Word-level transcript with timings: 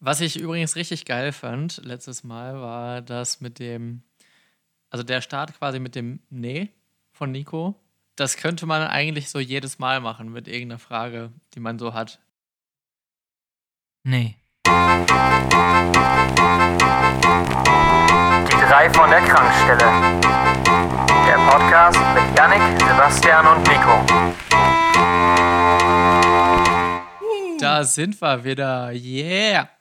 Was 0.00 0.20
ich 0.20 0.38
übrigens 0.38 0.76
richtig 0.76 1.06
geil 1.06 1.32
fand 1.32 1.78
letztes 1.84 2.22
Mal, 2.22 2.60
war 2.60 3.02
das 3.02 3.40
mit 3.40 3.58
dem, 3.58 4.04
also 4.90 5.02
der 5.02 5.20
Start 5.20 5.58
quasi 5.58 5.80
mit 5.80 5.96
dem 5.96 6.20
Nee 6.30 6.70
von 7.10 7.32
Nico. 7.32 7.74
Das 8.14 8.36
könnte 8.36 8.64
man 8.64 8.82
eigentlich 8.82 9.28
so 9.28 9.40
jedes 9.40 9.80
Mal 9.80 10.00
machen 10.00 10.30
mit 10.30 10.46
irgendeiner 10.46 10.78
Frage, 10.78 11.32
die 11.54 11.60
man 11.60 11.80
so 11.80 11.94
hat. 11.94 12.20
Nee. 14.04 14.36
Die 14.66 14.70
drei 18.68 18.90
von 18.90 19.10
der 19.10 19.22
Krankstelle. 19.22 20.20
Der 21.26 21.38
Podcast 21.50 21.98
mit 22.14 22.38
Yannick, 22.38 22.62
Sebastian 22.80 23.46
und 23.48 23.66
Nico. 23.66 24.06
Da 27.58 27.82
sind 27.82 28.20
wir 28.20 28.44
wieder. 28.44 28.92
Yeah! 28.92 29.77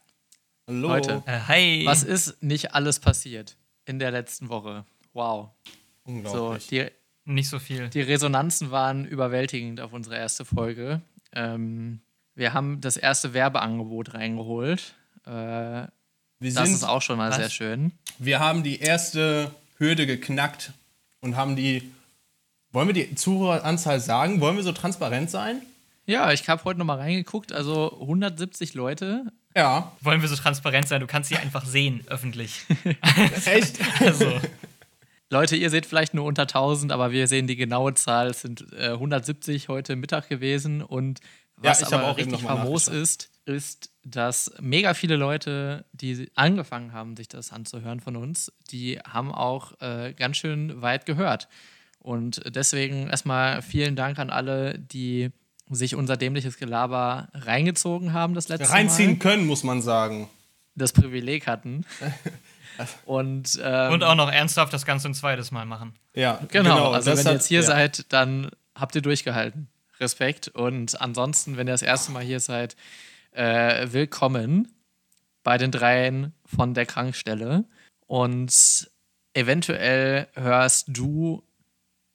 Hallo. 0.68 0.90
Leute, 0.90 1.24
Äh, 1.26 1.40
hi. 1.48 1.86
was 1.86 2.04
ist 2.04 2.42
nicht 2.44 2.74
alles 2.76 3.00
passiert 3.00 3.56
in 3.86 4.00
der 4.00 4.12
letzten 4.12 4.50
Woche? 4.50 4.84
Wow. 5.14 5.50
So, 6.06 6.12
Unglaublich. 6.12 6.68
die, 6.68 6.86
Nicht 7.26 7.50
so 7.50 7.58
viel. 7.60 7.88
die 7.90 8.02
Resonanzen 8.02 8.70
waren 8.72 9.06
überwältigend 9.06 9.80
auf 9.80 9.94
unsere 9.94 10.18
erste 10.18 10.44
Folge. 10.46 11.02
Ähm, 11.34 12.02
wir 12.36 12.54
haben 12.54 12.82
das 12.82 12.98
erste 12.98 13.34
Werbeangebot 13.34 14.14
reingeholt. 14.14 14.94
Äh, 15.26 15.30
wir, 15.30 15.88
das 16.42 16.54
sind, 16.66 16.74
ist 16.76 16.84
auch 16.84 17.02
schon 17.02 17.18
mal 17.18 17.30
was? 17.30 17.38
sehr 17.38 17.50
schön. 17.50 17.94
wir 18.20 18.40
haben 18.40 18.64
die 18.64 18.80
erste 18.80 19.52
Hürde 19.78 20.06
geknackt 20.06 20.74
und 21.22 21.36
haben 21.36 21.56
die. 21.56 21.92
Wollen 22.74 22.88
wir 22.88 22.94
die 22.94 23.16
Zuhöreranzahl 23.16 24.00
sagen? 24.02 24.42
Wollen 24.42 24.58
wir 24.58 24.64
so 24.64 24.74
transparent 24.74 25.32
sein? 25.32 25.62
Ja, 26.06 26.32
ich 26.32 26.48
habe 26.48 26.64
heute 26.66 26.78
noch 26.80 26.86
mal 26.86 26.98
reingeguckt. 26.98 27.52
Also 27.54 27.98
170 28.02 28.74
Leute. 28.76 29.32
Ja. 29.58 29.92
Wollen 30.02 30.22
wir 30.22 30.30
so 30.30 30.36
transparent 30.36 30.88
sein? 30.88 31.02
Du 31.02 31.08
kannst 31.08 31.30
sie 31.30 31.36
einfach 31.36 31.66
sehen, 31.66 32.04
öffentlich. 32.08 32.62
Echt? 33.46 33.80
Also, 34.00 34.40
Leute, 35.32 35.56
ihr 35.56 35.72
seht 35.72 35.88
vielleicht 35.88 36.14
nur 36.14 36.26
unter 36.26 36.44
1000, 36.44 36.92
aber 36.92 37.12
wir 37.12 37.28
sehen 37.28 37.48
die 37.48 37.56
genaue 37.56 37.96
Zahl. 37.96 38.28
Es 38.28 38.42
sind 38.42 38.72
äh, 38.74 38.90
170 38.92 39.68
heute 39.68 39.96
Mittag 39.96 40.30
gewesen. 40.30 40.84
Und 40.84 41.22
Ja, 41.64 41.72
was 41.72 41.82
ich 41.82 41.88
habe 41.88 42.04
aber 42.04 42.12
auch 42.12 42.18
richtig 42.18 42.42
famos 42.44 42.88
ist, 42.88 43.32
ist, 43.46 43.90
dass 44.04 44.52
mega 44.62 44.94
viele 44.94 45.16
Leute, 45.16 45.86
die 45.92 46.30
angefangen 46.36 46.94
haben, 46.94 47.18
sich 47.18 47.28
das 47.28 47.52
anzuhören 47.52 48.00
von 48.00 48.16
uns, 48.16 48.52
die 48.70 49.00
haben 49.00 49.34
auch 49.34 49.74
äh, 49.82 50.14
ganz 50.14 50.38
schön 50.38 50.84
weit 50.84 51.08
gehört. 51.08 51.48
Und 51.98 52.44
deswegen 52.46 53.08
erstmal 53.08 53.64
vielen 53.64 53.96
Dank 53.96 54.20
an 54.20 54.30
alle, 54.30 54.78
die 54.78 55.32
sich 55.70 55.96
unser 55.96 56.18
dämliches 56.18 56.58
Gelaber 56.58 57.30
reingezogen 57.34 58.14
haben 58.14 58.34
das 58.34 58.48
letzte 58.48 58.70
Reinziehen 58.70 59.12
Mal. 59.12 59.20
können, 59.20 59.46
muss 59.46 59.64
man 59.64 59.82
sagen. 59.82 60.30
Das 60.76 60.94
Privileg 60.94 61.48
hatten. 61.48 61.86
Und, 63.06 63.60
ähm, 63.64 63.94
und 63.94 64.04
auch 64.04 64.14
noch 64.14 64.32
ernsthaft 64.32 64.72
das 64.72 64.86
Ganze 64.86 65.08
ein 65.08 65.16
zweites 65.16 65.50
Mal 65.52 65.66
machen. 65.66 65.96
Ja, 66.14 66.40
Genau, 66.50 66.92
also 66.92 67.10
das 67.10 67.20
wenn 67.20 67.32
ihr 67.32 67.34
jetzt 67.34 67.48
hier 67.48 67.62
ja. 67.62 67.66
seid, 67.66 68.06
dann 68.10 68.52
habt 68.76 68.94
ihr 68.94 69.02
durchgehalten. 69.02 69.68
Respekt. 70.00 70.50
Und 70.50 71.02
ansonsten, 71.02 71.58
wenn 71.58 71.68
ihr 71.68 71.74
das 71.74 71.82
erste 71.82 72.12
Mal 72.12 72.24
hier 72.24 72.40
seid, 72.40 72.76
äh, 73.32 73.88
willkommen 73.92 74.72
bei 75.44 75.58
den 75.58 75.72
dreien 75.72 76.34
von 76.46 76.74
der 76.74 76.86
Krankstelle. 76.86 77.66
Und 78.06 78.92
eventuell 79.34 80.28
hörst 80.34 80.86
du 80.90 81.44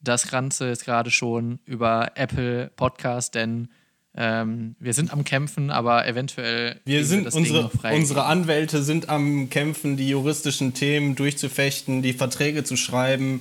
das 0.03 0.29
Ganze 0.29 0.69
jetzt 0.69 0.85
gerade 0.85 1.11
schon 1.11 1.61
über 1.65 2.13
Apple 2.17 2.71
Podcast, 2.77 3.35
denn 3.35 3.69
ähm, 4.15 4.77
wir 4.79 4.93
sind 4.93 5.13
am 5.13 5.25
Kämpfen, 5.25 5.71
aber 5.71 6.07
eventuell 6.07 6.81
Wir 6.85 7.07
sind, 7.07 7.27
Ding 7.27 7.33
unsere, 7.33 7.71
unsere 7.95 8.25
Anwälte 8.25 8.83
sind 8.83 9.09
am 9.09 9.49
Kämpfen, 9.49 9.97
die 9.97 10.09
juristischen 10.09 10.75
Themen 10.75 11.15
durchzufechten, 11.15 12.03
die 12.03 12.13
Verträge 12.13 12.63
zu 12.65 12.77
schreiben. 12.77 13.41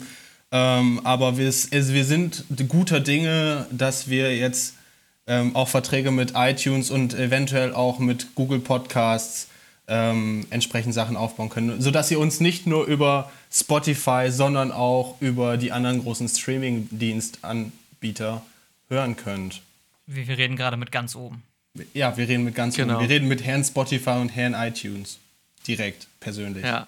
Ähm, 0.52 1.02
aber 1.04 1.38
wir, 1.38 1.48
also 1.48 1.94
wir 1.94 2.06
sind 2.06 2.46
guter 2.70 3.02
Dinge, 3.02 3.68
dass 3.72 4.10
wir 4.10 4.38
jetzt 4.38 4.76
ähm, 5.28 5.56
auch 5.56 5.68
Verträge 5.68 6.12
mit 6.12 6.34
iTunes 6.36 6.90
und 6.90 7.14
eventuell 7.14 7.74
auch 7.74 8.00
mit 8.00 8.36
Google 8.36 8.60
Podcasts 8.60 9.48
ähm, 9.92 10.48
entsprechend 10.50 10.94
Sachen 10.94 11.18
aufbauen 11.18 11.50
können, 11.50 11.82
sodass 11.82 12.10
ihr 12.10 12.20
uns 12.20 12.40
nicht 12.40 12.66
nur 12.66 12.86
über 12.86 13.30
Spotify, 13.52 14.28
sondern 14.30 14.72
auch 14.72 15.20
über 15.20 15.58
die 15.58 15.74
anderen 15.74 16.02
großen 16.02 16.30
Streaming-Dienstanbieter 16.30 18.42
hören 18.88 19.18
könnt. 19.18 19.62
Wir, 20.08 20.28
wir 20.28 20.38
reden 20.38 20.56
gerade 20.56 20.78
mit 20.78 20.94
ganz 20.94 21.14
oben. 21.16 21.44
Ja, 21.94 22.16
wir 22.16 22.26
reden 22.28 22.46
mit 22.46 22.56
ganz 22.56 22.76
Genau. 22.76 23.02
Wir 23.02 23.10
reden 23.10 23.28
mit 23.28 23.44
Herrn 23.44 23.66
Spotify 23.66 24.12
und 24.12 24.30
Herrn 24.30 24.54
iTunes. 24.54 25.20
Direkt, 25.68 26.08
persönlich. 26.22 26.64
ja. 26.64 26.88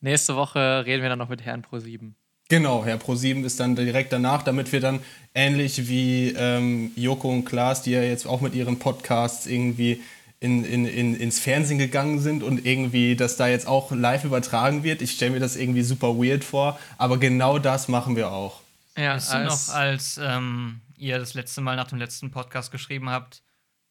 Nächste 0.00 0.34
Woche 0.36 0.84
reden 0.84 1.02
wir 1.02 1.08
dann 1.08 1.20
noch 1.20 1.30
mit 1.30 1.42
Herrn 1.42 1.64
Pro7. 1.64 2.10
Genau, 2.48 2.84
Herr 2.84 2.98
Pro7 2.98 3.44
ist 3.44 3.58
dann 3.58 3.74
direkt 3.74 4.12
danach, 4.12 4.42
damit 4.42 4.70
wir 4.72 4.80
dann 4.80 5.00
ähnlich 5.34 5.88
wie 5.88 6.34
ähm, 6.36 6.90
Joko 6.94 7.30
und 7.30 7.44
Klaas, 7.44 7.82
die 7.82 7.92
ja 7.92 8.02
jetzt 8.02 8.26
auch 8.26 8.42
mit 8.42 8.54
ihren 8.54 8.78
Podcasts 8.78 9.46
irgendwie 9.46 10.02
in, 10.44 10.62
in, 10.62 10.84
in, 10.84 11.14
ins 11.16 11.40
Fernsehen 11.40 11.78
gegangen 11.78 12.20
sind 12.20 12.42
und 12.42 12.66
irgendwie 12.66 13.16
das 13.16 13.38
da 13.38 13.48
jetzt 13.48 13.66
auch 13.66 13.90
live 13.92 14.24
übertragen 14.24 14.82
wird. 14.84 15.00
Ich 15.00 15.12
stelle 15.12 15.30
mir 15.32 15.40
das 15.40 15.56
irgendwie 15.56 15.82
super 15.82 16.18
weird 16.18 16.44
vor, 16.44 16.78
aber 16.98 17.16
genau 17.16 17.58
das 17.58 17.88
machen 17.88 18.14
wir 18.14 18.30
auch. 18.30 18.60
Ja, 18.94 19.14
Weißt 19.14 19.32
du 19.32 19.36
als- 19.38 19.68
noch, 19.68 19.74
als 19.74 20.20
ähm, 20.22 20.82
ihr 20.98 21.18
das 21.18 21.32
letzte 21.32 21.62
Mal 21.62 21.76
nach 21.76 21.88
dem 21.88 21.98
letzten 21.98 22.30
Podcast 22.30 22.70
geschrieben 22.70 23.08
habt, 23.08 23.42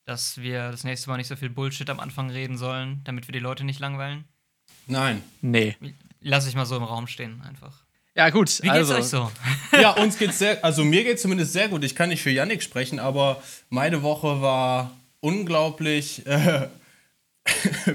dass 0.05 0.37
wir 0.37 0.69
das 0.69 0.83
nächste 0.83 1.09
Mal 1.09 1.17
nicht 1.17 1.27
so 1.27 1.35
viel 1.35 1.49
Bullshit 1.49 1.89
am 1.89 1.99
Anfang 1.99 2.29
reden 2.29 2.57
sollen, 2.57 3.01
damit 3.03 3.27
wir 3.27 3.33
die 3.33 3.39
Leute 3.39 3.63
nicht 3.63 3.79
langweilen? 3.79 4.25
Nein. 4.85 5.23
nee. 5.41 5.75
Lass 6.21 6.45
ich 6.47 6.53
mal 6.55 6.65
so 6.67 6.77
im 6.77 6.83
Raum 6.83 7.07
stehen, 7.07 7.41
einfach. 7.41 7.83
Ja, 8.15 8.29
gut. 8.29 8.61
Wie 8.61 8.69
geht's 8.69 8.91
also, 8.91 8.95
euch 8.95 9.05
so? 9.05 9.31
Ja, 9.81 9.91
uns 9.91 10.19
geht's 10.19 10.37
sehr, 10.37 10.63
also 10.63 10.83
mir 10.85 11.03
geht's 11.03 11.23
zumindest 11.23 11.51
sehr 11.51 11.67
gut. 11.67 11.83
Ich 11.83 11.95
kann 11.95 12.09
nicht 12.09 12.21
für 12.21 12.29
Yannick 12.29 12.61
sprechen, 12.61 12.99
aber 12.99 13.41
meine 13.69 14.03
Woche 14.03 14.39
war 14.41 14.91
unglaublich, 15.23 16.27
äh, 16.27 16.67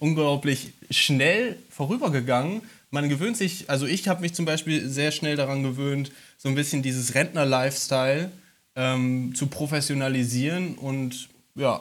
unglaublich 0.00 0.72
schnell 0.90 1.56
vorübergegangen. 1.70 2.62
Man 2.90 3.08
gewöhnt 3.08 3.36
sich, 3.36 3.70
also 3.70 3.86
ich 3.86 4.08
habe 4.08 4.20
mich 4.20 4.34
zum 4.34 4.44
Beispiel 4.44 4.88
sehr 4.88 5.12
schnell 5.12 5.36
daran 5.36 5.62
gewöhnt, 5.62 6.10
so 6.36 6.48
ein 6.48 6.56
bisschen 6.56 6.82
dieses 6.82 7.14
Rentner-Lifestyle 7.14 8.32
ähm, 8.74 9.32
zu 9.34 9.46
professionalisieren 9.46 10.74
und 10.74 11.28
ja, 11.54 11.80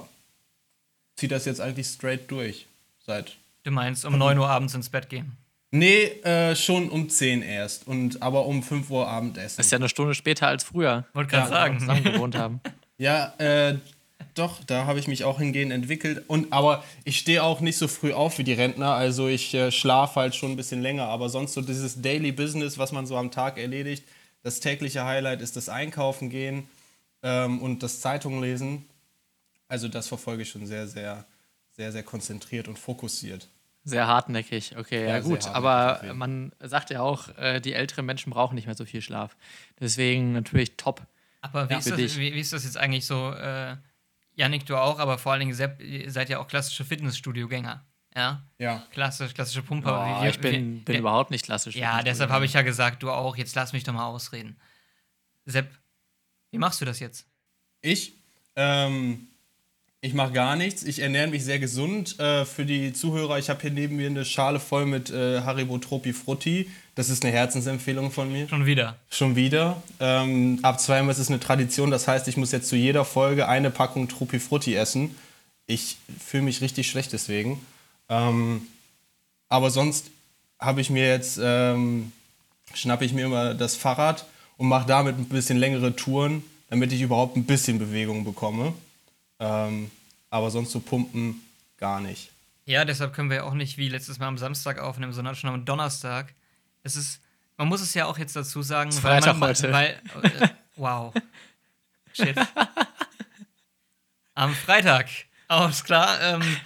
ziehe 1.16 1.30
das 1.30 1.46
jetzt 1.46 1.62
eigentlich 1.62 1.88
straight 1.88 2.30
durch. 2.30 2.68
Seit 3.06 3.38
Du 3.64 3.72
meinst, 3.72 4.06
um 4.06 4.16
9 4.18 4.38
Uhr 4.38 4.48
abends 4.48 4.76
ins 4.76 4.90
Bett 4.90 5.10
gehen. 5.10 5.32
Nee, 5.72 6.04
äh, 6.24 6.56
schon 6.56 6.90
um 6.90 7.10
10 7.10 7.42
erst. 7.42 7.88
Und, 7.88 8.22
aber 8.22 8.46
um 8.46 8.62
5 8.62 8.90
Uhr 8.92 9.08
Abendessen. 9.08 9.58
Das 9.58 9.66
ist 9.66 9.72
ja 9.72 9.80
eine 9.80 9.90
Stunde 9.90 10.14
später 10.14 10.48
als 10.48 10.64
früher. 10.64 11.06
Wollte 11.14 11.32
gerade 11.32 11.56
als 11.56 11.74
wir 11.74 11.80
zusammen 11.80 12.04
sagen. 12.04 12.14
gewohnt 12.16 12.36
haben. 12.38 12.62
Ja, 12.98 13.34
äh, 13.40 13.76
doch, 14.36 14.64
da 14.66 14.86
habe 14.86 15.00
ich 15.00 15.08
mich 15.08 15.24
auch 15.24 15.40
hingehend 15.40 15.72
entwickelt. 15.72 16.24
Und, 16.28 16.54
aber 16.54 16.84
ich 17.06 17.18
stehe 17.18 17.42
auch 17.42 17.62
nicht 17.62 17.78
so 17.78 17.88
früh 17.88 18.14
auf 18.14 18.38
wie 18.38 18.44
die 18.44 18.54
Rentner. 18.54 18.94
Also 18.94 19.28
ich 19.28 19.54
äh, 19.54 19.72
schlafe 19.72 20.20
halt 20.20 20.36
schon 20.36 20.52
ein 20.52 20.56
bisschen 20.58 20.82
länger. 20.82 21.08
Aber 21.08 21.30
sonst 21.30 21.54
so 21.54 21.62
dieses 21.62 22.02
Daily 22.02 22.32
Business, 22.32 22.78
was 22.78 22.92
man 22.92 23.08
so 23.08 23.18
am 23.18 23.32
Tag 23.32 23.58
erledigt, 23.58 24.04
das 24.44 24.60
tägliche 24.60 25.06
Highlight 25.06 25.42
ist 25.42 25.56
das 25.56 25.70
Einkaufen 25.70 26.30
gehen 26.30 26.68
ähm, 27.24 27.62
und 27.62 27.82
das 27.82 28.02
Zeitung 28.02 28.42
lesen. 28.42 28.86
Also 29.68 29.88
das 29.88 30.08
verfolge 30.08 30.44
ich 30.44 30.50
schon 30.50 30.68
sehr, 30.68 30.88
sehr, 30.88 31.26
sehr, 31.72 31.92
sehr 31.92 32.04
konzentriert 32.04 32.68
und 32.68 32.78
fokussiert. 32.78 33.48
Sehr 33.88 34.08
hartnäckig, 34.08 34.76
okay, 34.78 35.04
ja, 35.04 35.18
Ja, 35.18 35.20
gut. 35.20 35.48
Aber 35.48 36.02
man 36.14 36.52
sagt 36.60 36.90
ja 36.90 37.02
auch, 37.02 37.30
äh, 37.38 37.62
die 37.62 37.74
älteren 37.74 38.06
Menschen 38.06 38.32
brauchen 38.32 38.56
nicht 38.56 38.66
mehr 38.66 38.76
so 38.76 38.84
viel 38.86 39.02
Schlaf. 39.02 39.36
Deswegen 39.80 40.34
natürlich 40.34 40.76
top. 40.76 41.02
Aber 41.42 41.70
wie, 41.70 41.74
Ja, 41.74 41.80
ist 41.80 41.92
das, 41.92 42.18
wie, 42.18 42.34
wie 42.34 42.40
ist 42.40 42.52
das 42.52 42.64
jetzt 42.64 42.78
eigentlich 42.78 43.06
so? 43.06 43.32
Äh, 43.32 43.78
Yannick, 44.36 44.66
du 44.66 44.76
auch, 44.78 45.00
aber 45.00 45.18
vor 45.18 45.32
allen 45.32 45.40
Dingen 45.42 45.54
Sepp, 45.54 45.82
ihr 45.82 46.12
seid 46.12 46.30
ja 46.30 46.40
auch 46.40 46.48
klassische 46.48 46.84
Fitnessstudio-Gänger. 46.86 47.84
Ja? 48.16 48.44
Ja. 48.60 48.84
Klassisch, 48.92 49.34
klassische 49.34 49.62
Pumper. 49.62 49.92
Boah, 49.92 50.22
Wir- 50.24 50.30
ich 50.30 50.40
bin, 50.40 50.52
wir- 50.52 50.60
bin 50.60 50.94
wir- 50.94 51.00
überhaupt 51.00 51.32
nicht 51.32 51.46
klassisch. 51.46 51.76
Ja, 51.76 52.02
deshalb 52.04 52.30
habe 52.32 52.46
ich 52.46 52.54
ja 52.54 52.62
gesagt, 52.62 53.04
du 53.04 53.12
auch. 53.12 53.36
Jetzt 53.38 53.56
lass 53.56 53.74
mich 53.74 53.84
doch 53.84 53.94
mal 53.94 54.06
ausreden. 54.06 54.56
Sepp, 55.46 55.70
wie 56.52 56.58
machst 56.58 56.80
du 56.82 56.86
das 56.86 57.00
jetzt? 57.00 57.26
Ich? 57.82 58.14
Ähm, 58.56 59.28
ich 60.02 60.14
mache 60.14 60.32
gar 60.32 60.56
nichts. 60.56 60.84
Ich 60.84 61.00
ernähre 61.00 61.28
mich 61.28 61.44
sehr 61.44 61.60
gesund. 61.60 62.18
Äh, 62.20 62.46
für 62.46 62.66
die 62.66 62.94
Zuhörer, 62.94 63.38
ich 63.38 63.50
habe 63.50 63.62
hier 63.62 63.72
neben 63.72 63.96
mir 63.98 64.08
eine 64.10 64.24
Schale 64.26 64.60
voll 64.60 64.86
mit 64.86 65.10
äh, 65.12 65.42
Haribo 65.42 65.78
Tropi 65.78 66.14
Frutti. 66.14 66.70
Das 66.96 67.10
ist 67.10 67.24
eine 67.24 67.34
Herzensempfehlung 67.34 68.10
von 68.10 68.32
mir. 68.32 68.48
Schon 68.48 68.66
wieder. 68.66 68.96
Schon 69.10 69.36
wieder. 69.36 69.84
Ähm, 70.00 70.60
ab 70.64 70.80
zweimal 70.80 71.12
ist 71.12 71.20
es 71.20 71.28
eine 71.28 71.42
Tradition. 71.42 71.92
Das 71.92 72.08
heißt, 72.08 72.28
ich 72.30 72.38
muss 72.38 72.54
jetzt 72.54 72.70
zu 72.70 72.78
jeder 72.78 73.04
Folge 73.04 73.50
eine 73.50 73.70
Packung 73.70 74.08
Tropi 74.08 74.40
Frutti 74.40 74.76
essen. 74.76 75.16
Ich 75.68 75.98
fühle 76.26 76.44
mich 76.44 76.62
richtig 76.62 76.90
schlecht 76.90 77.12
deswegen. 77.12 77.60
Ähm, 78.08 78.68
aber 79.50 79.72
sonst 79.72 80.10
habe 80.58 80.80
ich 80.80 80.90
mir 80.90 81.08
jetzt, 81.08 81.38
ähm, 81.42 82.14
schnappe 82.74 83.04
ich 83.04 83.12
mir 83.12 83.26
immer 83.26 83.54
das 83.54 83.76
Fahrrad 83.76 84.26
und 84.58 84.70
mache 84.70 84.88
damit 84.88 85.18
ein 85.18 85.26
bisschen 85.26 85.58
längere 85.58 85.98
Touren, 85.98 86.44
damit 86.70 86.94
ich 86.94 87.02
überhaupt 87.02 87.36
ein 87.36 87.44
bisschen 87.44 87.78
Bewegung 87.78 88.24
bekomme. 88.24 88.74
Ähm, 89.40 89.92
aber 90.30 90.50
sonst 90.50 90.72
so 90.72 90.80
pumpen 90.80 91.42
gar 91.78 92.00
nicht. 92.00 92.30
Ja, 92.66 92.86
deshalb 92.86 93.14
können 93.14 93.30
wir 93.30 93.46
auch 93.46 93.54
nicht 93.54 93.78
wie 93.78 93.90
letztes 93.90 94.18
Mal 94.18 94.28
am 94.28 94.38
Samstag 94.38 94.80
aufnehmen, 94.80 95.12
sondern 95.12 95.36
schon 95.36 95.50
am 95.50 95.66
Donnerstag. 95.66 96.34
Es 96.86 96.96
ist, 96.96 97.20
man 97.58 97.68
muss 97.68 97.82
es 97.82 97.96
ja 97.96 98.06
auch 98.06 98.20
jetzt 98.20 98.36
dazu 98.36 98.62
sagen, 98.62 98.90
ist 98.90 99.04
weil 99.04 99.14
Freitag 99.20 99.38
man, 99.38 99.50
heute. 99.50 99.74
Weil, 99.74 100.02
äh, 100.22 100.48
wow. 100.76 101.14
Shit. 102.14 102.38
am 104.36 104.54
Freitag. 104.54 105.08
Alles 105.48 105.84
klar. 105.84 106.22
Ähm, 106.22 106.58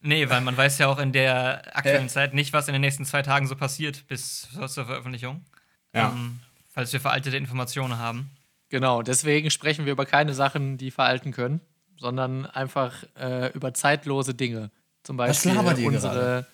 nee, 0.00 0.28
weil 0.30 0.42
man 0.42 0.56
weiß 0.56 0.78
ja 0.78 0.86
auch 0.86 1.00
in 1.00 1.10
der 1.10 1.76
aktuellen 1.76 2.02
Hä? 2.02 2.08
Zeit 2.08 2.34
nicht, 2.34 2.52
was 2.52 2.68
in 2.68 2.72
den 2.72 2.82
nächsten 2.82 3.04
zwei 3.04 3.22
Tagen 3.22 3.48
so 3.48 3.56
passiert 3.56 4.06
bis 4.06 4.48
zur 4.52 4.86
Veröffentlichung. 4.86 5.44
Ja. 5.92 6.10
Ähm, 6.10 6.38
falls 6.72 6.92
wir 6.92 7.00
veraltete 7.00 7.36
Informationen 7.36 7.98
haben. 7.98 8.30
Genau, 8.68 9.02
deswegen 9.02 9.50
sprechen 9.50 9.86
wir 9.86 9.92
über 9.92 10.06
keine 10.06 10.34
Sachen, 10.34 10.78
die 10.78 10.92
veralten 10.92 11.32
können, 11.32 11.60
sondern 11.96 12.46
einfach 12.46 13.02
äh, 13.18 13.50
über 13.54 13.74
zeitlose 13.74 14.34
Dinge. 14.34 14.70
Zum 15.02 15.16
Beispiel 15.16 15.56
unsere, 15.58 16.12
gerade? 16.12 16.46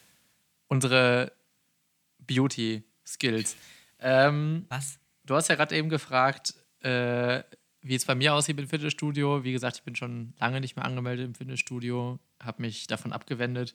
unsere 0.69 1.33
Beauty-Skills. 3.11 3.57
Ähm, 4.01 4.67
Was? 4.69 4.99
du 5.27 5.35
hast 5.35 5.49
ja 5.49 5.55
gerade 5.55 5.77
eben 5.77 5.89
gefragt, 5.89 6.55
äh, 6.83 7.43
wie 7.83 7.95
es 7.95 8.05
bei 8.05 8.15
mir 8.15 8.35
aussieht 8.35 8.59
im 8.59 8.69
Fitnessstudio. 8.69 9.45
Wie 9.45 9.53
gesagt, 9.53 9.77
ich 9.77 9.83
bin 9.83 9.97
schon 9.97 10.35
lange 10.39 10.61
nicht 10.61 10.77
mehr 10.77 10.85
angemeldet 10.85 11.27
im 11.27 11.35
Fitnessstudio, 11.35 12.19
habe 12.43 12.63
mich 12.63 12.87
davon 12.87 13.13
abgewendet. 13.13 13.75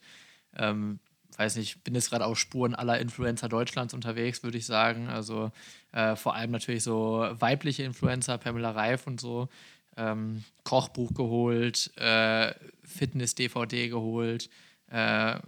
Ähm, 0.55 0.99
weiß 1.37 1.57
nicht, 1.57 1.83
bin 1.83 1.95
jetzt 1.95 2.09
gerade 2.11 2.25
auf 2.25 2.39
Spuren 2.39 2.75
aller 2.75 2.99
Influencer 2.99 3.49
Deutschlands 3.49 3.93
unterwegs, 3.93 4.43
würde 4.43 4.57
ich 4.57 4.65
sagen. 4.65 5.09
Also 5.09 5.51
äh, 5.91 6.15
vor 6.15 6.35
allem 6.35 6.51
natürlich 6.51 6.83
so 6.83 7.27
weibliche 7.31 7.83
Influencer, 7.83 8.37
Pamela 8.37 8.71
Reif 8.71 9.07
und 9.07 9.19
so. 9.19 9.49
Ähm, 9.97 10.43
Kochbuch 10.63 11.13
geholt, 11.13 11.91
äh, 11.97 12.53
Fitness-DVD 12.83 13.87
geholt, 13.87 14.49
äh, 14.87 15.39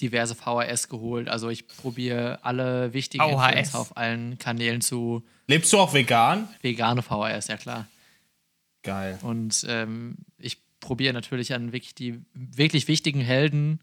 diverse 0.00 0.34
VHS 0.34 0.88
geholt. 0.88 1.28
Also 1.28 1.48
ich 1.48 1.66
probiere 1.66 2.44
alle 2.44 2.92
wichtigen 2.92 3.24
VHS. 3.24 3.74
Auf 3.74 3.96
allen 3.96 4.38
Kanälen 4.38 4.80
zu 4.80 5.24
Lebst 5.46 5.72
du 5.72 5.78
auch 5.78 5.94
vegan? 5.94 6.48
vegane 6.62 7.02
VHS, 7.02 7.48
ja 7.48 7.56
klar. 7.56 7.86
Geil. 8.82 9.18
Und 9.22 9.64
ähm, 9.68 10.16
ich 10.38 10.58
probiere 10.80 11.14
natürlich 11.14 11.54
an 11.54 11.72
wirklich 11.72 11.94
die 11.94 12.20
wirklich 12.34 12.88
wichtigen 12.88 13.20
Helden 13.20 13.80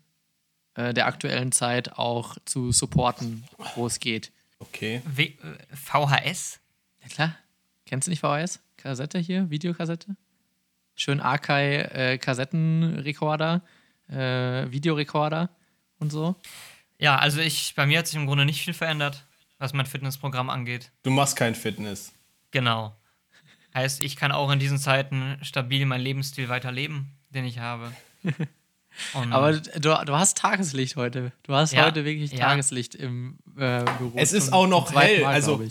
äh, 0.75 0.93
der 0.93 1.07
aktuellen 1.07 1.51
Zeit 1.51 1.93
auch 1.93 2.37
zu 2.45 2.71
supporten, 2.71 3.43
wo 3.75 3.87
es 3.87 3.99
geht. 3.99 4.31
Okay. 4.59 5.01
W 5.05 5.25
äh, 5.25 5.31
VHS? 5.75 6.59
Ja 7.01 7.07
klar. 7.09 7.35
Kennst 7.85 8.07
du 8.07 8.11
nicht 8.11 8.21
VHS? 8.21 8.61
Kassette 8.77 9.19
hier, 9.19 9.49
Videokassette? 9.49 10.15
Schön 10.95 11.19
Akai 11.19 11.81
äh, 11.81 12.17
Kassettenrekorder, 12.17 13.61
äh, 14.09 14.71
Videorekorder 14.71 15.49
und 16.03 16.11
so. 16.11 16.35
Ja, 16.99 17.15
also 17.17 17.39
ich, 17.41 17.73
bei 17.75 17.85
mir 17.87 17.99
hat 17.99 18.07
sich 18.07 18.15
im 18.15 18.27
Grunde 18.27 18.45
nicht 18.45 18.61
viel 18.63 18.73
verändert, 18.73 19.25
was 19.57 19.73
mein 19.73 19.85
Fitnessprogramm 19.87 20.49
angeht. 20.49 20.91
Du 21.03 21.09
machst 21.09 21.35
kein 21.35 21.55
Fitness. 21.55 22.13
Genau. 22.51 22.95
Heißt, 23.73 24.03
ich 24.03 24.15
kann 24.15 24.31
auch 24.31 24.51
in 24.51 24.59
diesen 24.59 24.77
Zeiten 24.77 25.37
stabil 25.41 25.85
meinen 25.85 26.01
Lebensstil 26.01 26.47
weiterleben, 26.49 27.09
den 27.31 27.45
ich 27.45 27.57
habe. 27.59 27.91
Und 29.15 29.33
Aber 29.33 29.53
du, 29.53 29.79
du 30.05 30.13
hast 30.15 30.37
Tageslicht 30.37 30.95
heute. 30.97 31.31
Du 31.41 31.55
hast 31.55 31.73
Ja, 31.73 31.85
heute 31.85 32.05
wirklich 32.05 32.31
ja. 32.31 32.39
Tageslicht 32.49 32.93
im 32.93 33.39
äh, 33.57 33.83
Büro. 33.97 34.11
Es 34.15 34.33
ist 34.33 34.45
Zum- 34.45 34.53
auch 34.53 34.67
noch 34.67 34.93
hell, 34.93 35.21
Mal, 35.21 35.33
also-. 35.33 35.63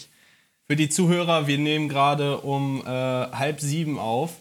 Für 0.67 0.75
die 0.76 0.88
Zuhörer, 0.88 1.46
wir 1.46 1.58
nehmen 1.58 1.88
gerade 1.88 2.38
um 2.38 2.81
äh, 2.84 2.88
halb 2.88 3.61
sieben 3.61 3.99
auf. 3.99 4.32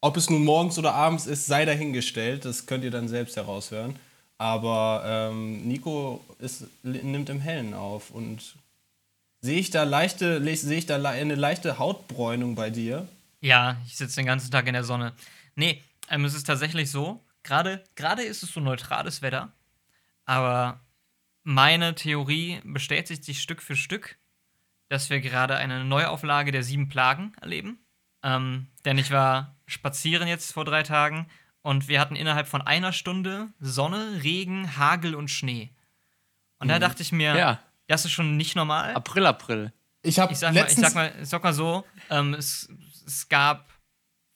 Ob 0.00 0.16
es 0.16 0.30
nun 0.30 0.44
morgens 0.44 0.78
oder 0.78 0.94
abends 0.94 1.26
ist, 1.26 1.46
sei 1.46 1.64
dahingestellt. 1.64 2.44
Das 2.44 2.66
könnt 2.66 2.82
ihr 2.84 2.90
dann 2.90 3.06
selbst 3.08 3.36
heraushören. 3.36 3.96
Aber 4.38 5.02
ähm, 5.04 5.66
Nico 5.66 6.24
ist, 6.38 6.64
nimmt 6.84 7.28
im 7.28 7.40
Hellen 7.40 7.74
auf. 7.74 8.10
Und 8.10 8.54
sehe 9.40 9.58
ich 9.58 9.70
da 9.70 9.82
leichte, 9.82 10.38
le- 10.38 10.56
sehe 10.56 10.78
ich 10.78 10.86
da 10.86 10.96
eine 11.02 11.34
leichte 11.34 11.78
Hautbräunung 11.78 12.54
bei 12.54 12.70
dir? 12.70 13.08
ja, 13.40 13.76
ich 13.86 13.96
sitze 13.96 14.16
den 14.16 14.26
ganzen 14.26 14.50
Tag 14.50 14.66
in 14.66 14.72
der 14.74 14.82
Sonne. 14.84 15.12
Nee, 15.54 15.82
ähm, 16.08 16.24
es 16.24 16.34
ist 16.34 16.44
tatsächlich 16.44 16.90
so, 16.90 17.24
gerade 17.44 17.84
gerade 17.94 18.22
ist 18.22 18.42
es 18.42 18.52
so 18.52 18.58
neutrales 18.60 19.22
Wetter, 19.22 19.52
aber 20.24 20.80
meine 21.44 21.94
Theorie 21.94 22.60
bestätigt 22.64 23.24
sich 23.24 23.40
Stück 23.40 23.62
für 23.62 23.76
Stück, 23.76 24.18
dass 24.88 25.08
wir 25.08 25.20
gerade 25.20 25.56
eine 25.56 25.84
Neuauflage 25.84 26.50
der 26.50 26.64
sieben 26.64 26.88
Plagen 26.88 27.32
erleben. 27.40 27.78
Ähm, 28.24 28.66
denn 28.84 28.98
ich 28.98 29.12
war 29.12 29.54
spazieren 29.66 30.26
jetzt 30.26 30.52
vor 30.52 30.64
drei 30.64 30.82
Tagen 30.82 31.26
und 31.68 31.86
wir 31.86 32.00
hatten 32.00 32.16
innerhalb 32.16 32.48
von 32.48 32.62
einer 32.62 32.94
Stunde 32.94 33.48
Sonne, 33.60 34.20
Regen, 34.22 34.78
Hagel 34.78 35.14
und 35.14 35.28
Schnee. 35.28 35.70
Und 36.60 36.68
da 36.68 36.78
dachte 36.78 37.02
ich 37.02 37.12
mir, 37.12 37.36
Ja. 37.36 37.60
das 37.88 38.06
ist 38.06 38.12
schon 38.12 38.38
nicht 38.38 38.56
normal. 38.56 38.94
April, 38.94 39.26
April. 39.26 39.72
Ich 40.00 40.18
habe 40.18 40.32
Ich 40.32 40.38
sag, 40.38 40.54
mal, 40.54 40.66
ich, 40.66 40.76
sag 40.76 40.94
mal, 40.94 41.12
ich 41.20 41.28
sag 41.28 41.44
mal 41.44 41.52
so, 41.52 41.84
ähm, 42.08 42.32
es, 42.32 42.70
es 43.06 43.28
gab 43.28 43.68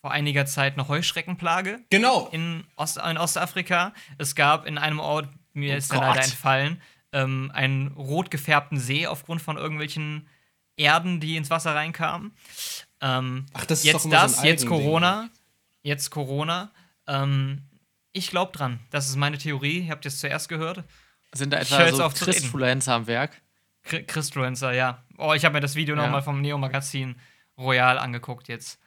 vor 0.03 0.11
einiger 0.11 0.45
Zeit 0.45 0.75
eine 0.75 0.89
Heuschreckenplage 0.89 1.81
genau. 1.89 2.29
in, 2.33 2.65
Ost, 2.77 2.99
in 2.99 3.17
Ostafrika. 3.17 3.95
Es 4.19 4.35
gab 4.35 4.67
in 4.67 4.77
einem 4.77 5.01
Ort, 5.01 5.31
mir 5.55 5.73
Oh 5.73 5.79
ist 5.79 5.91
der 5.91 6.01
leider 6.01 6.15
Gott. 6.17 6.25
entfallen, 6.25 6.83
ähm, 7.13 7.51
einen 7.55 7.89
rot 7.93 8.31
gefärbten 8.31 8.79
See 8.79 9.07
aufgrund 9.07 9.41
von 9.41 9.57
irgendwelchen 9.57 10.29
Erden, 10.77 11.19
die 11.19 11.39
ins 11.39 11.49
Wasser 11.49 11.75
reinkamen. 11.75 12.37
Ähm, 13.01 13.47
Ach, 13.55 13.65
das 13.65 13.79
ist 13.79 13.85
jetzt 13.87 13.95
doch 13.95 14.05
immer 14.05 14.17
so 14.29 14.35
das, 14.35 14.39
ein 14.41 14.45
jetzt. 14.45 14.67
Corona, 14.67 15.31
jetzt 15.83 16.11
Corona. 16.11 16.71
Ähm, 17.07 17.63
ich 18.13 18.29
glaube 18.29 18.53
dran. 18.53 18.81
Das 18.91 19.09
ist 19.09 19.17
meine 19.17 19.39
Theorie. 19.39 19.81
Ihr 19.87 19.91
habt 19.91 20.05
es 20.07 20.19
zuerst 20.19 20.49
gehört. 20.49 20.85
Sind 21.35 21.53
da 21.53 21.59
etwa 21.59 21.91
so. 21.93 22.09
Christfluencer 22.25 22.95
am 22.95 23.07
Werk? 23.07 23.41
Chri- 23.87 24.05
Christfluencer, 24.05 24.73
ja. 24.73 25.03
Oh, 25.19 25.33
ich 25.35 25.45
habe 25.45 25.55
mir 25.55 25.61
das 25.61 25.75
Video 25.75 25.97
Ja. 25.97 26.03
nochmal 26.03 26.23
vom 26.23 26.41
Neo-Magazin 26.41 27.17
Royal 27.59 27.99
angeguckt 27.99 28.49
jetzt. 28.49 28.79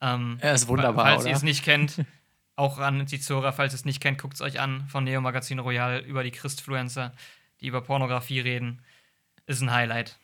Ähm, 0.00 0.36
Er 0.40 0.52
ist 0.54 0.68
wunderbar, 0.68 1.06
Falls 1.06 1.24
ihr 1.24 1.32
es 1.34 1.42
nicht 1.42 1.64
kennt, 1.64 2.04
auch 2.56 2.78
an 2.78 3.06
die 3.06 3.18
Zuhörer, 3.20 3.52
falls 3.52 3.72
ihr 3.72 3.76
es 3.76 3.84
nicht 3.86 4.00
kennt, 4.00 4.18
guckt 4.20 4.34
es 4.34 4.40
euch 4.42 4.60
an 4.60 4.86
von 4.88 5.04
Neo 5.04 5.20
Magazin 5.20 5.58
Royal 5.58 6.00
über 6.00 6.22
die 6.22 6.30
Christfluencer, 6.30 7.12
die 7.60 7.66
über 7.68 7.80
Pornografie 7.80 8.40
reden. 8.40 8.82
Ist 9.46 9.62
ein 9.62 9.72
Highlight. 9.72 10.18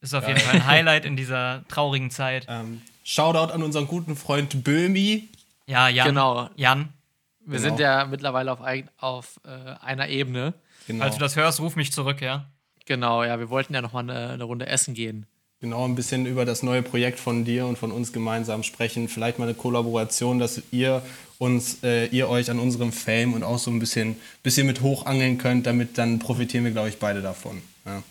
Ist 0.00 0.14
auf 0.14 0.26
jeden 0.26 0.40
Fall 0.40 0.54
ein 0.56 0.66
Highlight 0.66 1.04
in 1.04 1.16
dieser 1.16 1.64
traurigen 1.68 2.10
Zeit. 2.10 2.46
Ähm, 2.48 2.80
Shoutout 3.04 3.52
an 3.52 3.62
unseren 3.62 3.86
guten 3.86 4.16
Freund 4.16 4.64
Böhmi. 4.64 5.28
Ja, 5.66 5.88
Jan. 5.88 6.08
Genau. 6.08 6.48
Jan, 6.56 6.92
Wir 7.44 7.58
Genau. 7.58 7.62
sind 7.68 7.80
ja 7.80 8.04
mittlerweile 8.04 8.52
auf, 8.52 8.60
ein, 8.60 8.88
auf 8.98 9.40
äh, 9.44 9.48
einer 9.84 10.08
Ebene. 10.08 10.54
Genau. 10.86 11.02
falls 11.04 11.14
du 11.16 11.20
das 11.20 11.36
hörst, 11.36 11.60
ruf 11.60 11.76
mich 11.76 11.92
zurück, 11.92 12.20
ja. 12.20 12.46
Genau, 12.86 13.22
ja, 13.24 13.38
wir 13.38 13.48
wollten 13.50 13.74
ja 13.74 13.80
noch 13.82 13.92
mal 13.92 14.00
eine, 14.00 14.30
eine 14.30 14.44
Runde 14.44 14.66
essen 14.66 14.94
gehen. 14.94 15.26
genau 15.60 15.84
ein 15.84 15.94
bisschen 15.94 16.26
über 16.26 16.44
das 16.44 16.64
neue 16.64 16.82
Projekt 16.82 17.20
von 17.20 17.44
dir 17.44 17.66
und 17.66 17.78
von 17.78 17.92
uns 17.92 18.12
gemeinsam 18.12 18.64
sprechen. 18.64 19.08
Vielleicht 19.08 19.38
mal 19.38 19.44
eine 19.44 19.54
Kollaboration, 19.54 20.40
dass 20.40 20.60
ihr 20.72 21.02
uns, 21.38 21.82
äh, 21.84 22.06
ihr 22.06 22.28
euch 22.28 22.50
an 22.50 22.58
unserem 22.58 22.90
Fame 22.92 23.34
und 23.34 23.44
auch 23.44 23.58
so 23.58 23.70
ein 23.70 23.78
bisschen, 23.78 24.16
bisschen 24.42 24.66
mit 24.66 24.80
hochangeln 24.80 25.38
könnt. 25.38 25.66
Damit 25.66 25.98
dann 25.98 26.18
profitieren 26.18 26.64
wir, 26.64 26.72
glaube 26.72 26.88
ich, 26.88 26.98
beide 26.98 27.22
davon. 27.22 27.62
Ja. 27.86 28.02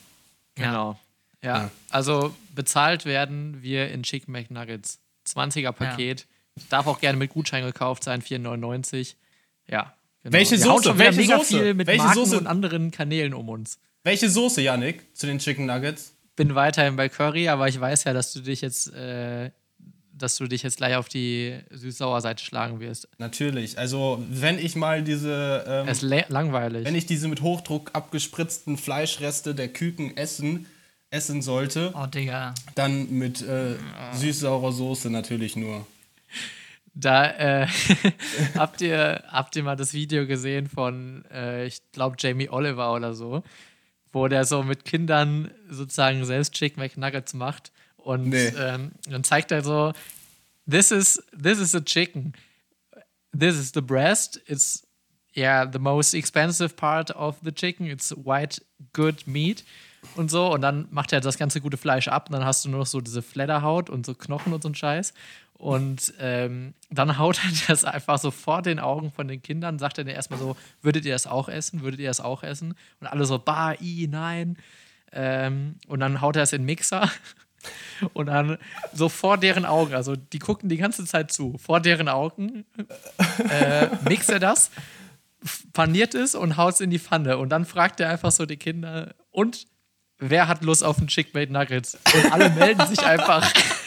Genau. 0.55 0.97
Ja. 1.43 1.57
Ja. 1.63 1.71
Also 1.89 2.33
bezahlt 2.55 3.03
werden 3.05 3.61
wir 3.61 3.91
in 3.91 4.03
Chicken 4.03 4.31
McNuggets. 4.31 4.99
20er 5.27 5.71
Paket. 5.73 6.25
Darf 6.69 6.87
auch 6.87 6.99
gerne 6.99 7.17
mit 7.17 7.31
Gutschein 7.31 7.63
gekauft 7.63 8.03
sein, 8.03 8.21
4,99. 8.21 9.15
Ja. 9.67 9.93
Genau. 10.23 10.33
Welche 10.33 10.57
Soße? 10.57 10.83
schon 10.83 10.95
wieder 10.95 11.05
Welche 11.07 11.21
mega 11.21 11.37
Soße? 11.37 11.47
viel 11.59 11.73
mit 11.73 11.87
Welche 11.87 12.03
Marken 12.03 12.19
Soße? 12.19 12.37
und 12.37 12.47
anderen 12.47 12.91
Kanälen 12.91 13.33
um 13.33 13.49
uns. 13.49 13.79
Welche 14.03 14.29
Soße, 14.29 14.61
Yannick, 14.61 15.15
zu 15.15 15.25
den 15.27 15.39
Chicken 15.39 15.65
Nuggets? 15.65 16.13
Bin 16.35 16.55
weiterhin 16.55 16.95
bei 16.95 17.09
Curry, 17.09 17.47
aber 17.49 17.67
ich 17.67 17.79
weiß 17.79 18.03
ja, 18.03 18.13
dass 18.13 18.33
du 18.33 18.41
dich 18.41 18.61
jetzt, 18.61 18.93
äh, 18.93 19.51
dass 20.13 20.37
du 20.37 20.47
dich 20.47 20.61
jetzt 20.63 20.77
gleich 20.77 20.95
auf 20.95 21.09
die 21.09 21.57
süß-sauer-Seite 21.71 22.43
schlagen 22.43 22.79
wirst. 22.79 23.07
Natürlich. 23.17 23.77
Also, 23.79 24.23
wenn 24.29 24.59
ich 24.59 24.75
mal 24.75 25.03
diese. 25.03 25.63
Ähm, 25.67 25.87
Es 25.87 26.03
ist 26.03 26.29
langweilig. 26.29 26.85
wenn 26.85 26.95
ich 26.95 27.05
diese 27.05 27.27
mit 27.27 27.41
Hochdruck 27.41 27.91
abgespritzten 27.93 28.77
Fleischreste 28.77 29.55
der 29.55 29.69
Küken 29.69 30.15
essen, 30.17 30.67
essen 31.09 31.41
sollte, 31.41 31.93
Oh, 31.95 32.05
Digga. 32.05 32.53
dann 32.75 33.09
mit 33.11 33.41
äh, 33.41 33.75
süß-saurer 34.13 34.71
Soße 34.71 35.09
natürlich 35.09 35.55
nur. 35.55 35.85
Da 36.93 37.25
äh, 37.63 37.67
habt, 38.55 38.81
ihr, 38.81 39.23
habt 39.27 39.55
ihr 39.55 39.63
mal 39.63 39.75
das 39.77 39.93
Video 39.93 40.27
gesehen 40.27 40.67
von, 40.67 41.23
äh, 41.31 41.65
ich 41.65 41.81
glaube, 41.93 42.17
Jamie 42.19 42.49
Oliver 42.49 42.93
oder 42.93 43.13
so, 43.13 43.43
wo 44.11 44.27
der 44.27 44.43
so 44.45 44.61
mit 44.63 44.83
Kindern 44.83 45.51
sozusagen 45.69 46.25
selbst 46.25 46.53
Chicken 46.53 46.81
McNuggets 46.83 47.33
macht 47.33 47.71
und 47.95 48.29
Nee. 48.29 48.51
ähm, 48.57 48.91
dann 49.07 49.23
zeigt 49.23 49.51
er 49.51 49.63
so, 49.63 49.93
this 50.69 50.91
is, 50.91 51.23
this 51.41 51.59
is 51.59 51.73
a 51.75 51.81
chicken. 51.81 52.33
This 53.37 53.55
is 53.57 53.71
the 53.73 53.81
breast. 53.81 54.41
It's, 54.47 54.85
yeah, 55.33 55.65
the 55.71 55.79
most 55.79 56.13
expensive 56.13 56.75
part 56.75 57.15
of 57.15 57.37
the 57.43 57.53
chicken. 57.53 57.85
It's 57.87 58.13
white, 58.17 58.61
good 58.91 59.25
meat. 59.27 59.63
und 60.15 60.31
so. 60.31 60.51
Und 60.51 60.61
dann 60.61 60.87
macht 60.91 61.13
er 61.13 61.21
das 61.21 61.37
ganze 61.37 61.61
gute 61.61 61.77
Fleisch 61.77 62.07
ab. 62.07 62.27
Und 62.29 62.33
dann 62.33 62.43
hast 62.43 62.65
du 62.65 62.69
nur 62.69 62.79
noch 62.79 62.87
so 62.87 63.01
diese 63.01 63.21
Fledderhaut 63.21 63.89
und 63.89 64.05
so 64.05 64.13
Knochen 64.15 64.51
und 64.51 64.63
so 64.63 64.69
ein 64.69 64.75
Scheiß. 64.75 65.13
Und 65.61 66.15
ähm, 66.19 66.73
dann 66.89 67.19
haut 67.19 67.39
er 67.45 67.51
das 67.67 67.85
einfach 67.85 68.17
so 68.17 68.31
vor 68.31 68.63
den 68.63 68.79
Augen 68.79 69.11
von 69.11 69.27
den 69.27 69.43
Kindern, 69.43 69.77
sagt 69.77 69.99
er 69.99 70.07
erstmal 70.07 70.39
so: 70.39 70.57
Würdet 70.81 71.05
ihr 71.05 71.13
das 71.13 71.27
auch 71.27 71.49
essen? 71.49 71.83
Würdet 71.83 71.99
ihr 71.99 72.07
das 72.07 72.19
auch 72.19 72.41
essen? 72.41 72.73
Und 72.99 73.05
alle 73.05 73.25
so: 73.25 73.37
Bah, 73.37 73.75
i, 73.79 74.07
nein. 74.09 74.57
Ähm, 75.11 75.75
und 75.87 75.99
dann 75.99 76.19
haut 76.19 76.35
er 76.35 76.43
es 76.43 76.53
in 76.53 76.63
den 76.63 76.65
Mixer. 76.65 77.09
Und 78.13 78.25
dann 78.25 78.57
so 78.91 79.07
vor 79.07 79.37
deren 79.37 79.65
Augen, 79.65 79.93
also 79.93 80.15
die 80.15 80.39
gucken 80.39 80.67
die 80.67 80.77
ganze 80.77 81.05
Zeit 81.05 81.31
zu, 81.31 81.59
vor 81.59 81.79
deren 81.79 82.09
Augen 82.09 82.65
äh, 83.37 83.87
mixt 84.09 84.31
er 84.31 84.39
das, 84.39 84.71
paniert 85.71 86.15
es 86.15 86.33
und 86.33 86.57
haut 86.57 86.73
es 86.73 86.81
in 86.81 86.89
die 86.89 86.97
Pfanne. 86.97 87.37
Und 87.37 87.49
dann 87.49 87.65
fragt 87.65 87.99
er 87.99 88.09
einfach 88.09 88.31
so 88.31 88.47
die 88.47 88.57
Kinder, 88.57 89.13
und 89.29 89.67
wer 90.17 90.47
hat 90.47 90.63
Lust 90.63 90.83
auf 90.83 90.97
einen 90.97 91.05
Chick-Made 91.05 91.53
Nuggets? 91.53 91.99
Und 92.15 92.31
alle 92.31 92.49
melden 92.49 92.87
sich 92.87 93.05
einfach. 93.05 93.47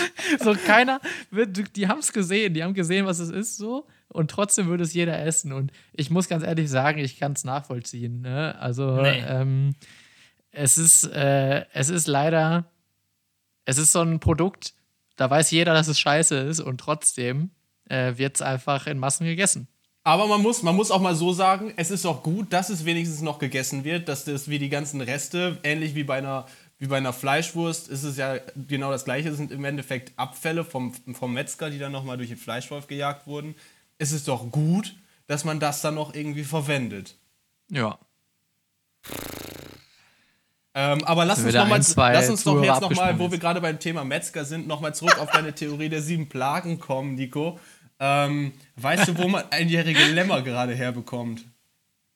so 0.40 0.54
keiner, 0.54 1.00
wird, 1.30 1.76
die 1.76 1.88
haben 1.88 1.98
es 2.00 2.12
gesehen, 2.12 2.54
die 2.54 2.62
haben 2.62 2.74
gesehen, 2.74 3.06
was 3.06 3.18
es 3.18 3.30
ist 3.30 3.56
so. 3.56 3.86
Und 4.08 4.30
trotzdem 4.30 4.68
würde 4.68 4.84
es 4.84 4.94
jeder 4.94 5.18
essen. 5.22 5.52
Und 5.52 5.70
ich 5.92 6.10
muss 6.10 6.28
ganz 6.28 6.42
ehrlich 6.42 6.70
sagen, 6.70 6.98
ich 6.98 7.18
kann 7.18 7.32
es 7.32 7.44
nachvollziehen. 7.44 8.22
Ne? 8.22 8.56
Also, 8.58 9.02
Nee. 9.02 9.22
ähm, 9.26 9.74
es 10.50 10.78
ist, 10.78 11.04
äh, 11.04 11.66
es 11.72 11.90
ist 11.90 12.06
leider, 12.06 12.64
es 13.64 13.78
ist 13.78 13.92
so 13.92 14.00
ein 14.00 14.18
Produkt, 14.18 14.74
da 15.16 15.28
weiß 15.28 15.50
jeder, 15.50 15.74
dass 15.74 15.88
es 15.88 15.98
scheiße 15.98 16.36
ist 16.38 16.60
und 16.60 16.78
trotzdem 16.80 17.50
äh, 17.90 18.16
wird 18.16 18.36
es 18.36 18.42
einfach 18.42 18.86
in 18.86 18.98
Massen 18.98 19.26
gegessen. 19.26 19.68
Aber 20.04 20.26
man 20.26 20.40
muss, 20.40 20.62
man 20.62 20.74
muss 20.74 20.90
auch 20.90 21.00
mal 21.02 21.14
so 21.14 21.32
sagen, 21.34 21.74
es 21.76 21.90
ist 21.90 22.06
auch 22.06 22.22
gut, 22.22 22.52
dass 22.52 22.70
es 22.70 22.86
wenigstens 22.86 23.20
noch 23.20 23.38
gegessen 23.38 23.84
wird, 23.84 24.08
dass 24.08 24.24
das 24.24 24.48
wie 24.48 24.58
die 24.58 24.70
ganzen 24.70 25.02
Reste, 25.02 25.58
ähnlich 25.64 25.94
wie 25.94 26.04
bei 26.04 26.16
einer, 26.18 26.46
wie 26.78 26.86
bei 26.86 26.96
einer 26.96 27.12
Fleischwurst, 27.12 27.88
ist 27.88 28.04
es 28.04 28.16
ja 28.16 28.38
genau 28.68 28.90
das 28.90 29.04
gleiche, 29.04 29.30
es 29.30 29.36
sind 29.36 29.50
im 29.50 29.64
Endeffekt 29.64 30.12
Abfälle 30.16 30.64
vom, 30.64 30.94
vom 31.12 31.32
Metzger, 31.32 31.70
die 31.70 31.78
dann 31.78 31.92
nochmal 31.92 32.16
durch 32.16 32.28
den 32.28 32.38
Fleischwolf 32.38 32.86
gejagt 32.86 33.26
wurden. 33.26 33.56
Es 33.98 34.12
ist 34.12 34.28
doch 34.28 34.50
gut, 34.50 34.94
dass 35.26 35.44
man 35.44 35.58
das 35.58 35.80
dann 35.80 35.96
noch 35.96 36.14
irgendwie 36.14 36.44
verwendet. 36.44 37.16
Ja. 37.68 37.98
Ähm, 40.74 41.04
aber 41.04 41.24
lass 41.24 41.42
uns, 41.42 41.54
noch 41.54 41.66
mal, 41.66 41.76
ein, 41.76 41.82
zwei 41.82 42.12
lass 42.12 42.30
uns 42.30 42.44
doch 42.44 42.62
jetzt 42.62 42.80
nochmal, 42.80 43.18
wo 43.18 43.30
wir 43.32 43.38
gerade 43.38 43.60
beim 43.60 43.80
Thema 43.80 44.04
Metzger 44.04 44.44
sind, 44.44 44.68
nochmal 44.68 44.94
zurück 44.94 45.18
auf 45.18 45.30
deine 45.32 45.52
Theorie 45.52 45.88
der 45.88 46.02
sieben 46.02 46.28
Plagen 46.28 46.78
kommen, 46.78 47.16
Nico. 47.16 47.58
Ähm, 47.98 48.52
weißt 48.76 49.08
du, 49.08 49.18
wo 49.18 49.26
man 49.26 49.44
einjährige 49.50 50.04
Lämmer 50.04 50.42
gerade 50.42 50.76
herbekommt? 50.76 51.44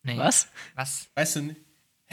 Nee. 0.04 0.16
Was? 0.16 0.46
Was? 0.76 1.08
Weißt 1.16 1.36
du 1.36 1.40
nicht? 1.42 1.60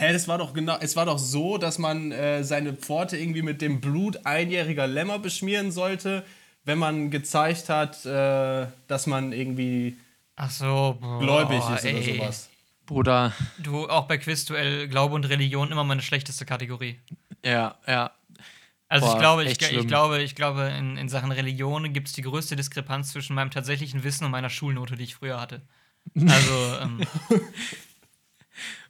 Hä, 0.00 0.14
das 0.14 0.28
war 0.28 0.38
doch 0.38 0.54
genau, 0.54 0.78
es 0.80 0.96
war 0.96 1.04
doch 1.04 1.18
so, 1.18 1.58
dass 1.58 1.76
man 1.76 2.10
äh, 2.10 2.42
seine 2.42 2.72
Pforte 2.72 3.18
irgendwie 3.18 3.42
mit 3.42 3.60
dem 3.60 3.82
Blut 3.82 4.24
einjähriger 4.24 4.86
Lämmer 4.86 5.18
beschmieren 5.18 5.72
sollte, 5.72 6.24
wenn 6.64 6.78
man 6.78 7.10
gezeigt 7.10 7.68
hat, 7.68 8.06
äh, 8.06 8.66
dass 8.86 9.06
man 9.06 9.32
irgendwie 9.32 9.98
Ach 10.36 10.50
so, 10.50 10.96
boah, 10.98 11.18
gläubig 11.20 11.58
ist 11.58 11.84
oder 11.84 11.84
ey. 11.84 12.16
sowas. 12.16 12.48
Bruder, 12.86 13.34
Du, 13.58 13.90
auch 13.90 14.08
bei 14.08 14.16
Quizduell, 14.16 14.88
Glaube 14.88 15.14
und 15.14 15.26
Religion 15.26 15.70
immer 15.70 15.84
meine 15.84 16.00
schlechteste 16.00 16.46
Kategorie. 16.46 16.98
ja, 17.44 17.74
ja. 17.86 18.10
Also 18.88 19.04
Boah, 19.04 19.12
ich 19.12 19.18
glaube, 19.20 19.44
ich, 19.44 19.60
ich 19.60 19.86
glaube, 19.86 20.22
ich 20.22 20.34
glaube, 20.34 20.62
in, 20.78 20.96
in 20.96 21.10
Sachen 21.10 21.30
Religion 21.30 21.92
gibt 21.92 22.08
es 22.08 22.14
die 22.14 22.22
größte 22.22 22.56
Diskrepanz 22.56 23.12
zwischen 23.12 23.34
meinem 23.36 23.50
tatsächlichen 23.50 24.02
Wissen 24.02 24.24
und 24.24 24.30
meiner 24.30 24.48
Schulnote, 24.50 24.96
die 24.96 25.04
ich 25.04 25.14
früher 25.14 25.38
hatte. 25.38 25.60
Also, 26.26 26.78
ähm, 26.80 27.00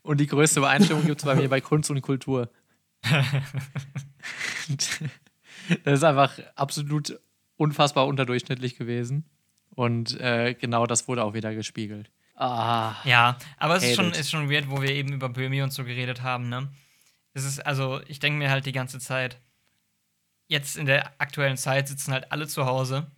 Und 0.02 0.20
die 0.20 0.26
größte 0.26 0.60
Übereinstimmung 0.60 1.04
gibt 1.04 1.20
es 1.20 1.24
bei 1.24 1.34
mir 1.34 1.48
bei 1.48 1.60
Kunst 1.60 1.90
und 1.90 2.00
Kultur. 2.00 2.50
das 4.68 5.00
ist 5.84 6.04
einfach 6.04 6.38
absolut 6.54 7.20
unfassbar 7.56 8.06
unterdurchschnittlich 8.06 8.76
gewesen. 8.76 9.24
Und 9.74 10.18
äh, 10.20 10.54
genau 10.54 10.86
das 10.86 11.08
wurde 11.08 11.24
auch 11.24 11.34
wieder 11.34 11.54
gespiegelt. 11.54 12.10
Ah, 12.34 12.96
ja, 13.04 13.36
aber 13.58 13.76
es 13.76 13.84
ist 13.84 13.96
schon, 13.96 14.08
it. 14.08 14.16
ist 14.16 14.30
schon 14.30 14.50
weird, 14.50 14.70
wo 14.70 14.80
wir 14.80 14.90
eben 14.90 15.12
über 15.12 15.28
Böhmi 15.28 15.62
und 15.62 15.72
so 15.72 15.84
geredet 15.84 16.22
haben, 16.22 16.48
ne? 16.48 16.72
Es 17.34 17.44
ist, 17.44 17.60
also, 17.60 18.00
ich 18.08 18.18
denke 18.18 18.38
mir 18.38 18.50
halt 18.50 18.66
die 18.66 18.72
ganze 18.72 18.98
Zeit, 18.98 19.38
jetzt 20.48 20.76
in 20.76 20.86
der 20.86 21.12
aktuellen 21.20 21.56
Zeit 21.56 21.86
sitzen 21.86 22.12
halt 22.12 22.32
alle 22.32 22.48
zu 22.48 22.66
Hause. 22.66 23.10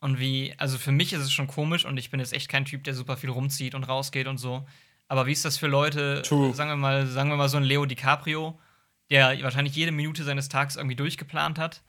Und 0.00 0.20
wie, 0.20 0.54
also 0.58 0.78
für 0.78 0.92
mich 0.92 1.12
ist 1.12 1.22
es 1.22 1.32
schon 1.32 1.48
komisch 1.48 1.84
und 1.84 1.96
ich 1.96 2.10
bin 2.10 2.20
jetzt 2.20 2.32
echt 2.32 2.48
kein 2.48 2.64
Typ, 2.64 2.84
der 2.84 2.94
super 2.94 3.16
viel 3.16 3.30
rumzieht 3.30 3.74
und 3.74 3.84
rausgeht 3.84 4.28
und 4.28 4.38
so. 4.38 4.64
Aber 5.08 5.26
wie 5.26 5.32
ist 5.32 5.44
das 5.44 5.56
für 5.56 5.66
Leute, 5.66 6.22
True. 6.22 6.54
sagen 6.54 6.70
wir 6.70 6.76
mal, 6.76 7.06
sagen 7.06 7.30
wir 7.30 7.36
mal 7.36 7.48
so 7.48 7.56
ein 7.56 7.64
Leo 7.64 7.86
DiCaprio, 7.86 8.58
der 9.10 9.42
wahrscheinlich 9.42 9.74
jede 9.74 9.90
Minute 9.90 10.22
seines 10.22 10.48
Tages 10.48 10.76
irgendwie 10.76 10.96
durchgeplant 10.96 11.58
hat, 11.58 11.82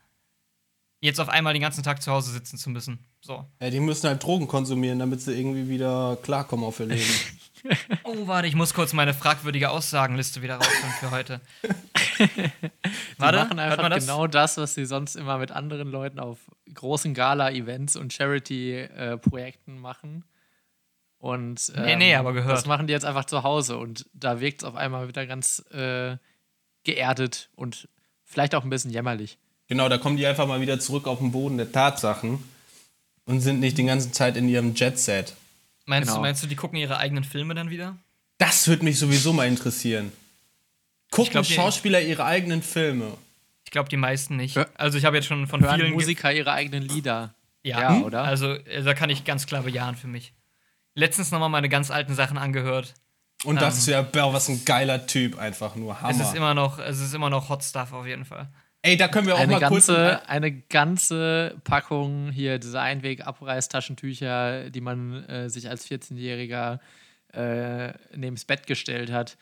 jetzt 1.01 1.19
auf 1.19 1.29
einmal 1.29 1.53
den 1.53 1.61
ganzen 1.61 1.83
Tag 1.83 2.01
zu 2.01 2.11
Hause 2.11 2.31
sitzen 2.31 2.57
zu 2.57 2.69
müssen. 2.69 2.99
So. 3.21 3.45
Ja, 3.61 3.69
die 3.69 3.79
müssen 3.79 4.07
halt 4.07 4.23
Drogen 4.23 4.47
konsumieren, 4.47 4.99
damit 4.99 5.21
sie 5.21 5.37
irgendwie 5.37 5.67
wieder 5.69 6.17
klarkommen 6.21 6.65
auf 6.65 6.79
ihr 6.79 6.87
Leben. 6.87 7.03
Oh, 8.05 8.25
warte, 8.25 8.47
ich 8.47 8.55
muss 8.55 8.73
kurz 8.73 8.93
meine 8.93 9.13
fragwürdige 9.13 9.69
Aussagenliste 9.69 10.41
wieder 10.41 10.55
rausholen 10.55 10.93
für 10.97 11.11
heute. 11.11 11.41
die 12.19 12.51
warte, 13.17 13.37
machen 13.37 13.59
einfach 13.59 13.89
das? 13.89 14.05
genau 14.05 14.27
das, 14.27 14.55
was 14.55 14.75
sie 14.75 14.85
sonst 14.85 15.17
immer 15.17 15.39
mit 15.39 15.51
anderen 15.51 15.91
Leuten 15.91 16.19
auf 16.19 16.37
großen 16.73 17.13
Gala-Events 17.13 17.97
und 17.97 18.13
Charity-Projekten 18.13 19.77
machen. 19.77 20.23
Und 21.19 21.71
ähm, 21.75 21.83
Nee, 21.85 21.95
nee, 21.97 22.15
aber 22.15 22.33
gehört. 22.33 22.57
das 22.57 22.65
machen 22.65 22.87
die 22.87 22.93
jetzt 22.93 23.05
einfach 23.05 23.25
zu 23.25 23.43
Hause 23.43 23.77
und 23.77 24.05
da 24.13 24.39
wirkt 24.39 24.61
es 24.61 24.67
auf 24.67 24.75
einmal 24.75 25.07
wieder 25.09 25.25
ganz 25.27 25.59
äh, 25.71 26.15
geerdet 26.83 27.49
und 27.55 27.87
vielleicht 28.25 28.55
auch 28.55 28.63
ein 28.63 28.69
bisschen 28.69 28.91
jämmerlich. 28.91 29.37
genau, 29.67 29.89
da 29.89 29.97
kommen 29.97 30.17
die 30.17 30.25
einfach 30.25 30.47
mal 30.47 30.61
wieder 30.61 30.79
zurück 30.79 31.07
auf 31.07 31.19
den 31.19 31.31
Boden 31.31 31.57
der 31.57 31.71
Tatsachen 31.71 32.41
und 33.25 33.41
sind 33.41 33.59
nicht 33.59 33.77
die 33.77 33.83
ganze 33.83 34.11
Zeit 34.11 34.37
in 34.37 34.47
ihrem 34.47 34.73
Jet-Set. 34.75 35.33
Meinst, 35.85 36.07
Genau. 36.07 36.17
du, 36.17 36.21
meinst 36.21 36.41
du, 36.43 36.47
die 36.47 36.55
gucken 36.55 36.77
ihre 36.79 36.97
eigenen 36.97 37.23
Filme 37.23 37.53
dann 37.53 37.69
wieder? 37.69 37.97
Das 38.37 38.67
würde 38.67 38.85
mich 38.85 38.97
sowieso 38.97 39.33
mal 39.33 39.47
interessieren. 39.47 40.11
Gucken 41.11 41.31
glaub, 41.33 41.45
die- 41.45 41.53
Schauspieler 41.53 41.99
ihre 42.01 42.23
eigenen 42.25 42.61
Filme? 42.63 43.11
Ich 43.65 43.71
glaube, 43.71 43.89
die 43.89 43.97
meisten 43.97 44.35
nicht. 44.37 44.57
Also, 44.75 44.97
ich 44.97 45.05
habe 45.05 45.17
jetzt 45.17 45.25
schon 45.27 45.45
von 45.47 45.61
Hören 45.61 45.79
vielen. 45.79 45.93
Musiker 45.93 46.31
ihre 46.31 46.53
eigenen 46.53 46.83
Lieder. 46.83 47.33
Ja, 47.61 47.81
Ja, 47.97 48.01
oder? 48.03 48.23
Also, 48.23 48.53
äh, 48.53 48.81
da 48.83 48.93
kann 48.93 49.09
ich 49.09 49.25
ganz 49.25 49.45
klar 49.47 49.63
bejahen 49.63 49.95
für 49.95 50.07
mich. 50.07 50.33
Letztens 50.99 51.31
nochmal 51.31 51.49
meine 51.49 51.69
ganz 51.69 51.91
alten 51.91 52.13
Sachen 52.13 52.37
angehört. 52.37 52.93
Und 53.45 53.61
das 53.61 53.77
ist 53.77 53.87
ja, 53.87 54.01
boah, 54.01 54.33
was 54.33 54.49
ein 54.49 54.65
geiler 54.65 55.07
Typ, 55.07 55.39
einfach 55.39 55.75
nur 55.75 56.01
Hammer. 56.01 56.11
Es 56.11 56.19
ist 56.19 56.35
immer 56.35 56.53
noch, 56.53 56.77
es 56.77 56.99
ist 56.99 57.13
immer 57.13 57.29
noch 57.29 57.47
Hot 57.47 57.63
Stuff 57.63 57.93
auf 57.93 58.05
jeden 58.05 58.25
Fall. 58.25 58.49
Ey, 58.81 58.97
da 58.97 59.07
können 59.07 59.27
wir 59.27 59.35
auch 59.35 59.39
eine 59.39 59.53
mal 59.53 59.67
kurz. 59.67 59.87
ganze, 59.87 60.27
eine 60.27 60.51
ganze 60.51 61.55
Packung 61.63 62.31
hier, 62.31 62.59
diese 62.59 62.79
Einweg-Abreißtaschentücher, 62.81 64.69
die 64.69 64.81
man 64.81 65.23
äh, 65.25 65.49
sich 65.49 65.69
als 65.69 65.89
14-Jähriger 65.89 66.79
äh, 67.33 67.93
neben's 68.15 68.45
Bett 68.45 68.67
gestellt 68.67 69.11
hat, 69.11 69.37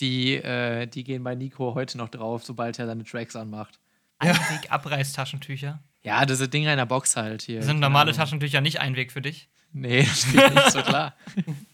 die, 0.00 0.36
äh, 0.36 0.86
die 0.86 1.04
gehen 1.04 1.22
bei 1.22 1.34
Nico 1.34 1.74
heute 1.74 1.98
noch 1.98 2.08
drauf, 2.08 2.44
sobald 2.44 2.78
er 2.78 2.86
seine 2.86 3.04
Tracks 3.04 3.36
anmacht. 3.36 3.78
Einweg 4.18 4.70
Abreißtaschentücher. 4.70 5.82
Ja, 6.02 6.24
diese 6.26 6.48
Dinger 6.48 6.72
in 6.72 6.78
der 6.78 6.86
Box 6.86 7.16
halt 7.16 7.42
hier. 7.42 7.62
Sind 7.62 7.80
normale. 7.80 8.12
Taschentücher 8.12 8.60
nicht 8.60 8.80
Einweg 8.80 9.12
für 9.12 9.22
dich? 9.22 9.48
Nee, 9.72 10.02
das 10.02 10.22
steht 10.22 10.54
nicht 10.54 10.70
so 10.70 10.82
klar. 10.82 11.14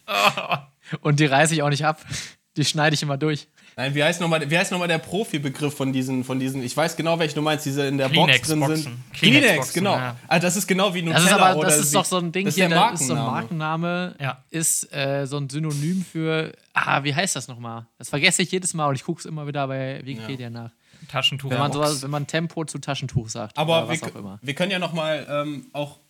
Und 1.00 1.20
die 1.20 1.26
reiße 1.26 1.54
ich 1.54 1.62
auch 1.62 1.68
nicht 1.68 1.84
ab. 1.84 2.04
Die 2.56 2.64
schneide 2.64 2.94
ich 2.94 3.02
immer 3.02 3.16
durch. 3.16 3.48
Nein, 3.76 3.94
wie 3.94 4.02
heißt 4.02 4.20
nochmal 4.20 4.40
noch 4.40 4.78
mal 4.78 4.88
der 4.88 4.98
Profibegriff 4.98 5.76
von 5.76 5.92
diesen, 5.92 6.24
von 6.24 6.40
diesen, 6.40 6.64
ich 6.64 6.76
weiß 6.76 6.96
genau, 6.96 7.16
welchen 7.20 7.36
du 7.36 7.42
meinst, 7.42 7.64
diese 7.64 7.86
in 7.86 7.96
der 7.96 8.08
Box 8.08 8.42
drin 8.42 8.58
Kleenex-Boxen. 8.58 8.76
sind. 8.82 9.12
Kleenex-Boxen, 9.12 9.12
Kleenex, 9.12 9.72
genau. 9.72 9.94
ja. 9.94 10.16
Ah, 10.26 10.38
das 10.40 10.56
ist 10.56 10.66
genau 10.66 10.92
wie 10.94 11.02
Nutella 11.02 11.22
Das 11.22 11.30
ist 11.30 11.38
aber, 11.40 11.58
oder 11.60 11.68
das 11.68 11.78
ist 11.78 11.94
doch 11.94 12.04
so 12.04 12.18
ein 12.18 12.32
Ding 12.32 12.46
das 12.46 12.54
ist 12.54 12.60
hier, 12.60 12.68
der 12.68 12.90
das 12.90 13.00
ist 13.00 13.06
so 13.06 13.14
ein 13.14 13.20
Markenname. 13.20 14.16
Ja. 14.20 14.42
ist 14.50 14.92
äh, 14.92 15.26
so 15.26 15.36
ein 15.36 15.48
Synonym 15.48 16.04
für, 16.04 16.52
ah, 16.74 17.04
wie 17.04 17.14
heißt 17.14 17.36
das 17.36 17.46
nochmal? 17.46 17.86
Das 17.98 18.08
vergesse 18.08 18.42
ich 18.42 18.50
jedes 18.50 18.74
Mal 18.74 18.88
und 18.88 18.96
ich 18.96 19.04
gucke 19.04 19.20
es 19.20 19.26
immer 19.26 19.46
wieder 19.46 19.68
bei 19.68 20.00
Wikipedia 20.04 20.50
nach. 20.50 20.72
Taschentuch. 21.06 21.50
Wenn 21.50 21.58
man, 21.58 21.72
sowas, 21.72 22.02
wenn 22.02 22.10
man 22.10 22.26
Tempo 22.26 22.64
zu 22.64 22.78
Taschentuch 22.78 23.28
sagt. 23.28 23.56
Aber 23.56 23.78
oder 23.78 23.88
was 23.88 24.00
wir, 24.00 24.08
auch 24.08 24.16
immer. 24.16 24.38
wir 24.42 24.54
können 24.54 24.72
ja 24.72 24.80
nochmal 24.80 25.24
ähm, 25.30 25.66
auch, 25.72 26.00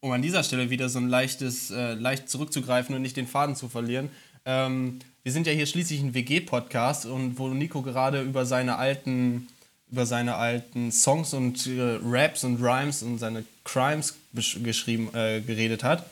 um 0.00 0.12
an 0.12 0.22
dieser 0.22 0.44
Stelle 0.44 0.70
wieder 0.70 0.88
so 0.88 0.98
ein 0.98 1.08
leichtes, 1.08 1.70
äh, 1.70 1.94
leicht 1.94 2.28
zurückzugreifen 2.28 2.94
und 2.94 3.02
nicht 3.02 3.16
den 3.16 3.26
Faden 3.26 3.56
zu 3.56 3.68
verlieren. 3.68 4.10
Ähm, 4.44 5.00
wir 5.22 5.32
sind 5.32 5.46
ja 5.46 5.52
hier 5.52 5.66
schließlich 5.66 6.00
ein 6.00 6.14
WG-Podcast 6.14 7.06
und 7.06 7.38
wo 7.38 7.48
Nico 7.48 7.82
gerade 7.82 8.22
über 8.22 8.46
seine 8.46 8.76
alten, 8.76 9.48
über 9.90 10.06
seine 10.06 10.36
alten 10.36 10.92
Songs 10.92 11.34
und 11.34 11.66
äh, 11.66 11.98
Raps 12.02 12.44
und 12.44 12.62
Rhymes 12.62 13.02
und 13.02 13.18
seine 13.18 13.44
Crimes 13.64 14.16
geschrieben, 14.32 15.10
äh, 15.14 15.40
geredet 15.40 15.82
hat. 15.82 16.08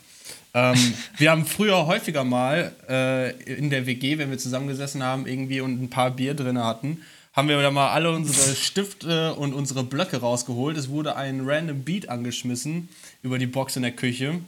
Ähm, 0.52 0.76
wir 1.16 1.31
haben 1.31 1.47
früher 1.47 1.87
häufiger 1.87 2.25
mal 2.25 2.73
äh, 2.88 3.31
in 3.45 3.71
der 3.71 3.87
WG, 3.87 4.19
wenn 4.19 4.31
wir 4.31 4.38
zusammengesessen 4.38 5.02
haben 5.02 5.26
irgendwie 5.26 5.61
und 5.61 5.81
ein 5.81 5.90
paar 5.90 6.11
Bier 6.11 6.35
drin 6.35 6.59
hatten, 6.59 7.02
haben 7.33 7.49
wir 7.49 7.61
da 7.62 7.71
mal 7.71 7.90
alle 7.90 8.11
unsere 8.11 8.57
Stifte 8.57 9.35
und 9.35 9.55
unsere 9.55 9.85
Blöcke 9.85 10.16
rausgeholt. 10.16 10.76
Es 10.76 10.88
wurde 10.88 11.14
ein 11.16 11.43
random 11.47 11.85
Beat 11.85 12.09
angeschmissen 12.09 12.88
über 13.26 13.38
die 13.38 13.47
Box 13.47 13.76
in 13.76 13.83
der 13.83 13.92
Küche. 13.92 14.40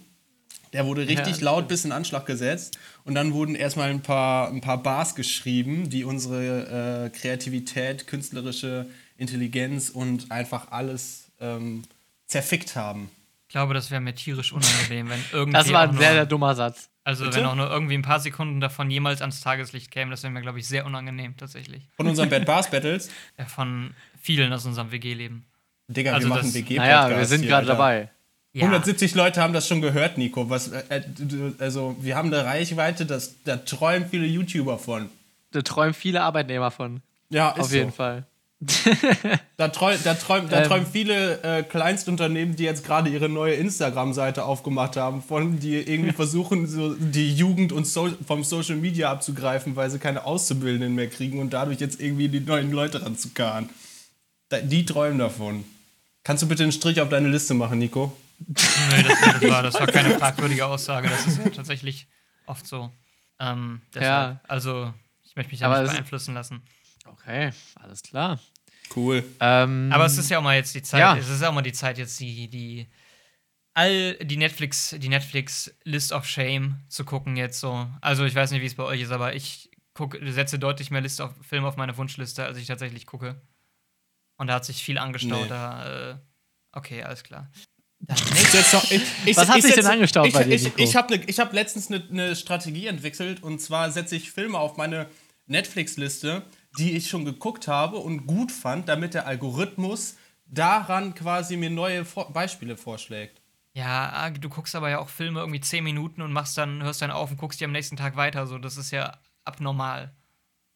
Der 0.72 0.86
wurde 0.86 1.06
richtig 1.08 1.38
Ja. 1.38 1.44
laut 1.44 1.66
bis 1.68 1.84
in 1.84 1.92
Anschlag 1.92 2.26
gesetzt. 2.26 2.78
Und 3.04 3.14
dann 3.14 3.32
wurden 3.32 3.54
erstmal 3.54 3.90
ein 3.90 4.02
paar, 4.02 4.48
ein 4.48 4.60
paar 4.60 4.82
Bars 4.82 5.14
geschrieben, 5.14 5.88
die 5.90 6.04
unsere 6.04 7.06
äh, 7.06 7.18
Kreativität, 7.18 8.06
künstlerische 8.06 8.86
Intelligenz 9.16 9.88
und 9.90 10.30
einfach 10.30 10.70
alles 10.70 11.30
ähm, 11.40 11.82
zerfickt 12.26 12.76
haben. 12.76 13.10
Ich 13.48 13.52
glaube, 13.52 13.72
das 13.72 13.90
wäre 13.90 14.00
mir 14.02 14.14
tierisch 14.14 14.52
unangenehm, 14.52 15.08
wenn 15.08 15.20
irgendwie. 15.32 15.58
Das 15.58 15.72
war 15.72 15.82
ein 15.88 15.96
sehr, 15.96 16.12
sehr 16.12 16.26
dummer 16.26 16.54
Satz. 16.54 16.90
Also, 17.02 17.24
Bitte? 17.24 17.38
wenn 17.38 17.46
auch 17.46 17.54
nur 17.54 17.70
irgendwie 17.70 17.94
ein 17.94 18.02
paar 18.02 18.20
Sekunden 18.20 18.60
davon 18.60 18.90
jemals 18.90 19.22
ans 19.22 19.40
Tageslicht 19.40 19.90
kämen, 19.90 20.10
das 20.10 20.22
wäre 20.22 20.30
mir, 20.30 20.42
glaube 20.42 20.58
ich, 20.58 20.68
sehr 20.68 20.84
unangenehm, 20.84 21.34
tatsächlich. 21.38 21.82
Von 21.96 22.06
unseren 22.06 22.28
Bad 22.28 22.44
Bars 22.44 22.70
Battles. 22.70 23.08
Ja, 23.38 23.46
von 23.46 23.94
vielen 24.20 24.52
aus 24.52 24.66
unserem 24.66 24.92
WG-Leben. 24.92 25.46
Digga, 25.88 26.12
Also 26.12 26.28
wir 26.28 26.34
machen 26.36 26.52
WG-Podcast. 26.52 26.76
Naja, 26.76 27.16
wir 27.16 27.24
sind 27.24 27.42
gerade 27.46 27.56
Alter. 27.70 27.72
dabei. 27.72 28.10
Ja. 28.54 28.64
170 28.64 29.14
Leute 29.14 29.42
haben 29.42 29.52
das 29.52 29.68
schon 29.68 29.80
gehört, 29.80 30.18
Nico. 30.18 30.48
Was, 30.50 30.68
äh, 30.68 30.82
äh, 30.88 31.02
also, 31.58 31.96
wir 32.00 32.16
haben 32.16 32.32
eine 32.32 32.44
Reichweite, 32.44 33.06
das, 33.06 33.34
da 33.44 33.56
träumen 33.56 34.08
viele 34.08 34.26
YouTuber 34.26 34.78
von. 34.78 35.08
Da 35.52 35.62
träumen 35.62 35.94
viele 35.94 36.22
Arbeitnehmer 36.22 36.70
von. 36.70 37.02
Ja, 37.30 37.50
ist 37.50 37.60
Auf 37.60 37.72
jeden 37.72 37.90
so. 37.90 37.96
Fall. 37.96 38.24
Da, 39.56 39.68
träum, 39.68 39.96
da, 40.02 40.14
träum, 40.14 40.48
da 40.50 40.62
Ähm. 40.62 40.68
träumen 40.68 40.86
viele 40.90 41.42
äh, 41.42 41.62
Kleinstunternehmen, 41.62 42.56
die 42.56 42.64
jetzt 42.64 42.84
gerade 42.84 43.08
ihre 43.08 43.28
neue 43.28 43.54
Instagram-Seite 43.54 44.44
aufgemacht 44.44 44.96
haben, 44.96 45.22
von 45.22 45.60
die 45.60 45.76
irgendwie 45.76 46.12
versuchen, 46.16 46.66
so 46.66 46.94
die 46.94 47.32
Jugend 47.32 47.72
und 47.72 47.86
so, 47.86 48.10
vom 48.26 48.42
Social 48.42 48.76
Media 48.76 49.10
abzugreifen, 49.12 49.76
weil 49.76 49.90
sie 49.90 49.98
keine 49.98 50.24
Auszubildenden 50.24 50.94
mehr 50.94 51.08
kriegen 51.08 51.38
und 51.38 51.52
dadurch 51.52 51.78
jetzt 51.80 52.00
irgendwie 52.00 52.28
die 52.28 52.40
neuen 52.40 52.72
Leute 52.72 53.02
ranzukarren. 53.02 53.68
Da, 54.48 54.60
die 54.60 54.84
träumen 54.84 55.18
davon. 55.18 55.64
Kannst 56.24 56.42
du 56.42 56.48
bitte 56.48 56.64
einen 56.64 56.72
Strich 56.72 57.00
auf 57.00 57.08
deine 57.10 57.28
Liste 57.28 57.54
machen, 57.54 57.78
Nico? 57.78 58.12
Nee, 58.46 59.02
das, 59.02 59.40
das, 59.40 59.50
war, 59.50 59.62
das 59.62 59.74
war 59.74 59.86
keine 59.86 60.18
fragwürdige 60.18 60.64
Aussage. 60.66 61.08
Das 61.08 61.26
ist 61.26 61.38
ja 61.38 61.50
tatsächlich 61.50 62.06
oft 62.46 62.66
so. 62.66 62.92
Ähm, 63.40 63.82
deshalb, 63.94 64.34
Ja. 64.36 64.40
Also, 64.48 64.94
ich 65.24 65.36
möchte 65.36 65.50
mich 65.52 65.60
da 65.60 65.66
Aber 65.66 65.82
nicht 65.82 65.92
beeinflussen 65.92 66.34
lassen. 66.34 66.62
Okay, 67.04 67.50
alles 67.76 68.02
klar. 68.02 68.38
Cool. 68.94 69.24
Ähm, 69.40 69.90
Aber 69.92 70.06
es 70.06 70.16
ist 70.16 70.30
ja 70.30 70.38
auch 70.38 70.42
mal 70.42 70.56
jetzt 70.56 70.74
die 70.74 70.82
Zeit, 70.82 71.00
Ja. 71.00 71.16
es 71.16 71.28
ist 71.28 71.42
ja 71.42 71.48
auch 71.50 71.54
mal 71.54 71.62
die 71.62 71.72
Zeit 71.72 71.98
jetzt 71.98 72.18
die, 72.20 72.48
die 72.48 72.88
all 73.74 74.14
die 74.16 74.36
Netflix, 74.36 74.94
die 74.98 75.08
Netflix 75.08 75.72
List 75.84 76.12
of 76.12 76.26
Shame 76.26 76.80
zu 76.88 77.04
gucken 77.04 77.36
jetzt 77.36 77.60
so. 77.60 77.88
Also 78.00 78.24
ich 78.24 78.34
weiß 78.34 78.50
nicht, 78.50 78.62
wie 78.62 78.66
es 78.66 78.74
bei 78.74 78.82
euch 78.84 79.00
ist, 79.02 79.12
aber 79.12 79.34
ich 79.34 79.70
guck, 79.94 80.18
setze 80.22 80.58
deutlich 80.58 80.90
mehr 80.90 81.00
List 81.00 81.20
auf, 81.20 81.32
Filme 81.42 81.68
auf 81.68 81.76
meine 81.76 81.96
Wunschliste, 81.96 82.44
als 82.44 82.56
ich 82.58 82.66
tatsächlich 82.66 83.06
gucke. 83.06 83.40
Und 84.36 84.46
da 84.46 84.54
hat 84.54 84.64
sich 84.64 84.82
viel 84.82 84.98
angestaut. 84.98 85.42
Nee. 85.42 85.48
Da, 85.48 86.10
äh, 86.12 86.16
okay, 86.72 87.02
alles 87.02 87.22
klar. 87.24 87.50
Noch, 88.00 88.90
ich, 88.90 89.02
ich, 89.26 89.36
Was 89.36 89.48
hat 89.48 89.58
ich 89.58 89.64
sich 89.64 89.74
denn 89.74 89.86
angestaut 89.86 90.28
ich, 90.28 90.32
bei 90.32 90.44
dir, 90.44 90.54
Ich, 90.54 90.76
ich 90.76 90.96
habe 90.96 91.18
ne, 91.18 91.24
hab 91.26 91.52
letztens 91.52 91.88
eine 91.88 92.04
ne 92.10 92.36
Strategie 92.36 92.86
entwickelt 92.86 93.42
und 93.42 93.60
zwar 93.60 93.90
setze 93.90 94.16
ich 94.16 94.30
Filme 94.30 94.58
auf 94.58 94.76
meine 94.76 95.08
Netflix-Liste, 95.46 96.44
die 96.78 96.92
ich 96.96 97.08
schon 97.08 97.24
geguckt 97.24 97.66
habe 97.68 97.98
und 97.98 98.26
gut 98.26 98.52
fand, 98.52 98.88
damit 98.88 99.14
der 99.14 99.26
Algorithmus 99.26 100.16
daran 100.46 101.14
quasi 101.14 101.56
mir 101.56 101.70
neue 101.70 102.04
Vor 102.04 102.32
Beispiele 102.32 102.76
vorschlägt. 102.76 103.42
Ja, 103.74 104.10
ah, 104.12 104.30
du 104.30 104.48
guckst 104.48 104.74
aber 104.74 104.90
ja 104.90 104.98
auch 104.98 105.08
Filme 105.08 105.40
irgendwie 105.40 105.60
10 105.60 105.84
Minuten 105.84 106.22
und 106.22 106.32
machst 106.32 106.56
dann, 106.56 106.82
hörst 106.82 107.02
dann 107.02 107.10
auf 107.10 107.30
und 107.30 107.36
guckst 107.36 107.60
die 107.60 107.64
am 107.64 107.72
nächsten 107.72 107.96
Tag 107.96 108.16
weiter. 108.16 108.46
So, 108.46 108.58
das 108.58 108.76
ist 108.76 108.90
ja 108.90 109.18
abnormal. 109.44 110.12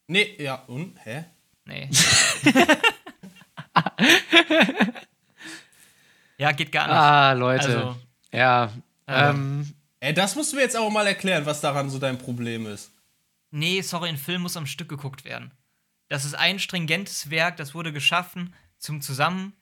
Nee, 0.07 0.37
ja, 0.39 0.57
und? 0.67 0.97
Hä? 1.05 1.25
Nee. 1.65 1.89
ja, 6.43 6.53
geht 6.53 6.73
gar 6.73 6.87
nicht. 6.89 6.97
Ah, 6.97 7.33
Leute. 7.33 7.65
Also, 7.67 7.97
ja. 8.33 8.65
äh, 9.07 9.31
Ähm, 9.31 9.75
Ey, 10.01 10.13
das 10.13 10.35
musst 10.35 10.53
du 10.53 10.57
mir 10.57 10.63
jetzt 10.63 10.77
auch 10.77 10.91
mal 10.91 11.07
erklären, 11.07 11.47
was 11.47 11.61
daran 11.61 11.89
so 11.89 11.99
dein 12.01 12.19
Problem 12.19 12.67
ist. 12.67 12.91
Nee, 13.53 13.81
sorry, 13.83 14.09
ein 14.09 14.17
Film 14.17 14.43
muss 14.43 14.57
am 14.57 14.67
Stück 14.67 14.89
geguckt 14.89 15.25
werden. 15.25 15.53
Das 16.09 16.25
ist 16.25 16.35
ein 16.35 16.59
stringentes 16.59 17.31
Werk, 17.31 17.57
das 17.57 17.75
wurde 17.75 17.93
geschaffen 17.93 18.53
zum 18.79 19.01
Zusammen, 19.01 19.53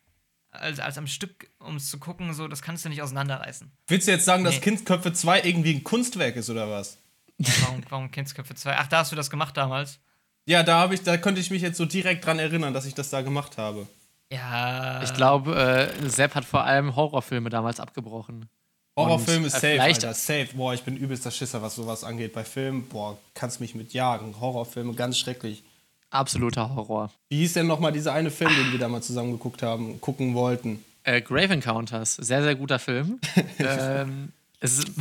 als, 0.50 0.80
als 0.80 0.96
am 0.96 1.06
Stück, 1.06 1.50
um 1.58 1.76
es 1.76 1.90
zu 1.90 1.98
gucken, 1.98 2.32
so, 2.32 2.48
das 2.48 2.62
kannst 2.62 2.84
du 2.84 2.88
nicht 2.88 3.02
auseinanderreißen. 3.02 3.70
Willst 3.86 4.08
du 4.08 4.12
jetzt 4.12 4.24
sagen, 4.24 4.42
dass 4.44 4.54
Nee. 4.54 4.60
Kindsköpfe 4.60 5.12
2 5.12 5.42
irgendwie 5.42 5.74
ein 5.74 5.84
Kunstwerk 5.84 6.36
ist 6.36 6.48
oder 6.48 6.70
was? 6.70 6.98
Warum, 7.38 7.82
warum 7.90 8.10
Kindsköpfe 8.10 8.54
2? 8.54 8.76
Ach, 8.78 8.86
da 8.86 8.98
hast 9.00 9.12
du 9.12 9.16
das 9.16 9.28
gemacht 9.30 9.56
damals? 9.56 9.98
Ja, 10.46 10.62
da, 10.62 10.80
hab 10.80 10.92
ich, 10.92 11.02
da 11.02 11.18
könnte 11.18 11.40
ich 11.40 11.50
mich 11.50 11.62
jetzt 11.62 11.76
so 11.76 11.84
direkt 11.84 12.24
dran 12.24 12.38
erinnern, 12.38 12.72
dass 12.74 12.86
ich 12.86 12.94
das 12.94 13.10
da 13.10 13.20
gemacht 13.20 13.58
habe. 13.58 13.86
Ja. 14.32 15.02
ich 15.02 15.12
glaube, 15.14 15.90
äh, 16.02 16.08
Sepp 16.08 16.34
hat 16.34 16.44
vor 16.44 16.64
allem 16.64 16.94
Horrorfilme 16.94 17.50
damals 17.50 17.80
abgebrochen. 17.80 18.48
Horrorfilm 18.96 19.42
Und, 19.42 19.46
ist 19.46 19.54
safe, 19.54 19.80
Alter, 19.80 20.14
safe. 20.14 20.48
Boah, 20.54 20.74
ich 20.74 20.82
bin 20.82 20.96
übelster 20.96 21.30
Schisser, 21.30 21.62
was 21.62 21.74
sowas 21.74 22.04
angeht. 22.04 22.32
Bei 22.32 22.44
Filmen, 22.44 22.86
boah, 22.88 23.16
kannst 23.34 23.60
mich 23.60 23.74
mit 23.74 23.92
jagen. 23.92 24.34
Horrorfilme, 24.40 24.94
ganz 24.94 25.18
schrecklich. 25.18 25.62
Absoluter 26.10 26.74
Horror. 26.74 27.10
Wie 27.28 27.38
hieß 27.38 27.54
denn 27.54 27.66
nochmal 27.66 27.92
dieser 27.92 28.12
eine 28.12 28.30
Film, 28.30 28.50
den 28.54 28.72
wir 28.72 28.78
da 28.78 28.88
mal 28.88 29.02
zusammen 29.02 29.32
geguckt 29.32 29.62
haben, 29.62 30.00
gucken 30.00 30.34
wollten? 30.34 30.84
Äh, 31.04 31.22
Grave 31.22 31.54
Encounters, 31.54 32.16
sehr, 32.16 32.42
sehr 32.42 32.54
guter 32.56 32.78
Film. 32.78 33.20
ähm, 33.58 34.32
es 34.58 34.78
ist 34.78 34.90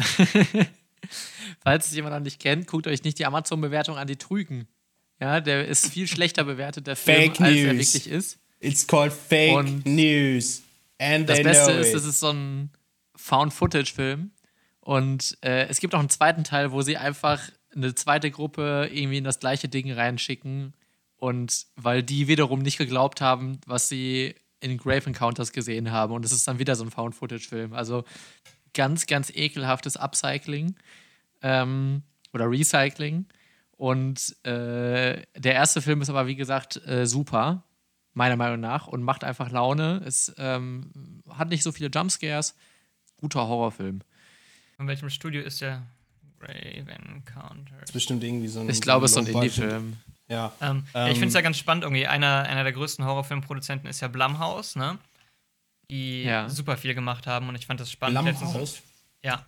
Falls 1.63 1.87
es 1.87 1.95
jemand 1.95 2.13
noch 2.15 2.21
nicht 2.21 2.39
kennt, 2.39 2.67
guckt 2.67 2.87
euch 2.87 3.03
nicht 3.03 3.19
die 3.19 3.25
Amazon-Bewertung 3.25 3.97
an, 3.97 4.07
die 4.07 4.17
trügen. 4.17 4.67
Ja, 5.19 5.41
der 5.41 5.67
ist 5.67 5.87
viel 5.91 6.07
schlechter 6.07 6.43
bewertet, 6.43 6.87
der 6.87 6.95
Film, 6.95 7.33
Fake 7.33 7.41
als 7.41 7.55
er 7.57 7.73
News. 7.73 7.93
wirklich 7.93 8.07
ist. 8.09 8.37
It's 8.59 8.85
called 8.85 9.13
Fake 9.13 9.55
Und 9.55 9.85
News. 9.85 10.61
And 10.97 11.29
Das 11.29 11.41
Beste 11.41 11.71
ist, 11.71 11.93
es 11.93 12.05
ist 12.05 12.19
so 12.19 12.31
ein 12.31 12.71
Found-Footage-Film. 13.15 14.31
Und 14.81 15.37
äh, 15.41 15.67
es 15.67 15.79
gibt 15.79 15.95
auch 15.95 15.99
einen 15.99 16.09
zweiten 16.09 16.43
Teil, 16.43 16.71
wo 16.71 16.81
sie 16.81 16.97
einfach 16.97 17.41
eine 17.73 17.95
zweite 17.95 18.31
Gruppe 18.31 18.89
irgendwie 18.91 19.17
in 19.17 19.23
das 19.23 19.39
gleiche 19.39 19.69
Ding 19.69 19.91
reinschicken. 19.91 20.73
Und 21.17 21.67
weil 21.75 22.03
die 22.03 22.27
wiederum 22.27 22.59
nicht 22.61 22.77
geglaubt 22.77 23.21
haben, 23.21 23.59
was 23.65 23.89
sie 23.89 24.35
in 24.61 24.77
Grave 24.77 25.05
Encounters 25.07 25.51
gesehen 25.51 25.91
haben. 25.91 26.13
Und 26.13 26.25
es 26.25 26.31
ist 26.31 26.47
dann 26.47 26.59
wieder 26.59 26.75
so 26.75 26.83
ein 26.83 26.91
Found-Footage-Film. 26.91 27.73
Also 27.73 28.03
ganz, 28.73 29.07
ganz 29.07 29.29
ekelhaftes 29.33 29.95
Upcycling 29.95 30.75
ähm, 31.41 32.03
oder 32.33 32.49
Recycling. 32.49 33.25
Und 33.77 34.35
äh, 34.45 35.21
der 35.37 35.53
erste 35.53 35.81
Film 35.81 36.01
ist 36.01 36.09
aber, 36.09 36.27
wie 36.27 36.35
gesagt, 36.35 36.85
äh, 36.85 37.05
super, 37.05 37.63
meiner 38.19 38.35
Meinung 38.35 38.59
nach, 38.59 38.85
und 38.87 39.01
macht 39.01 39.23
einfach 39.23 39.49
Laune. 39.49 40.01
Es 40.05 40.31
ähm, 40.37 40.91
hat 41.29 41.49
nicht 41.49 41.63
so 41.63 41.71
viele 41.71 41.89
Jumpscares. 41.89 42.55
Guter 43.17 43.47
Horrorfilm. 43.47 44.01
Von 44.77 44.87
welchem 44.87 45.09
Studio 45.09 45.41
ist 45.41 45.61
der 45.61 45.81
Grave 46.39 46.91
Encounter? 46.91 47.75
Das 47.79 47.89
ist 47.89 47.93
bestimmt 47.93 48.23
irgendwie 48.23 48.47
so 48.47 48.59
ein. 48.59 48.69
Ich 48.69 48.81
glaube, 48.81 49.05
es 49.05 49.11
ist 49.11 49.15
so 49.15 49.21
ein 49.21 49.27
Indie-Film. 49.27 49.97
Ja. 50.27 50.53
Ähm, 50.61 50.85
ja, 50.93 51.05
ich 51.07 51.09
Ähm, 51.09 51.15
finde 51.15 51.27
es 51.29 51.33
ja 51.33 51.41
ganz 51.41 51.57
spannend 51.57 51.83
irgendwie. 51.83 52.05
Einer, 52.07 52.43
einer 52.43 52.63
der 52.63 52.73
größten 52.73 53.03
Horrorfilmproduzenten 53.03 53.89
ist 53.89 53.99
ja 54.01 54.07
Blumhouse, 54.07 54.75
ne? 54.75 54.99
Die 55.89 56.23
Ja. 56.23 56.47
super 56.49 56.77
viel 56.77 56.93
gemacht 56.93 57.25
haben 57.25 57.49
und 57.49 57.55
ich 57.55 57.65
fand 57.65 57.79
das 57.79 57.91
spannend. 57.91 58.23
Blumhouse? 58.37 58.81
Ja. 59.23 59.45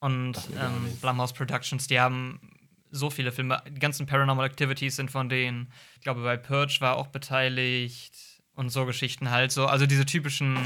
Und 0.00 0.36
ähm. 0.58 0.96
Blumhouse 1.02 1.32
Productions, 1.34 1.86
die 1.86 2.00
haben 2.00 2.40
so 2.90 3.10
viele 3.10 3.32
Filme. 3.32 3.62
Die 3.68 3.80
ganzen 3.80 4.06
Paranormal 4.06 4.46
Activities 4.46 4.96
sind 4.96 5.10
von 5.10 5.28
denen. 5.28 5.72
Ich 5.96 6.02
glaube, 6.02 6.22
bei 6.22 6.36
Purge 6.36 6.78
war 6.80 6.96
auch 6.96 7.08
beteiligt 7.08 8.14
und 8.54 8.70
so 8.70 8.86
Geschichten 8.86 9.30
halt 9.30 9.52
so. 9.52 9.66
Also 9.66 9.86
diese 9.86 10.06
typischen 10.06 10.58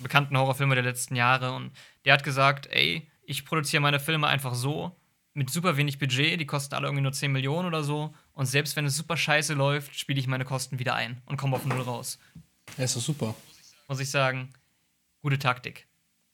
bekannten 0.00 0.36
Horrorfilme 0.36 0.74
der 0.74 0.84
letzten 0.84 1.16
Jahre. 1.16 1.52
Und 1.52 1.72
der 2.04 2.14
hat 2.14 2.24
gesagt, 2.24 2.66
ey, 2.70 3.08
ich 3.22 3.44
produziere 3.44 3.80
meine 3.80 4.00
Filme 4.00 4.26
einfach 4.26 4.54
so, 4.54 4.96
mit 5.34 5.50
super 5.50 5.76
wenig 5.76 5.98
Budget, 5.98 6.40
die 6.40 6.46
kosten 6.46 6.74
alle 6.74 6.86
irgendwie 6.86 7.02
nur 7.02 7.12
10 7.12 7.30
Millionen 7.30 7.68
oder 7.68 7.84
so. 7.84 8.12
Und 8.32 8.46
selbst 8.46 8.76
wenn 8.76 8.84
es 8.84 8.96
super 8.96 9.16
scheiße 9.16 9.54
läuft, 9.54 9.98
spiele 9.98 10.18
ich 10.18 10.26
meine 10.26 10.44
Kosten 10.44 10.78
wieder 10.78 10.94
ein 10.94 11.20
und 11.26 11.36
komme 11.36 11.56
auf 11.56 11.64
Null 11.64 11.80
raus. 11.82 12.18
Ja, 12.76 12.84
ist 12.84 12.96
doch 12.96 13.00
super. 13.00 13.34
Muss 13.88 14.00
ich 14.00 14.10
sagen, 14.10 14.50
gute 15.22 15.38
Taktik. 15.38 15.86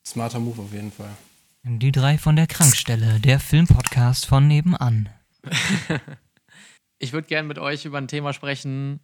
Smarter 0.05 0.39
Move 0.39 0.61
auf 0.61 0.73
jeden 0.73 0.91
Fall. 0.91 1.15
Die 1.63 1.91
drei 1.91 2.17
von 2.17 2.35
der 2.35 2.47
Krankstelle, 2.47 3.19
der 3.19 3.39
Filmpodcast 3.39 4.25
von 4.25 4.47
nebenan. 4.47 5.09
Ich 6.99 7.13
würde 7.13 7.27
gerne 7.27 7.47
mit 7.47 7.59
euch 7.59 7.85
über 7.85 7.99
ein 7.99 8.07
Thema 8.07 8.33
sprechen, 8.33 8.99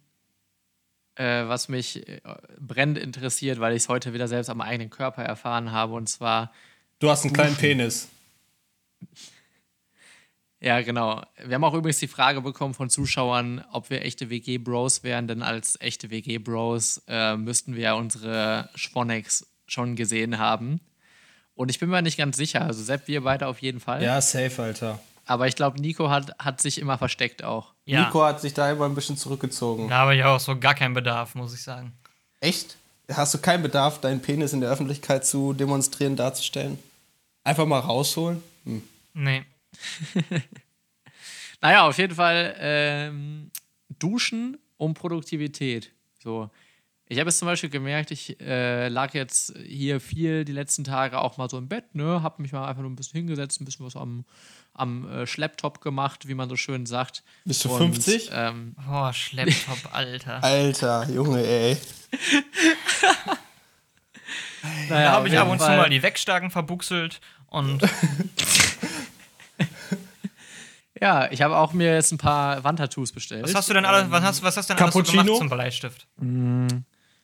äh, 1.14 1.46
was 1.46 1.68
mich 1.68 2.08
äh, 2.08 2.20
brennend 2.58 2.98
interessiert, 2.98 3.60
weil 3.60 3.74
ich 3.74 3.84
es 3.84 3.88
heute 3.88 4.12
wieder 4.12 4.26
selbst 4.26 4.50
am 4.50 4.60
eigenen 4.60 4.90
Körper 4.90 5.22
erfahren 5.22 5.70
habe. 5.70 5.94
Und 5.94 6.08
zwar, 6.08 6.52
Du 6.98 7.08
hast 7.08 7.24
einen 7.24 7.34
kleinen 7.34 7.54
Penis. 7.54 8.08
ja, 10.60 10.80
genau. 10.80 11.22
Wir 11.44 11.54
haben 11.54 11.64
auch 11.64 11.74
übrigens 11.74 12.00
die 12.00 12.08
Frage 12.08 12.40
bekommen 12.40 12.74
von 12.74 12.90
Zuschauern, 12.90 13.64
ob 13.70 13.90
wir 13.90 14.02
echte 14.02 14.28
WG-Bros 14.28 15.04
wären, 15.04 15.28
denn 15.28 15.42
als 15.42 15.80
echte 15.80 16.10
WG-Bros 16.10 17.02
äh, 17.06 17.36
müssten 17.36 17.76
wir 17.76 17.82
ja 17.82 17.94
unsere 17.94 18.70
Schwonex 18.74 19.46
schon 19.66 19.94
gesehen 19.94 20.38
haben. 20.38 20.80
Und 21.54 21.70
ich 21.70 21.78
bin 21.78 21.88
mir 21.90 22.02
nicht 22.02 22.18
ganz 22.18 22.36
sicher. 22.36 22.62
Also, 22.62 22.82
Sepp, 22.82 23.06
wir 23.06 23.22
beide 23.22 23.46
auf 23.46 23.62
jeden 23.62 23.78
Fall. 23.78 24.02
Ja, 24.02 24.20
safe, 24.20 24.60
Alter. 24.60 24.98
Aber 25.26 25.46
ich 25.48 25.56
glaube, 25.56 25.80
Nico 25.80 26.10
hat, 26.10 26.36
hat 26.38 26.60
sich 26.60 26.78
immer 26.78 26.98
versteckt 26.98 27.42
auch. 27.42 27.72
Ja, 27.86 28.04
Nico 28.04 28.24
hat 28.24 28.40
sich 28.40 28.54
da 28.54 28.70
immer 28.70 28.86
ein 28.86 28.94
bisschen 28.94 29.16
zurückgezogen. 29.16 29.88
da 29.88 29.98
habe 29.98 30.16
ich 30.16 30.24
auch 30.24 30.40
so 30.40 30.58
gar 30.58 30.74
keinen 30.74 30.94
Bedarf, 30.94 31.34
muss 31.34 31.54
ich 31.54 31.62
sagen. 31.62 31.92
Echt? 32.40 32.76
Hast 33.10 33.34
du 33.34 33.38
keinen 33.38 33.62
Bedarf, 33.62 34.00
deinen 34.00 34.20
Penis 34.20 34.52
in 34.52 34.60
der 34.60 34.70
Öffentlichkeit 34.70 35.26
zu 35.26 35.52
demonstrieren, 35.52 36.16
darzustellen? 36.16 36.78
Einfach 37.42 37.66
mal 37.66 37.80
rausholen? 37.80 38.42
Hm. 38.64 38.82
Nee. 39.14 39.44
Naja, 41.64 41.88
auf 41.88 41.96
jeden 41.96 42.14
Fall 42.14 42.54
ähm, 42.58 43.50
Duschen 43.98 44.58
um 44.76 44.92
Produktivität. 44.92 45.92
So. 46.22 46.50
Ich 47.08 47.18
habe 47.18 47.30
jetzt 47.30 47.38
zum 47.38 47.46
Beispiel 47.46 47.70
gemerkt, 47.70 48.10
ich 48.10 48.38
äh, 48.38 48.88
lag 48.88 49.14
jetzt 49.14 49.54
hier 49.64 49.98
viel 49.98 50.44
die 50.44 50.52
letzten 50.52 50.84
Tage 50.84 51.18
auch 51.18 51.38
mal 51.38 51.48
so 51.48 51.56
im 51.56 51.68
Bett, 51.68 51.94
ne, 51.94 52.22
habe 52.22 52.42
mich 52.42 52.52
mal 52.52 52.68
einfach 52.68 52.82
nur 52.82 52.90
ein 52.90 52.96
bisschen 52.96 53.16
hingesetzt, 53.16 53.62
ein 53.62 53.64
bisschen 53.64 53.86
was 53.86 53.96
am, 53.96 54.26
am 54.74 55.08
äh, 55.08 55.26
Schlepptop 55.26 55.80
gemacht, 55.80 56.28
wie 56.28 56.34
man 56.34 56.48
so 56.48 56.56
schön 56.56 56.84
sagt. 56.86 57.22
Bist 57.44 57.64
du 57.64 57.70
Und, 57.70 57.94
50? 57.94 58.30
Ähm, 58.32 58.74
Boah, 58.86 59.12
Schlepptop, 59.12 59.78
Alter. 59.92 60.42
Alter, 60.44 61.08
Junge, 61.10 61.44
ey. 61.44 61.76
naja, 64.88 65.04
Da 65.04 65.12
habe 65.12 65.28
ich 65.28 65.38
ab 65.38 65.48
und 65.48 65.60
zu 65.60 65.66
mal 65.66 65.88
die 65.90 66.02
Wegstagen 66.02 66.50
verbuchselt 66.50 67.20
und 67.48 67.82
Ja, 71.00 71.30
ich 71.30 71.42
habe 71.42 71.56
auch 71.56 71.72
mir 71.72 71.92
jetzt 71.92 72.12
ein 72.12 72.18
paar 72.18 72.62
Wandtattoos 72.64 73.12
bestellt. 73.12 73.42
was 73.44 73.54
hast 73.54 73.68
du 73.68 73.74
denn 73.74 73.84
alles, 73.84 74.10
was 74.10 74.22
hast, 74.22 74.42
was 74.42 74.56
hast 74.56 74.70
du 74.70 74.74
denn 74.74 74.82
alles 74.84 74.94
so 74.94 75.02
gemacht 75.02 75.26
zum 75.36 75.48
Bleistift? 75.50 76.06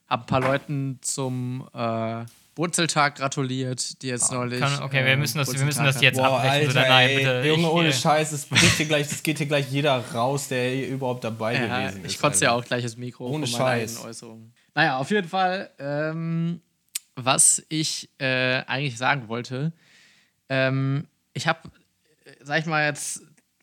Hab 0.08 0.20
ein 0.22 0.26
paar 0.26 0.40
Leuten 0.40 0.98
zum 1.02 1.66
äh, 1.72 2.24
Wurzeltag 2.60 3.16
gratuliert, 3.16 4.02
die 4.02 4.08
jetzt 4.08 4.30
neulich. 4.30 4.62
Ah, 4.62 4.68
Kann, 4.68 4.82
okay, 4.82 5.02
wir 5.04 5.12
ähm, 5.12 5.20
müssen 5.20 5.38
das, 5.38 5.50
wir 5.52 5.64
müssen 5.64 5.82
das 5.82 5.98
jetzt 6.02 6.16
Boah, 6.18 6.38
abbrechen. 6.40 6.68
Alter, 6.68 6.88
nein, 6.88 7.08
ey. 7.08 7.16
bitte. 7.16 7.42
Junge, 7.48 7.62
ich, 7.62 7.68
ohne 7.68 7.88
äh, 7.88 7.92
Scheiß, 7.92 8.32
es 8.32 8.48
geht 8.50 8.58
hier 8.76 8.86
gleich, 8.86 9.08
das 9.08 9.22
geht 9.22 9.38
hier 9.38 9.46
gleich 9.46 9.70
jeder 9.70 9.96
raus, 10.12 10.48
der 10.48 10.70
hier 10.70 10.88
überhaupt 10.88 11.24
dabei 11.24 11.54
Ja, 11.54 11.80
gewesen 11.88 12.04
ist. 12.04 12.12
ich 12.12 12.20
kotze 12.20 12.44
ja 12.44 12.52
auch 12.52 12.64
gleich 12.64 12.82
das 12.82 12.98
Mikro 12.98 13.28
Ohne 13.28 13.46
von 13.46 13.58
Scheiß. 13.58 14.04
Äußerungen. 14.04 14.52
Naja, 14.74 14.98
auf 14.98 15.10
jeden 15.10 15.28
Fall, 15.28 15.70
ähm, 15.78 16.60
was 17.16 17.62
ich 17.70 18.10
äh, 18.18 18.62
eigentlich 18.66 18.98
sagen 18.98 19.28
wollte, 19.28 19.72
ähm, 20.50 21.06
ich 21.32 21.46
habe, 21.48 21.60
sag 22.42 22.60
ich 22.60 22.66
mal 22.66 22.84
jetzt, 22.84 23.22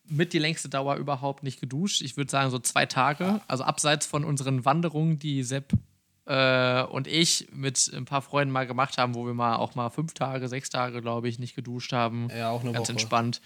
mit 0.10 0.34
die 0.34 0.40
längste 0.40 0.70
Dauer 0.70 0.96
überhaupt 0.96 1.44
nicht 1.44 1.60
geduscht. 1.60 2.02
Ich 2.02 2.18
würde 2.18 2.32
sagen 2.32 2.50
so 2.50 2.60
zwei 2.60 2.86
Tage. 2.86 3.42
Also 3.48 3.64
abseits 3.64 4.06
von 4.06 4.24
unseren 4.24 4.66
Wanderungen, 4.66 5.20
die 5.20 5.44
Sepp 5.44 5.74
äh, 6.28 6.84
und 6.84 7.08
ich 7.08 7.48
mit 7.54 7.92
ein 7.94 8.06
paar 8.06 8.22
Freunden 8.22 8.52
mal 8.52 8.68
gemacht 8.68 8.98
haben, 8.98 9.16
wo 9.16 9.26
wir 9.26 9.34
mal 9.34 9.56
auch 9.56 9.76
mal 9.76 9.90
fünf 9.90 10.14
Tage, 10.14 10.48
sechs 10.50 10.70
Tage, 10.70 11.02
glaube 11.02 11.30
ich, 11.30 11.40
nicht 11.40 11.56
geduscht 11.56 11.94
haben. 11.94 12.28
Ja, 12.38 12.50
auch 12.50 12.62
eine 12.62 12.74
Ganz 12.74 12.88
Woche. 12.88 12.92
entspannt. 12.92 13.42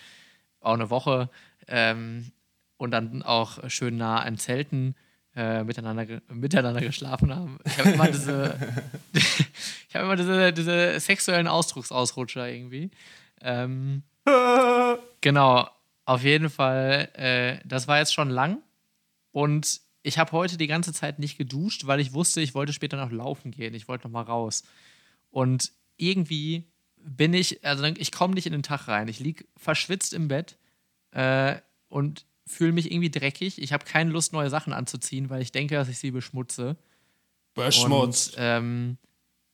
Auch 0.60 0.74
eine 0.74 0.90
Woche. 0.90 1.30
Ähm, 1.68 2.32
und 2.78 2.92
dann 2.92 3.22
auch 3.22 3.70
schön 3.70 3.98
nah 3.98 4.20
an 4.20 4.38
Zelten 4.38 4.96
äh, 5.36 5.64
miteinander, 5.64 6.08
ge 6.08 6.22
miteinander 6.30 6.82
geschlafen 6.82 7.34
haben. 7.34 7.60
Ich 7.66 7.78
habe 7.78 7.92
immer 7.92 8.08
diese, 8.08 8.58
ich 9.14 9.96
habe 9.96 10.06
immer 10.06 10.16
diese, 10.16 10.52
diese 10.52 11.00
sexuellen 11.00 11.48
Ausdrucksausrutscher 11.48 12.50
irgendwie. 12.50 12.90
Ähm, 13.42 14.02
genau, 15.22 15.70
auf 16.06 16.24
jeden 16.24 16.50
Fall, 16.50 17.10
äh, 17.14 17.60
das 17.64 17.88
war 17.88 18.00
jetzt 18.00 18.14
schon 18.14 18.32
lang. 18.32 18.58
Und 19.32 19.82
ich 20.04 20.18
habe 20.18 20.32
heute 20.32 20.58
die 20.58 20.68
ganze 20.68 20.94
Zeit 20.94 21.20
nicht 21.20 21.38
geduscht, 21.38 21.86
weil 21.86 22.00
ich 22.00 22.14
wusste, 22.14 22.42
ich 22.42 22.56
wollte 22.56 22.74
später 22.74 22.98
noch 22.98 23.12
laufen 23.12 23.52
gehen. 23.52 23.74
Ich 23.74 23.88
wollte 23.88 24.08
noch 24.08 24.12
mal 24.12 24.24
raus. 24.24 24.64
Und 25.30 25.72
irgendwie 25.98 26.72
bin 26.98 27.34
ich, 27.34 27.64
also 27.64 27.84
ich 27.84 28.12
komme 28.12 28.34
nicht 28.34 28.46
in 28.46 28.54
den 28.54 28.64
Tag 28.64 28.88
rein. 28.88 29.08
Ich 29.08 29.20
liege 29.20 29.46
verschwitzt 29.58 30.14
im 30.14 30.28
Bett 30.28 30.58
äh, 31.12 31.58
und 31.88 32.26
fühle 32.48 32.72
mich 32.72 32.92
irgendwie 32.92 33.12
dreckig. 33.12 33.62
Ich 33.62 33.74
habe 33.74 33.86
keine 33.86 34.12
Lust, 34.12 34.34
neue 34.34 34.50
Sachen 34.50 34.74
anzuziehen, 34.74 35.30
weil 35.30 35.42
ich 35.42 35.52
denke, 35.52 35.76
dass 35.76 35.88
ich 35.88 36.00
sie 36.00 36.12
beschmutze. 36.12 36.78
Beschmutzt. 37.54 38.38
Und, 38.38 38.44
ähm, 38.44 38.98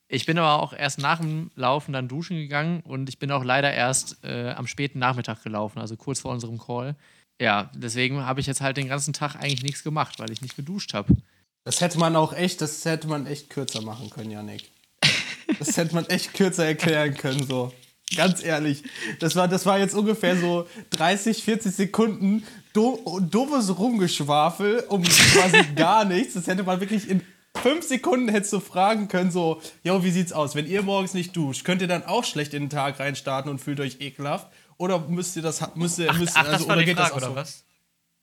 ich 0.08 0.26
bin 0.26 0.38
aber 0.38 0.64
auch 0.64 0.72
erst 0.72 1.00
nach 1.00 1.20
dem 1.20 1.52
Laufen 1.56 1.92
dann 1.92 2.08
duschen 2.08 2.38
gegangen 2.38 2.80
und 2.82 3.10
ich 3.10 3.20
bin 3.20 3.30
auch 3.32 3.44
leider 3.44 3.74
erst 3.74 4.24
äh, 4.24 4.52
am 4.52 4.66
späten 4.66 5.00
Nachmittag 5.00 5.44
gelaufen, 5.44 5.80
also 5.80 5.98
kurz 5.98 6.22
vor 6.22 6.32
unserem 6.32 6.58
Call. 6.58 6.96
Ja, 7.40 7.70
deswegen 7.76 8.26
habe 8.26 8.40
ich 8.40 8.48
jetzt 8.48 8.62
halt 8.62 8.78
den 8.78 8.88
ganzen 8.88 9.14
Tag 9.14 9.36
eigentlich 9.36 9.64
nichts 9.64 9.84
gemacht, 9.84 10.20
weil 10.20 10.32
ich 10.32 10.42
nicht 10.42 10.56
geduscht 10.56 10.94
habe. 10.94 11.16
Das 11.64 11.82
hätte 11.82 12.00
man 12.00 12.16
auch 12.16 12.34
echt, 12.34 12.62
das 12.62 12.84
hätte 12.86 13.08
man 13.08 13.28
echt 13.28 13.50
kürzer 13.50 13.82
machen 13.82 14.10
können, 14.10 14.32
Janik. 14.32 14.64
Das 15.60 15.78
hätte 15.78 15.96
man 15.96 16.06
echt 16.08 16.34
kürzer 16.34 16.66
erklären 16.66 17.16
können, 17.16 17.48
so. 17.48 17.72
Ganz 18.16 18.44
ehrlich. 18.44 18.84
Das 19.20 19.38
war, 19.38 19.48
das 19.48 19.66
war 19.66 19.80
jetzt 19.80 19.96
ungefähr 19.96 20.36
so 20.36 20.68
30, 20.90 21.42
40 21.42 21.74
Sekunden 21.74 22.44
do, 22.74 23.22
doofes 23.22 23.78
Rumgeschwafel 23.78 24.86
um 24.90 25.04
quasi 25.04 25.64
gar 25.76 26.04
nichts. 26.04 26.34
Das 26.34 26.48
hätte 26.48 26.64
man 26.64 26.82
wirklich 26.82 27.10
in 27.10 27.22
fünf 27.62 27.86
Sekunden 27.86 28.30
hättest 28.30 28.54
du 28.54 28.60
fragen 28.60 29.08
können, 29.08 29.32
so, 29.32 29.62
yo, 29.84 30.04
wie 30.04 30.12
sieht's 30.12 30.32
aus? 30.32 30.56
Wenn 30.56 30.68
ihr 30.68 30.84
morgens 30.84 31.14
nicht 31.14 31.36
duscht, 31.36 31.66
könnt 31.66 31.82
ihr 31.82 31.88
dann 31.88 32.06
auch 32.06 32.24
schlecht 32.24 32.54
in 32.54 32.64
den 32.64 32.70
Tag 32.70 33.00
reinstarten 33.00 33.50
und 33.50 33.60
fühlt 33.60 33.80
euch 33.80 33.98
ekelhaft? 34.00 34.48
Oder 34.78 35.00
müsst 35.00 35.36
ihr 35.36 35.42
das, 35.42 35.76
müsst 35.76 36.00
ihr, 36.00 36.10
Ach, 36.10 36.18
müsst, 36.20 36.36
ach 36.36 36.44
das 36.44 36.54
also, 36.54 36.68
war 36.68 36.76
oder 36.76 36.82
die 36.82 36.86
geht 36.86 37.00
das 37.00 37.10
Frage, 37.10 37.14
auch 37.26 37.30
oder 37.30 37.30
so? 37.30 37.36
was? 37.36 37.64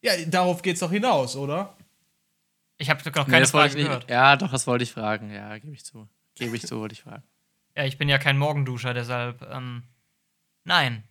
Ja, 0.02 0.12
darauf 0.26 0.62
geht's 0.62 0.80
doch 0.80 0.90
hinaus, 0.90 1.34
oder? 1.36 1.74
Ich 2.78 2.90
habe 2.90 2.98
noch 3.04 3.26
Nee, 3.26 3.30
keine 3.30 3.40
das 3.40 3.52
wollte 3.54 3.70
Frage 3.70 3.80
ich 3.80 3.86
gehört. 3.86 4.02
nicht. 4.04 4.10
Ja, 4.10 4.36
doch, 4.36 4.50
das 4.50 4.66
wollte 4.66 4.84
ich 4.84 4.92
fragen. 4.92 5.30
Ja, 5.32 5.56
gebe 5.58 5.74
ich 5.74 5.84
zu. 5.84 6.08
Gebe 6.34 6.56
ich 6.56 6.66
zu, 6.66 6.78
wollte 6.80 6.92
ich 6.92 7.02
fragen. 7.02 7.22
Ja, 7.76 7.84
ich 7.84 7.98
bin 7.98 8.08
ja 8.08 8.18
kein 8.18 8.38
Morgenduscher, 8.38 8.94
deshalb, 8.94 9.42
ähm, 9.50 9.82
nein. 10.64 11.02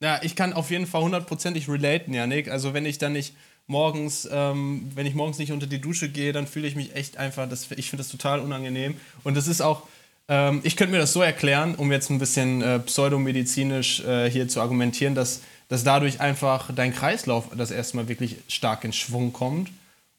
Ja, 0.00 0.20
ich 0.22 0.34
kann 0.36 0.52
auf 0.52 0.70
jeden 0.70 0.86
Fall 0.86 1.02
hundertprozentig 1.02 1.68
relaten, 1.68 2.12
Janik. 2.14 2.48
Also 2.48 2.74
wenn 2.74 2.84
ich 2.86 2.98
dann 2.98 3.12
nicht 3.12 3.34
morgens, 3.66 4.28
ähm, 4.30 4.90
wenn 4.94 5.06
ich 5.06 5.14
morgens 5.14 5.38
nicht 5.38 5.52
unter 5.52 5.66
die 5.66 5.80
Dusche 5.80 6.08
gehe, 6.10 6.32
dann 6.32 6.46
fühle 6.46 6.66
ich 6.68 6.74
mich 6.76 6.94
echt 6.94 7.16
einfach, 7.16 7.48
das, 7.48 7.70
ich 7.72 7.90
finde 7.90 8.02
das 8.02 8.10
total 8.10 8.40
unangenehm. 8.40 9.00
Und 9.22 9.34
das 9.36 9.46
ist 9.46 9.60
auch, 9.60 9.86
ähm, 10.28 10.60
ich 10.62 10.76
könnte 10.76 10.92
mir 10.92 10.98
das 10.98 11.12
so 11.12 11.22
erklären, 11.22 11.74
um 11.74 11.92
jetzt 11.92 12.10
ein 12.10 12.18
bisschen 12.18 12.62
äh, 12.62 12.78
pseudomedizinisch 12.78 14.00
äh, 14.00 14.30
hier 14.30 14.48
zu 14.48 14.60
argumentieren, 14.60 15.14
dass, 15.14 15.42
dass 15.68 15.84
dadurch 15.84 16.20
einfach 16.20 16.70
dein 16.74 16.94
Kreislauf 16.94 17.48
das 17.56 17.70
erste 17.70 17.96
Mal 17.96 18.08
wirklich 18.08 18.36
stark 18.48 18.84
in 18.84 18.92
Schwung 18.92 19.32
kommt. 19.32 19.70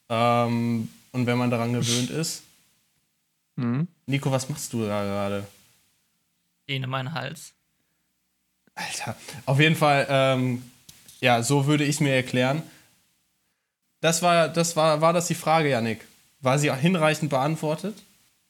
Ähm, 0.08 0.88
und 1.12 1.26
wenn 1.26 1.38
man 1.38 1.50
daran 1.50 1.72
gewöhnt 1.72 2.10
ist. 2.10 2.42
Nico, 4.06 4.30
was 4.30 4.48
machst 4.48 4.72
du 4.72 4.86
da 4.86 5.02
gerade? 5.02 5.46
Dehne 6.68 6.86
meinen 6.86 7.12
Hals. 7.12 7.52
Alter, 8.74 9.16
auf 9.46 9.58
jeden 9.58 9.76
Fall, 9.76 10.06
ähm, 10.10 10.62
ja, 11.20 11.42
so 11.42 11.66
würde 11.66 11.84
ich 11.84 11.96
es 11.96 12.00
mir 12.00 12.14
erklären. 12.14 12.62
Das 14.02 14.20
war, 14.20 14.48
das 14.48 14.76
war, 14.76 15.00
war 15.00 15.14
das 15.14 15.26
die 15.26 15.34
Frage, 15.34 15.70
Yannick? 15.70 16.06
War 16.40 16.58
sie 16.58 16.72
hinreichend 16.72 17.30
beantwortet? 17.30 17.96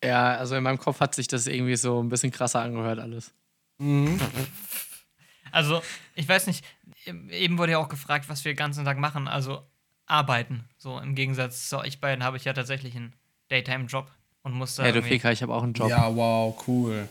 Ja, 0.02 0.36
also 0.36 0.56
in 0.56 0.62
meinem 0.62 0.78
Kopf 0.78 1.00
hat 1.00 1.14
sich 1.14 1.26
das 1.28 1.46
irgendwie 1.46 1.76
so 1.76 2.02
ein 2.02 2.08
bisschen 2.08 2.30
krasser 2.30 2.60
angehört, 2.60 2.98
alles. 2.98 3.32
Also, 5.52 5.82
ich 6.14 6.28
weiß 6.28 6.46
nicht, 6.46 6.64
eben 7.30 7.58
wurde 7.58 7.72
ja 7.72 7.78
auch 7.78 7.88
gefragt, 7.88 8.28
was 8.28 8.44
wir 8.44 8.52
den 8.52 8.58
ganzen 8.58 8.84
Tag 8.84 8.98
machen. 8.98 9.28
Also, 9.28 9.62
arbeiten. 10.06 10.64
So, 10.78 10.98
im 10.98 11.14
Gegensatz 11.14 11.68
zu 11.68 11.78
euch 11.78 12.00
beiden 12.00 12.24
habe 12.24 12.36
ich 12.36 12.44
ja 12.44 12.52
tatsächlich 12.52 12.94
einen 12.96 13.12
Daytime-Job 13.48 14.10
und 14.42 14.52
musste. 14.52 14.82
Hey, 14.82 14.92
du 14.92 15.02
Ficker, 15.02 15.32
ich 15.32 15.42
habe 15.42 15.54
auch 15.54 15.62
einen 15.62 15.72
Job. 15.72 15.90
Ja, 15.90 16.14
wow, 16.14 16.56
cool. 16.66 17.08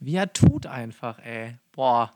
Wie 0.00 0.14
er 0.14 0.32
tut 0.32 0.66
einfach, 0.66 1.18
ey. 1.18 1.54
Boah. 1.72 2.12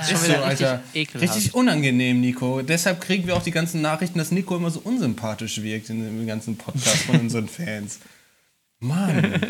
Ist 0.00 0.22
so, 0.22 0.28
wieder 0.28 0.48
richtig 0.48 0.66
Alter. 0.66 0.82
ekelhaft. 0.94 1.36
Richtig 1.36 1.54
unangenehm, 1.54 2.20
Nico. 2.20 2.62
Deshalb 2.62 3.00
kriegen 3.02 3.26
wir 3.26 3.36
auch 3.36 3.42
die 3.42 3.50
ganzen 3.50 3.82
Nachrichten, 3.82 4.18
dass 4.18 4.30
Nico 4.30 4.56
immer 4.56 4.70
so 4.70 4.80
unsympathisch 4.80 5.60
wirkt 5.60 5.90
in 5.90 6.02
dem 6.02 6.26
ganzen 6.26 6.56
Podcast 6.56 7.02
von 7.02 7.20
unseren 7.20 7.46
Fans. 7.46 8.00
Mann. 8.80 9.40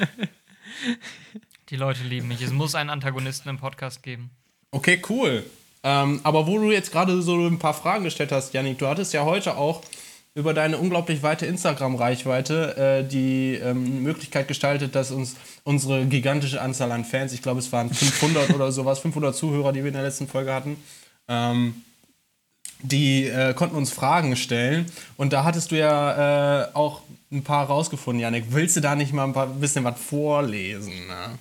Die 1.68 1.76
Leute 1.76 2.02
lieben 2.04 2.28
mich. 2.28 2.42
Es 2.42 2.52
muss 2.52 2.74
einen 2.74 2.90
Antagonisten 2.90 3.48
im 3.48 3.58
Podcast 3.58 4.02
geben. 4.02 4.30
Okay, 4.70 5.02
cool. 5.08 5.44
Ähm, 5.82 6.20
aber 6.22 6.46
wo 6.46 6.58
du 6.58 6.70
jetzt 6.70 6.92
gerade 6.92 7.22
so 7.22 7.36
ein 7.46 7.58
paar 7.58 7.74
Fragen 7.74 8.04
gestellt 8.04 8.32
hast, 8.32 8.54
Janik, 8.54 8.78
du 8.78 8.86
hattest 8.86 9.12
ja 9.12 9.24
heute 9.24 9.56
auch 9.56 9.82
über 10.34 10.52
deine 10.52 10.76
unglaublich 10.76 11.22
weite 11.22 11.46
Instagram-Reichweite 11.46 12.76
äh, 12.76 13.08
die 13.08 13.54
ähm, 13.54 14.02
Möglichkeit 14.02 14.48
gestaltet, 14.48 14.94
dass 14.94 15.10
uns 15.10 15.36
unsere 15.64 16.04
gigantische 16.04 16.60
Anzahl 16.60 16.92
an 16.92 17.04
Fans, 17.04 17.32
ich 17.32 17.40
glaube 17.40 17.60
es 17.60 17.72
waren 17.72 17.92
500 17.92 18.50
oder 18.50 18.70
sowas, 18.70 18.98
500 18.98 19.34
Zuhörer, 19.34 19.72
die 19.72 19.80
wir 19.80 19.88
in 19.88 19.94
der 19.94 20.02
letzten 20.02 20.28
Folge 20.28 20.52
hatten, 20.52 20.76
ähm, 21.28 21.82
die 22.80 23.24
äh, 23.26 23.54
konnten 23.54 23.76
uns 23.76 23.92
Fragen 23.92 24.36
stellen. 24.36 24.86
Und 25.16 25.32
da 25.32 25.44
hattest 25.44 25.70
du 25.70 25.78
ja 25.78 26.64
äh, 26.64 26.74
auch 26.74 27.02
ein 27.30 27.42
paar 27.42 27.66
rausgefunden, 27.66 28.20
Janik. 28.20 28.46
Willst 28.50 28.76
du 28.76 28.80
da 28.80 28.94
nicht 28.94 29.12
mal 29.12 29.24
ein 29.24 29.32
paar, 29.32 29.46
bisschen 29.46 29.84
was 29.84 30.00
vorlesen? 30.00 31.06
Ne? 31.06 31.38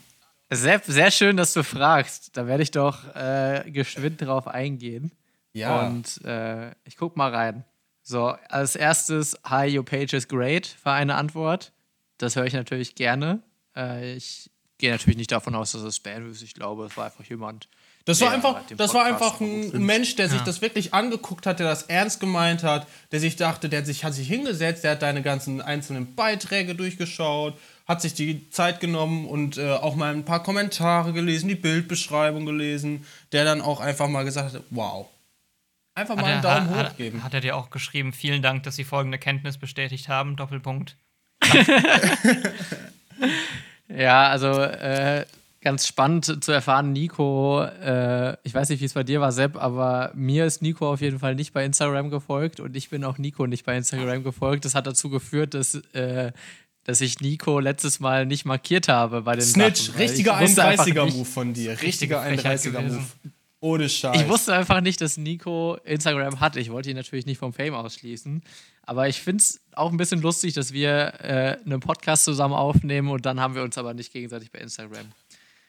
Sehr, 0.50 0.82
sehr 0.86 1.12
schön, 1.12 1.38
dass 1.38 1.54
du 1.54 1.64
fragst. 1.64 2.36
Da 2.38 2.48
werde 2.48 2.64
ich 2.64 2.72
doch 2.72 3.16
äh, 3.16 3.64
geschwind 3.72 4.22
drauf 4.22 4.48
eingehen. 4.48 5.12
Ja. 5.54 5.86
Und 5.86 6.24
äh, 6.26 6.72
ich 6.84 6.98
guck 6.98 7.18
mal 7.18 7.34
rein. 7.34 7.64
So, 8.04 8.36
als 8.50 8.76
erstes, 8.76 9.38
Hi, 9.46 9.76
your 9.76 9.84
page 9.84 10.14
is 10.14 10.28
great, 10.28 10.76
war 10.84 10.94
eine 10.94 11.16
Antwort. 11.16 11.72
Das 12.18 12.36
höre 12.36 12.46
ich 12.46 12.54
natürlich 12.54 12.94
gerne. 12.94 13.42
Äh, 13.76 14.14
ich 14.16 14.52
gehe 14.78 14.92
natürlich 14.92 15.18
nicht 15.18 15.32
davon 15.32 15.56
aus, 15.56 15.72
dass 15.72 15.82
es 15.82 15.96
Spam 15.96 16.30
ist. 16.30 16.44
Ich 16.44 16.54
glaube, 16.54 16.86
es 16.86 16.98
war 16.98 17.06
einfach 17.06 17.24
jemand, 17.26 17.68
Das 18.06 18.22
war 18.22 18.28
Ja, 18.30 18.34
einfach, 18.36 18.62
das 18.78 18.94
war 18.94 19.04
einfach 19.06 19.40
ein 19.42 19.62
findest. 19.64 19.74
Mensch, 19.76 20.16
der 20.16 20.30
sich 20.30 20.38
Ja. 20.40 20.46
das 20.46 20.62
wirklich 20.62 20.94
angeguckt 20.94 21.46
hat, 21.48 21.60
der 21.60 21.68
das 21.68 21.84
ernst 21.84 22.20
gemeint 22.20 22.64
hat, 22.64 22.86
der 23.12 23.20
sich 23.20 23.36
dachte, 23.36 23.68
der 23.68 23.80
hat 23.80 23.86
sich, 23.88 24.04
hat 24.06 24.14
sich 24.14 24.28
hingesetzt, 24.28 24.84
der 24.84 24.92
hat 24.92 25.02
deine 25.02 25.24
ganzen 25.24 25.60
einzelnen 25.62 26.14
Beiträge 26.16 26.76
durchgeschaut, 26.76 27.58
hat 27.88 28.02
sich 28.04 28.14
die 28.14 28.50
Zeit 28.52 28.80
genommen 28.80 29.26
und 29.26 29.58
äh, 29.58 29.72
auch 29.72 29.96
mal 29.96 30.14
ein 30.14 30.24
paar 30.24 30.44
Kommentare 30.44 31.14
gelesen, 31.14 31.48
die 31.48 31.56
Bildbeschreibung 31.56 32.46
gelesen, 32.46 33.06
der 33.32 33.44
dann 33.44 33.62
auch 33.62 33.80
einfach 33.80 34.08
mal 34.08 34.24
gesagt 34.24 34.54
hat, 34.54 34.62
wow. 34.70 35.08
Einfach 35.96 36.16
mal 36.16 36.26
einen 36.26 36.38
Hat 36.44 36.46
er, 36.46 36.56
Daumen 36.60 36.76
hat, 36.76 36.92
hoch 36.92 36.98
geben. 36.98 37.24
hat 37.24 37.34
er 37.34 37.42
dir 37.42 37.56
auch 37.56 37.70
geschrieben, 37.72 38.12
vielen 38.14 38.42
Dank, 38.44 38.64
dass 38.64 38.76
Sie 38.76 38.84
folgende 38.84 39.18
Kenntnis 39.18 39.58
bestätigt 39.58 40.10
haben, 40.10 40.36
Doppelpunkt. 40.36 40.96
Ja, 43.88 44.30
also 44.30 44.50
äh, 44.62 45.26
ganz 45.66 45.88
spannend 45.88 46.44
zu 46.44 46.52
erfahren, 46.52 46.94
Nico, 46.94 47.62
äh, 47.64 48.38
ich 48.44 48.54
weiß 48.54 48.70
nicht, 48.70 48.80
wie 48.82 48.86
es 48.86 48.94
bei 48.94 49.04
dir 49.04 49.20
war, 49.20 49.32
Sepp, 49.32 49.58
aber 49.58 50.12
mir 50.14 50.46
ist 50.46 50.62
Nico 50.62 50.88
auf 50.94 51.02
jeden 51.02 51.18
Fall 51.20 51.34
nicht 51.36 51.54
bei 51.54 51.66
Instagram 51.66 52.12
gefolgt 52.12 52.60
und 52.60 52.78
ich 52.78 52.90
bin 52.90 53.04
auch 53.04 53.18
Nico 53.18 53.48
nicht 53.48 53.66
bei 53.66 53.76
Instagram 53.76 54.24
gefolgt. 54.24 54.64
Das 54.64 54.76
hat 54.76 54.86
dazu 54.86 55.10
geführt, 55.10 55.56
dass, 55.56 55.74
äh, 55.94 56.32
dass 56.84 57.02
ich 57.02 57.20
Nico 57.20 57.60
letztes 57.60 58.00
Mal 58.00 58.28
nicht 58.28 58.46
markiert 58.46 58.88
habe 58.88 59.24
bei 59.24 59.34
den 59.36 59.42
Snitch, 59.42 59.88
Sachen, 59.88 59.98
richtiger 60.00 60.36
ich 60.40 60.48
wusste 60.50 60.64
einfach 60.66 60.86
31er 60.86 61.06
nicht- 61.06 61.18
Move 61.18 61.26
von 61.26 61.54
dir. 61.54 61.82
Richtiger 61.82 62.22
Frechheit 62.22 62.60
31er 62.60 62.72
gewesen. 62.72 62.98
Move. 62.98 63.32
Ohne 63.62 63.90
Scheiß. 63.90 64.22
Ich 64.22 64.30
wusste 64.30 64.54
einfach 64.54 64.82
nicht, 64.82 65.02
dass 65.02 65.18
Nico 65.18 65.78
Instagram 65.84 66.40
hat. 66.40 66.56
Ich 66.56 66.70
wollte 66.72 66.92
ihn 66.92 66.96
natürlich 66.96 67.26
nicht 67.26 67.40
vom 67.40 67.52
Fame 67.52 67.74
ausschließen. 67.74 68.44
Aber 68.84 69.08
ich 69.10 69.20
finde 69.20 69.42
es 69.42 69.60
auch 69.72 69.90
ein 69.90 69.98
bisschen 69.98 70.22
lustig, 70.22 70.54
dass 70.54 70.72
wir 70.72 71.14
äh, 71.24 71.58
einen 71.66 71.80
Podcast 71.80 72.26
zusammen 72.26 72.54
aufnehmen 72.54 73.10
und 73.10 73.26
dann 73.26 73.40
haben 73.40 73.56
wir 73.56 73.64
uns 73.64 73.80
aber 73.80 73.96
nicht 73.96 74.14
gegenseitig 74.14 74.52
bei 74.52 74.60
Instagram. 74.60 75.08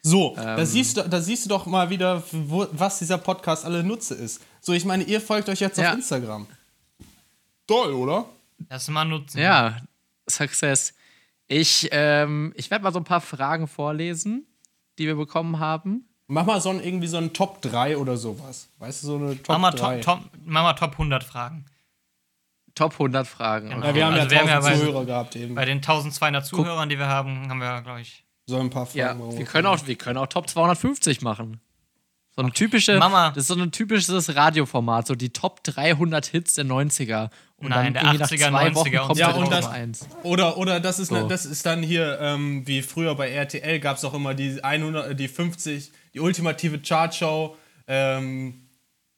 So, 0.08 0.36
Ähm. 0.38 0.56
da, 0.56 0.64
siehst 0.64 0.96
du, 0.96 1.02
da 1.08 1.20
siehst 1.20 1.44
du 1.46 1.48
doch 1.48 1.66
mal 1.66 1.90
wieder, 1.90 2.22
wo, 2.30 2.66
was 2.70 3.00
dieser 3.00 3.18
Podcast 3.18 3.64
alle 3.64 3.82
Nutze 3.82 4.14
ist. 4.14 4.40
So, 4.60 4.72
ich 4.72 4.84
meine, 4.84 5.02
ihr 5.02 5.20
folgt 5.20 5.48
euch 5.48 5.58
jetzt 5.58 5.78
Ja. 5.78 5.90
auf 5.90 5.96
Instagram. 5.96 6.46
Toll, 7.66 7.92
oder? 7.92 8.26
Das 8.68 8.86
mal 8.88 9.04
nutzen. 9.04 9.38
Ja, 9.40 9.78
Success. 10.30 10.94
Ich, 11.48 11.88
ähm, 11.90 12.52
ich 12.56 12.70
werde 12.70 12.84
mal 12.84 12.92
so 12.92 13.00
ein 13.00 13.04
paar 13.04 13.20
Fragen 13.20 13.66
vorlesen, 13.66 14.46
die 14.98 15.06
wir 15.06 15.16
bekommen 15.16 15.58
haben. 15.58 16.08
Mach 16.28 16.46
mal 16.46 16.60
so 16.60 16.70
ein, 16.70 16.82
irgendwie 16.82 17.06
so 17.08 17.16
ein 17.18 17.32
Top 17.32 17.60
3 17.62 17.96
oder 17.96 18.16
sowas. 18.16 18.68
Weißt 18.78 19.02
du, 19.02 19.06
so 19.08 19.16
eine 19.16 19.36
Top 19.42 19.48
Mach 19.54 19.58
mal 19.58 19.70
3. 19.72 20.00
top, 20.00 20.20
top, 20.22 20.30
mach 20.44 20.62
mal 20.62 20.72
Top 20.74 20.92
100 20.92 21.24
Fragen. 21.24 21.66
Top 22.74 22.92
100 22.92 23.26
Fragen. 23.26 23.70
Genau. 23.70 23.86
Ja, 23.86 23.94
wir 23.94 24.06
haben 24.06 24.14
Also 24.14 24.24
ja 24.26 24.30
wir 24.30 24.38
haben 24.40 24.48
1000 24.64 24.74
ja 24.76 24.80
bei- 24.80 24.86
Zuhörer 24.86 25.04
gehabt 25.04 25.36
eben. 25.36 25.54
Bei 25.56 25.64
den 25.64 25.78
1200 25.82 26.44
Zuhörern, 26.46 26.88
die 26.88 26.98
wir 26.98 27.08
haben, 27.08 27.48
haben 27.48 27.58
wir, 27.58 27.82
glaube 27.82 28.00
ich. 28.02 28.22
So 28.46 28.58
ein 28.60 28.70
paar 28.70 28.86
Fragen. 28.86 28.98
Ja, 28.98 29.14
machen 29.14 29.38
wir 29.38 29.44
können, 29.44 29.66
auch, 29.66 29.86
wir 29.86 29.96
können 29.96 30.18
auch 30.18 30.28
Top 30.28 30.48
250 30.48 31.20
machen. 31.22 31.60
So 32.36 32.42
ein 32.42 32.52
typische, 32.52 32.98
Mama. 32.98 33.30
das 33.30 33.44
ist 33.44 33.48
so 33.48 33.54
ein 33.60 33.72
typisches 33.72 34.36
Radioformat, 34.36 35.06
so 35.06 35.14
die 35.14 35.30
Top 35.30 35.64
300 35.64 36.26
Hits 36.26 36.54
der 36.54 36.66
90er. 36.66 37.30
Und 37.56 37.70
Nein, 37.70 37.94
der 37.94 38.02
irgendwie 38.02 38.18
nach 38.18 38.30
80er, 38.30 38.48
zwei 38.50 38.74
Wochen 38.74 38.88
90er 38.88 39.00
und 39.00 39.06
kommt 39.06 39.18
Ja, 39.18 39.30
und 39.34 39.50
das- 39.50 39.66
eins. 39.66 40.06
Oder, 40.22 40.58
oder 40.58 40.78
das, 40.78 40.98
ist, 40.98 41.10
ne, 41.10 41.22
So. 41.22 41.28
das 41.28 41.46
ist 41.46 41.64
dann 41.64 41.82
hier, 41.82 42.18
ähm, 42.20 42.66
wie 42.66 42.82
früher 42.82 43.14
bei 43.14 43.30
RTL 43.30 43.80
gab 43.80 43.96
es 43.96 44.04
auch 44.04 44.12
immer 44.12 44.34
die 44.34 44.62
100, 44.62 45.10
äh, 45.12 45.14
die 45.16 45.28
50, 45.28 45.90
die 46.12 46.20
ultimative 46.20 46.78
Chartshow, 46.80 47.56
ähm, 47.88 48.66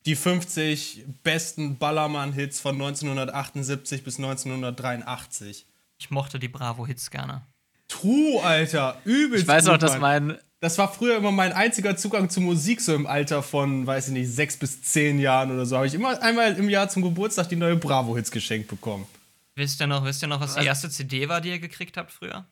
die 0.06 0.14
50 0.14 1.04
besten 1.24 1.76
Ballermann-Hits 1.76 2.60
von 2.60 2.76
1978 2.76 4.04
bis 4.04 4.18
1983. 4.18 5.66
Ich 5.98 6.10
mochte 6.10 6.38
die 6.38 6.48
Bravo-Hits 6.48 7.10
gerne. 7.10 7.42
True, 7.88 8.42
Alter. 8.42 9.01
Übelst. 9.05 9.42
Ich 9.42 9.48
weiß 9.48 9.64
gut, 9.64 9.72
noch, 9.72 9.79
dass 9.79 9.98
mein, 9.98 10.38
Das 10.61 10.77
war 10.79 10.92
früher 10.92 11.16
immer 11.16 11.31
mein 11.33 11.53
einziger 11.53 11.96
Zugang 11.96 12.29
zu 12.31 12.40
Musik, 12.40 12.81
so 12.81 12.94
im 12.94 13.07
Alter 13.07 13.42
von, 13.42 13.87
weiß 13.87 14.09
ich 14.09 14.12
nicht, 14.14 14.29
sechs 14.31 14.57
bis 14.57 14.83
zehn 14.83 15.18
Jahren 15.18 15.51
oder 15.53 15.64
so. 15.66 15.77
Habe 15.77 15.87
ich 15.87 15.94
immer 15.94 16.20
einmal 16.22 16.55
im 16.57 16.68
Jahr 16.68 16.88
zum 16.88 17.03
Geburtstag 17.03 17.48
die 17.48 17.57
neue 17.57 17.77
Bravo-Hits 17.77 18.31
geschenkt 18.31 18.68
bekommen. 18.68 19.07
Wisst 19.55 19.81
ihr 19.81 19.87
noch, 19.87 20.05
wisst 20.05 20.22
ihr 20.22 20.29
noch, 20.29 20.40
was 20.40 20.55
die 20.55 20.64
erste 20.64 20.88
CD 20.90 21.29
war, 21.29 21.40
die 21.40 21.48
ihr 21.48 21.59
gekriegt 21.59 21.96
habt 21.96 22.12
früher? 22.12 22.44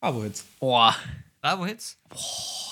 Bravo-Hits. 0.00 0.44
boah, 0.60 0.94
Bravo-Hits? 1.40 1.96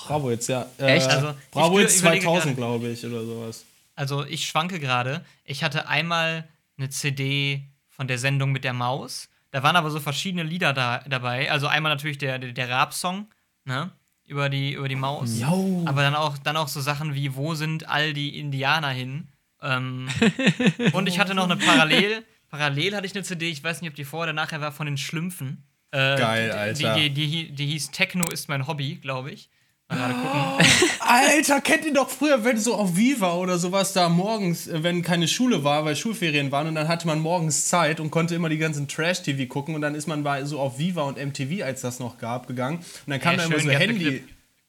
Bravo-Hits, 0.07 0.47
ja. 0.47 0.65
Echt? 0.77 1.07
Äh, 1.07 1.11
Also, 1.11 1.29
ich 1.31 1.51
Bravo-Hits 1.51 1.99
überlege 2.01 2.21
2000, 2.23 2.43
gerade. 2.43 2.55
glaube 2.55 2.87
ich, 2.89 3.05
oder 3.05 3.25
sowas. 3.25 3.63
Also 3.95 4.25
ich 4.25 4.45
schwanke 4.47 4.79
gerade. 4.79 5.25
Ich 5.43 5.63
hatte 5.63 5.87
einmal 5.87 6.47
eine 6.77 6.89
CD 6.89 7.63
von 7.89 8.07
der 8.07 8.19
Sendung 8.19 8.51
mit 8.51 8.63
der 8.63 8.73
Maus. 8.73 9.27
Da 9.51 9.63
waren 9.63 9.75
aber 9.75 9.89
so 9.89 9.99
verschiedene 9.99 10.43
Lieder 10.43 10.73
da, 10.73 11.03
dabei. 11.07 11.49
Also 11.51 11.67
einmal 11.67 11.91
natürlich 11.91 12.17
der, 12.17 12.39
der, 12.39 12.51
der 12.51 12.69
Rap-Song, 12.69 13.27
ne? 13.65 13.91
Über 14.25 14.49
die, 14.49 14.73
über 14.73 14.89
die 14.89 14.95
Maus. 14.95 15.39
Jo. 15.39 15.83
Aber 15.85 16.01
dann 16.01 16.13
auch, 16.13 16.37
dann 16.37 16.57
auch 16.57 16.67
so 16.67 16.81
Sachen 16.81 17.15
wie, 17.15 17.35
wo 17.35 17.55
sind 17.55 17.87
all 17.87 18.13
die 18.13 18.37
Indianer 18.37 18.89
hin? 18.89 19.29
Ähm, 19.61 20.09
und 20.93 21.07
ich 21.07 21.17
hatte 21.19 21.33
noch 21.33 21.45
eine 21.45 21.55
Parallel. 21.55 22.25
Parallel 22.49 22.95
hatte 22.95 23.05
ich 23.05 23.15
eine 23.15 23.23
CD, 23.23 23.49
ich 23.49 23.63
weiß 23.63 23.81
nicht, 23.81 23.89
ob 23.89 23.95
die 23.95 24.03
vorher 24.03 24.25
oder 24.25 24.33
nachher 24.33 24.59
war, 24.59 24.73
von 24.73 24.85
den 24.85 24.97
Schlümpfen. 24.97 25.63
Äh, 25.91 26.17
Geil, 26.17 26.51
Alter. 26.51 26.95
Die, 26.95 27.09
die, 27.09 27.27
die, 27.29 27.51
die 27.51 27.65
hieß 27.67 27.91
Techno 27.91 28.25
ist 28.29 28.49
mein 28.49 28.67
Hobby, 28.67 28.95
glaube 28.95 29.31
ich. 29.31 29.49
Gucken. 29.89 30.67
Alter, 30.99 31.61
kennt 31.61 31.85
ihr 31.85 31.93
doch 31.93 32.09
früher, 32.09 32.43
wenn 32.43 32.57
so 32.57 32.75
auf 32.75 32.97
Viva 32.97 33.35
oder 33.35 33.57
sowas 33.57 33.93
da 33.93 34.09
morgens, 34.09 34.67
äh, 34.67 34.83
wenn 34.83 35.01
keine 35.01 35.27
Schule 35.27 35.63
war, 35.63 35.85
weil 35.85 35.95
Schulferien 35.95 36.51
waren 36.51 36.67
und 36.67 36.75
dann 36.75 36.87
hatte 36.87 37.07
man 37.07 37.19
morgens 37.19 37.67
Zeit 37.67 37.99
und 37.99 38.11
konnte 38.11 38.35
immer 38.35 38.49
die 38.49 38.57
ganzen 38.57 38.87
Trash-TV 38.87 39.47
gucken 39.47 39.75
und 39.75 39.81
dann 39.81 39.95
ist 39.95 40.07
man 40.07 40.23
bei 40.23 40.43
so 40.45 40.59
auf 40.59 40.77
Viva 40.77 41.03
und 41.03 41.17
MTV, 41.17 41.63
als 41.63 41.81
das 41.81 41.99
noch 41.99 42.17
gab, 42.17 42.47
gegangen 42.47 42.77
und 42.79 42.85
dann 43.07 43.21
kam 43.21 43.33
Ja, 43.33 43.37
da 43.37 43.45
immer 43.45 43.59
so 43.59 43.69
Handy. 43.69 44.23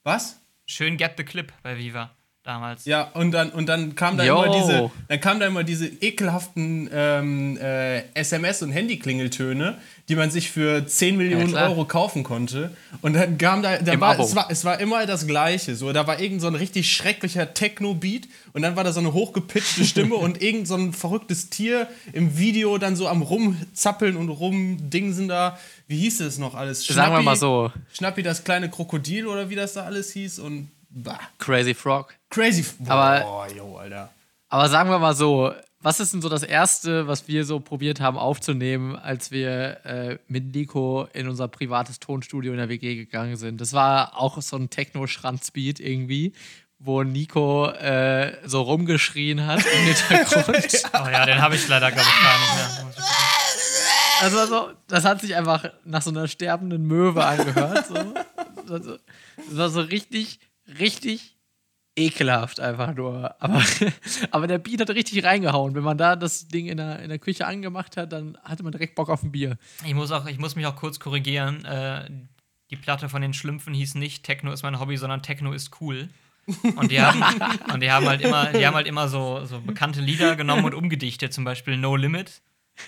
Was? 0.04 0.40
Schön 0.66 0.96
Get 0.96 1.14
the 1.16 1.24
Clip 1.24 1.52
bei 1.62 1.76
Viva 1.76 2.10
damals. 2.48 2.86
Ja, 2.86 3.02
und 3.12 3.32
dann, 3.32 3.50
und 3.50 3.66
dann 3.66 3.94
kam 3.94 4.16
da 4.16 4.24
Yo. 4.24 4.42
immer 4.42 4.58
diese, 4.58 4.90
dann 5.08 5.20
kam 5.20 5.38
da 5.38 5.46
immer 5.46 5.64
diese 5.64 5.86
ekelhaften 5.86 6.88
ähm, 6.92 7.58
äh, 7.58 8.00
SMS- 8.14 8.62
und 8.64 8.72
Handyklingeltöne, 8.72 9.76
die 10.08 10.16
man 10.16 10.30
sich 10.30 10.50
für 10.50 10.86
10 10.86 11.18
Millionen 11.18 11.48
klar. 11.48 11.68
Euro 11.68 11.84
kaufen 11.84 12.24
konnte. 12.24 12.74
Und 13.02 13.14
dann 13.14 13.36
kam 13.36 13.62
da, 13.62 13.76
da 13.76 14.00
war, 14.00 14.18
es, 14.18 14.34
war, 14.34 14.50
es 14.50 14.64
war 14.64 14.80
immer 14.80 15.04
das 15.04 15.26
Gleiche. 15.26 15.76
So, 15.76 15.92
da 15.92 16.06
war 16.06 16.18
irgend 16.20 16.40
so 16.40 16.46
ein 16.46 16.54
richtig 16.54 16.90
schrecklicher 16.90 17.52
Techno-Beat 17.52 18.28
und 18.54 18.62
dann 18.62 18.76
war 18.76 18.84
da 18.84 18.92
so 18.92 19.00
eine 19.00 19.12
hochgepitchte 19.12 19.84
Stimme 19.84 20.14
und 20.16 20.42
irgend 20.42 20.66
so 20.66 20.76
ein 20.76 20.94
verrücktes 20.94 21.50
Tier 21.50 21.86
im 22.14 22.38
Video 22.38 22.78
dann 22.78 22.96
so 22.96 23.08
am 23.08 23.20
rumzappeln 23.20 24.16
und 24.16 24.30
rumdingsen 24.30 25.28
da. 25.28 25.58
Wie 25.86 25.98
hieß 25.98 26.20
es 26.20 26.38
noch 26.38 26.54
alles? 26.54 26.86
sagen 26.86 27.14
wir 27.14 27.22
mal 27.22 27.36
so, 27.36 27.70
Schnappi 27.92 28.22
das 28.22 28.44
kleine 28.44 28.70
Krokodil 28.70 29.26
oder 29.26 29.50
wie 29.50 29.54
das 29.54 29.74
da 29.74 29.84
alles 29.84 30.12
hieß 30.12 30.38
und 30.38 30.68
bah. 31.02 31.18
Crazy 31.38 31.74
Frog. 31.74 32.14
Crazy. 32.30 32.64
Aber- 32.86 33.20
Boah, 33.20 33.46
yo, 33.54 33.76
Alter. 33.76 34.10
Aber 34.50 34.68
sagen 34.68 34.88
wir 34.90 34.98
mal 34.98 35.14
so, 35.14 35.52
was 35.80 36.00
ist 36.00 36.12
denn 36.12 36.22
so 36.22 36.28
das 36.28 36.42
Erste, 36.42 37.06
was 37.06 37.28
wir 37.28 37.44
so 37.44 37.60
probiert 37.60 38.00
haben 38.00 38.16
aufzunehmen, 38.18 38.96
als 38.96 39.30
wir 39.30 39.84
äh, 39.84 40.18
mit 40.26 40.54
Nico 40.54 41.06
in 41.12 41.28
unser 41.28 41.48
privates 41.48 42.00
Tonstudio 42.00 42.52
in 42.52 42.58
der 42.58 42.68
WG 42.68 42.96
gegangen 42.96 43.36
sind? 43.36 43.60
Das 43.60 43.72
war 43.74 44.16
auch 44.18 44.40
so 44.40 44.56
ein 44.56 44.70
Techno-Schranzbeat 44.70 45.78
irgendwie, 45.80 46.32
wo 46.78 47.02
Nico 47.02 47.66
äh, 47.68 48.32
so 48.46 48.62
rumgeschrien 48.62 49.46
hat 49.46 49.60
im 49.66 49.94
Hintergrund. 49.94 50.84
Oh 50.94 51.08
ja, 51.10 51.26
den 51.26 51.40
habe 51.42 51.54
ich 51.54 51.68
leider, 51.68 51.90
glaube 51.92 52.08
ich, 52.08 52.22
gar 52.24 52.38
nicht 52.38 52.54
mehr. 52.56 52.94
Also 54.20 54.46
so, 54.46 54.70
das 54.88 55.04
hat 55.04 55.20
sich 55.20 55.36
einfach 55.36 55.64
nach 55.84 56.02
so 56.02 56.10
einer 56.10 56.26
sterbenden 56.26 56.84
Möwe 56.86 57.24
angehört. 57.24 57.86
So. 57.86 57.94
Das, 57.94 58.68
war 58.68 58.82
so, 58.82 58.96
das 59.36 59.56
war 59.56 59.68
so 59.70 59.80
richtig, 59.82 60.40
richtig 60.78 61.38
ekelhaft 61.98 62.60
einfach 62.60 62.94
nur. 62.94 63.34
Aber, 63.42 63.62
aber 64.30 64.46
der 64.46 64.58
Beat 64.58 64.80
hat 64.80 64.90
richtig 64.90 65.24
reingehauen. 65.24 65.74
Wenn 65.74 65.82
man 65.82 65.98
da 65.98 66.16
das 66.16 66.48
Ding 66.48 66.66
in 66.66 66.76
der, 66.76 67.00
in 67.00 67.08
der 67.08 67.18
Küche 67.18 67.46
angemacht 67.46 67.96
hat, 67.96 68.12
dann 68.12 68.38
hatte 68.44 68.62
man 68.62 68.72
direkt 68.72 68.94
Bock 68.94 69.08
auf 69.08 69.22
ein 69.22 69.32
Bier. 69.32 69.58
Ich 69.84 69.94
muss, 69.94 70.12
auch, 70.12 70.26
ich 70.26 70.38
muss 70.38 70.56
mich 70.56 70.66
auch 70.66 70.76
kurz 70.76 71.00
korrigieren. 71.00 71.64
Äh, 71.64 72.08
die 72.70 72.76
Platte 72.76 73.08
von 73.08 73.22
den 73.22 73.34
Schlümpfen 73.34 73.74
hieß 73.74 73.96
nicht 73.96 74.24
Techno 74.24 74.52
ist 74.52 74.62
mein 74.62 74.78
Hobby, 74.78 74.96
sondern 74.96 75.22
Techno 75.22 75.52
ist 75.52 75.80
cool. 75.80 76.08
Und 76.76 76.90
die 76.90 77.00
haben, 77.00 77.22
und 77.72 77.82
die 77.82 77.90
haben 77.90 78.06
halt 78.06 78.20
immer, 78.20 78.46
die 78.52 78.66
haben 78.66 78.74
halt 78.74 78.86
immer 78.86 79.08
so, 79.08 79.44
so 79.44 79.60
bekannte 79.60 80.00
Lieder 80.00 80.36
genommen 80.36 80.64
und 80.64 80.74
umgedichtet. 80.74 81.32
Zum 81.32 81.44
Beispiel 81.44 81.76
No 81.76 81.96
Limit. 81.96 82.40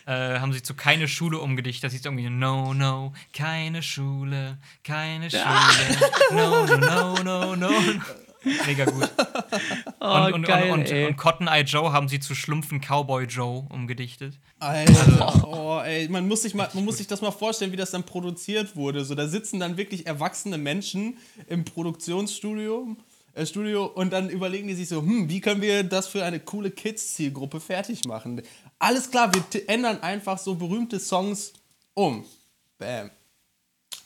Äh, 0.07 0.39
haben 0.39 0.53
sie 0.53 0.63
zu 0.63 0.75
keine 0.75 1.09
Schule 1.09 1.39
umgedichtet. 1.39 1.85
Das 1.85 1.93
hieß 1.93 2.05
irgendwie 2.05 2.29
No, 2.31 2.75
no, 2.75 3.13
keine 3.33 3.83
Schule, 3.83 4.59
keine 4.85 5.31
Schule. 5.31 5.45
No, 6.33 6.67
no, 6.67 6.77
no, 6.77 7.23
no, 7.23 7.57
no. 7.57 7.71
Mega 8.67 8.85
gut. 8.85 9.11
Oh, 10.03 10.25
und, 10.27 10.33
und, 10.33 10.43
geil, 10.47 10.71
und, 10.71 10.91
und, 10.91 11.17
Cotton 11.19 11.47
Eye 11.47 11.61
Joe 11.61 11.93
haben 11.93 12.09
sie 12.09 12.21
zu 12.21 12.35
Schlumpfen 12.35 12.81
Cowboy 12.81 13.25
Joe 13.25 13.67
umgedichtet. 13.69 14.39
Alter, 14.59 15.47
oh, 15.47 15.79
ey, 15.85 16.09
man 16.09 16.27
muss, 16.27 16.43
sich 16.43 16.55
mal, 16.55 16.71
man 16.73 16.87
muss 16.87 16.97
sich 16.97 17.07
das 17.07 17.21
mal 17.21 17.31
vorstellen, 17.31 17.71
wie 17.71 17.77
das 17.77 17.91
dann 17.91 18.05
produziert 18.05 18.77
wurde. 18.77 19.05
So, 19.05 19.15
da 19.15 19.29
sitzen 19.29 19.61
dann 19.61 19.77
wirklich 19.77 20.07
erwachsene 20.07 20.57
Menschen 20.57 21.19
im 21.49 21.67
Produktionsstudio 21.67 22.97
äh, 23.35 23.47
Studio, 23.47 23.87
und 23.87 24.13
dann 24.13 24.29
überlegen 24.29 24.69
die 24.69 24.75
sich 24.75 24.89
so, 24.89 25.03
hm, 25.03 25.29
wie 25.29 25.41
können 25.41 25.63
wir 25.63 25.85
das 25.85 26.09
für 26.09 26.25
eine 26.25 26.41
coole 26.41 26.71
Kids-Zielgruppe 26.71 27.61
fertig 27.61 28.05
machen? 28.05 28.43
Alles 28.81 29.11
klar, 29.11 29.31
wir 29.33 29.45
ändern 29.69 30.03
einfach 30.03 30.39
so 30.39 30.55
berühmte 30.57 30.99
Songs 30.99 31.53
um. 31.95 32.25
Bam. 32.79 33.11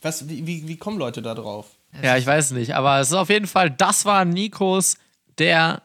Was, 0.02 0.28
wie, 0.28 0.46
wie, 0.46 0.68
wie 0.68 0.76
kommen 0.76 0.98
Leute 0.98 1.22
da 1.22 1.34
drauf? 1.34 1.66
Ja, 2.02 2.16
ich 2.18 2.26
weiß 2.26 2.50
nicht, 2.50 2.74
aber 2.74 2.98
es 3.00 3.08
ist 3.08 3.14
auf 3.14 3.30
jeden 3.30 3.46
Fall, 3.46 3.70
das 3.70 4.04
war 4.04 4.24
Nikos 4.26 4.96
der 5.38 5.80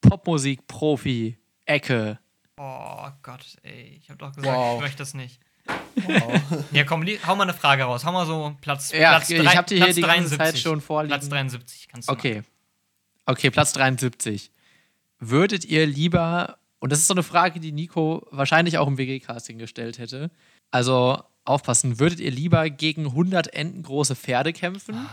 Popmusik-Profi 0.00 1.38
Ecke. 1.64 2.18
Oh 2.58 3.06
Gott, 3.22 3.44
ey. 3.62 3.98
Ich 4.02 4.10
hab 4.10 4.18
doch 4.18 4.34
gesagt, 4.34 4.54
Wow. 4.56 4.76
ich 4.76 4.80
möchte 4.82 4.98
das 4.98 5.14
nicht. 5.14 5.38
Ja, 6.72 6.84
komm, 6.84 7.06
hau 7.26 7.36
mal 7.36 7.44
eine 7.44 7.54
Frage 7.54 7.84
raus. 7.84 8.04
Hau 8.04 8.12
mal 8.12 8.26
so 8.26 8.56
Platz, 8.60 8.90
Ja, 8.92 9.10
Platz, 9.16 9.30
ich 9.30 9.40
drei- 9.40 9.54
hab 9.56 9.66
die 9.68 9.76
hier 9.76 9.84
Platz 9.84 9.94
die 9.96 10.00
ganze 10.02 10.36
73. 10.36 10.38
Zeit 10.38 10.58
schon 10.58 10.80
vorliegen. 10.80 11.10
Platz 11.18 11.28
73 11.28 11.88
kannst 11.88 12.08
du 12.08 12.12
Okay. 12.12 12.42
Okay, 13.26 13.50
Platz 13.50 13.72
73. 13.72 14.50
Würdet 15.20 15.64
ihr 15.64 15.86
lieber, 15.86 16.58
und 16.82 16.90
das 16.90 16.98
ist 16.98 17.06
so 17.06 17.14
eine 17.14 17.22
Frage, 17.22 17.60
die 17.60 17.70
Nico 17.70 18.26
wahrscheinlich 18.32 18.76
auch 18.76 18.88
im 18.88 18.98
WG-Casting 18.98 19.56
gestellt 19.56 19.98
hätte. 19.98 20.32
Also 20.72 21.22
aufpassen, 21.44 22.00
würdet 22.00 22.18
ihr 22.18 22.32
lieber 22.32 22.70
gegen 22.70 23.06
100 23.06 23.54
Enten 23.54 23.84
große 23.84 24.16
Pferde 24.16 24.52
kämpfen 24.52 25.08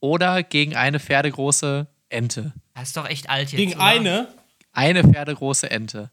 oder 0.00 0.42
gegen 0.42 0.76
eine 0.76 1.00
pferdegroße 1.00 1.86
Ente? 2.10 2.52
Das 2.74 2.88
ist 2.88 2.96
doch 2.98 3.08
echt 3.08 3.30
alt 3.30 3.52
jetzt. 3.52 3.56
Gegen 3.56 3.72
oder? 3.72 3.84
eine? 3.84 4.28
Eine 4.72 5.02
pferdegroße 5.02 5.70
Ente. 5.70 6.10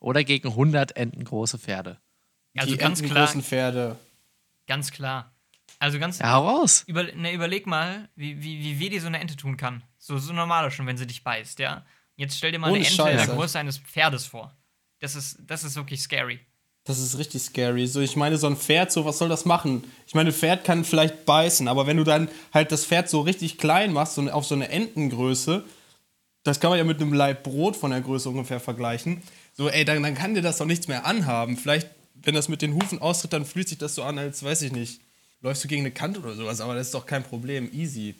Oder 0.00 0.24
gegen 0.24 0.48
100 0.48 0.96
Enten 0.96 1.24
große 1.24 1.58
Pferde. 1.58 1.98
Also 2.56 2.72
die 2.72 2.78
ganz 2.78 3.02
klar, 3.02 3.28
Pferde. 3.28 3.96
ganz 4.66 4.92
klar. 4.92 5.30
Also 5.78 5.98
ganz. 5.98 6.20
Ja, 6.20 6.32
hau 6.32 6.48
raus. 6.48 6.84
Über, 6.86 7.02
ne, 7.02 7.34
überleg 7.34 7.66
mal, 7.66 8.08
wie, 8.16 8.42
wie, 8.42 8.60
wie 8.60 8.80
weh 8.80 8.88
dir 8.88 9.02
so 9.02 9.08
eine 9.08 9.20
Ente 9.20 9.36
tun 9.36 9.58
kann. 9.58 9.84
So, 9.98 10.16
so 10.16 10.32
normal 10.32 10.70
schon, 10.70 10.86
wenn 10.86 10.96
sie 10.96 11.06
dich 11.06 11.22
beißt, 11.22 11.58
ja. 11.58 11.84
Jetzt 12.18 12.36
stell 12.36 12.50
dir 12.50 12.58
mal 12.58 12.72
Ohne 12.72 12.80
eine 12.80 12.86
Ente 12.86 13.00
in 13.00 13.06
der 13.06 13.18
Scheiße. 13.20 13.34
Größe 13.36 13.58
eines 13.60 13.78
Pferdes 13.78 14.26
vor. 14.26 14.52
Das 14.98 15.14
ist, 15.14 15.38
das 15.46 15.62
ist 15.62 15.76
wirklich 15.76 16.02
scary. 16.02 16.40
Das 16.82 16.98
ist 16.98 17.16
richtig 17.16 17.42
scary. 17.42 17.86
So, 17.86 18.00
ich 18.00 18.16
meine, 18.16 18.36
so 18.38 18.48
ein 18.48 18.56
Pferd, 18.56 18.90
so 18.90 19.04
was 19.04 19.18
soll 19.18 19.28
das 19.28 19.44
machen? 19.44 19.84
Ich 20.04 20.14
meine, 20.14 20.30
ein 20.30 20.34
Pferd 20.34 20.64
kann 20.64 20.84
vielleicht 20.84 21.24
beißen, 21.26 21.68
aber 21.68 21.86
wenn 21.86 21.96
du 21.96 22.02
dann 22.02 22.28
halt 22.52 22.72
das 22.72 22.84
Pferd 22.84 23.08
so 23.08 23.20
richtig 23.20 23.56
klein 23.56 23.92
machst, 23.92 24.16
so 24.16 24.28
auf 24.30 24.44
so 24.44 24.56
eine 24.56 24.68
Entengröße, 24.68 25.64
das 26.42 26.58
kann 26.58 26.70
man 26.70 26.78
ja 26.78 26.84
mit 26.84 27.00
einem 27.00 27.12
Laib 27.12 27.44
Brot 27.44 27.76
von 27.76 27.92
der 27.92 28.00
Größe 28.00 28.28
ungefähr 28.28 28.58
vergleichen. 28.58 29.22
So, 29.52 29.68
ey, 29.68 29.84
dann, 29.84 30.02
dann 30.02 30.16
kann 30.16 30.34
dir 30.34 30.42
das 30.42 30.58
doch 30.58 30.66
nichts 30.66 30.88
mehr 30.88 31.06
anhaben. 31.06 31.56
Vielleicht, 31.56 31.88
wenn 32.14 32.34
das 32.34 32.48
mit 32.48 32.62
den 32.62 32.74
Hufen 32.74 33.00
austritt, 33.00 33.32
dann 33.32 33.44
fühlt 33.44 33.68
sich 33.68 33.78
das 33.78 33.94
so 33.94 34.02
an, 34.02 34.18
als 34.18 34.42
weiß 34.42 34.62
ich 34.62 34.72
nicht. 34.72 35.00
Läufst 35.40 35.62
du 35.62 35.68
gegen 35.68 35.82
eine 35.82 35.92
Kante 35.92 36.18
oder 36.18 36.34
sowas, 36.34 36.60
aber 36.60 36.74
das 36.74 36.88
ist 36.88 36.94
doch 36.94 37.06
kein 37.06 37.22
Problem. 37.22 37.70
Easy. 37.72 38.16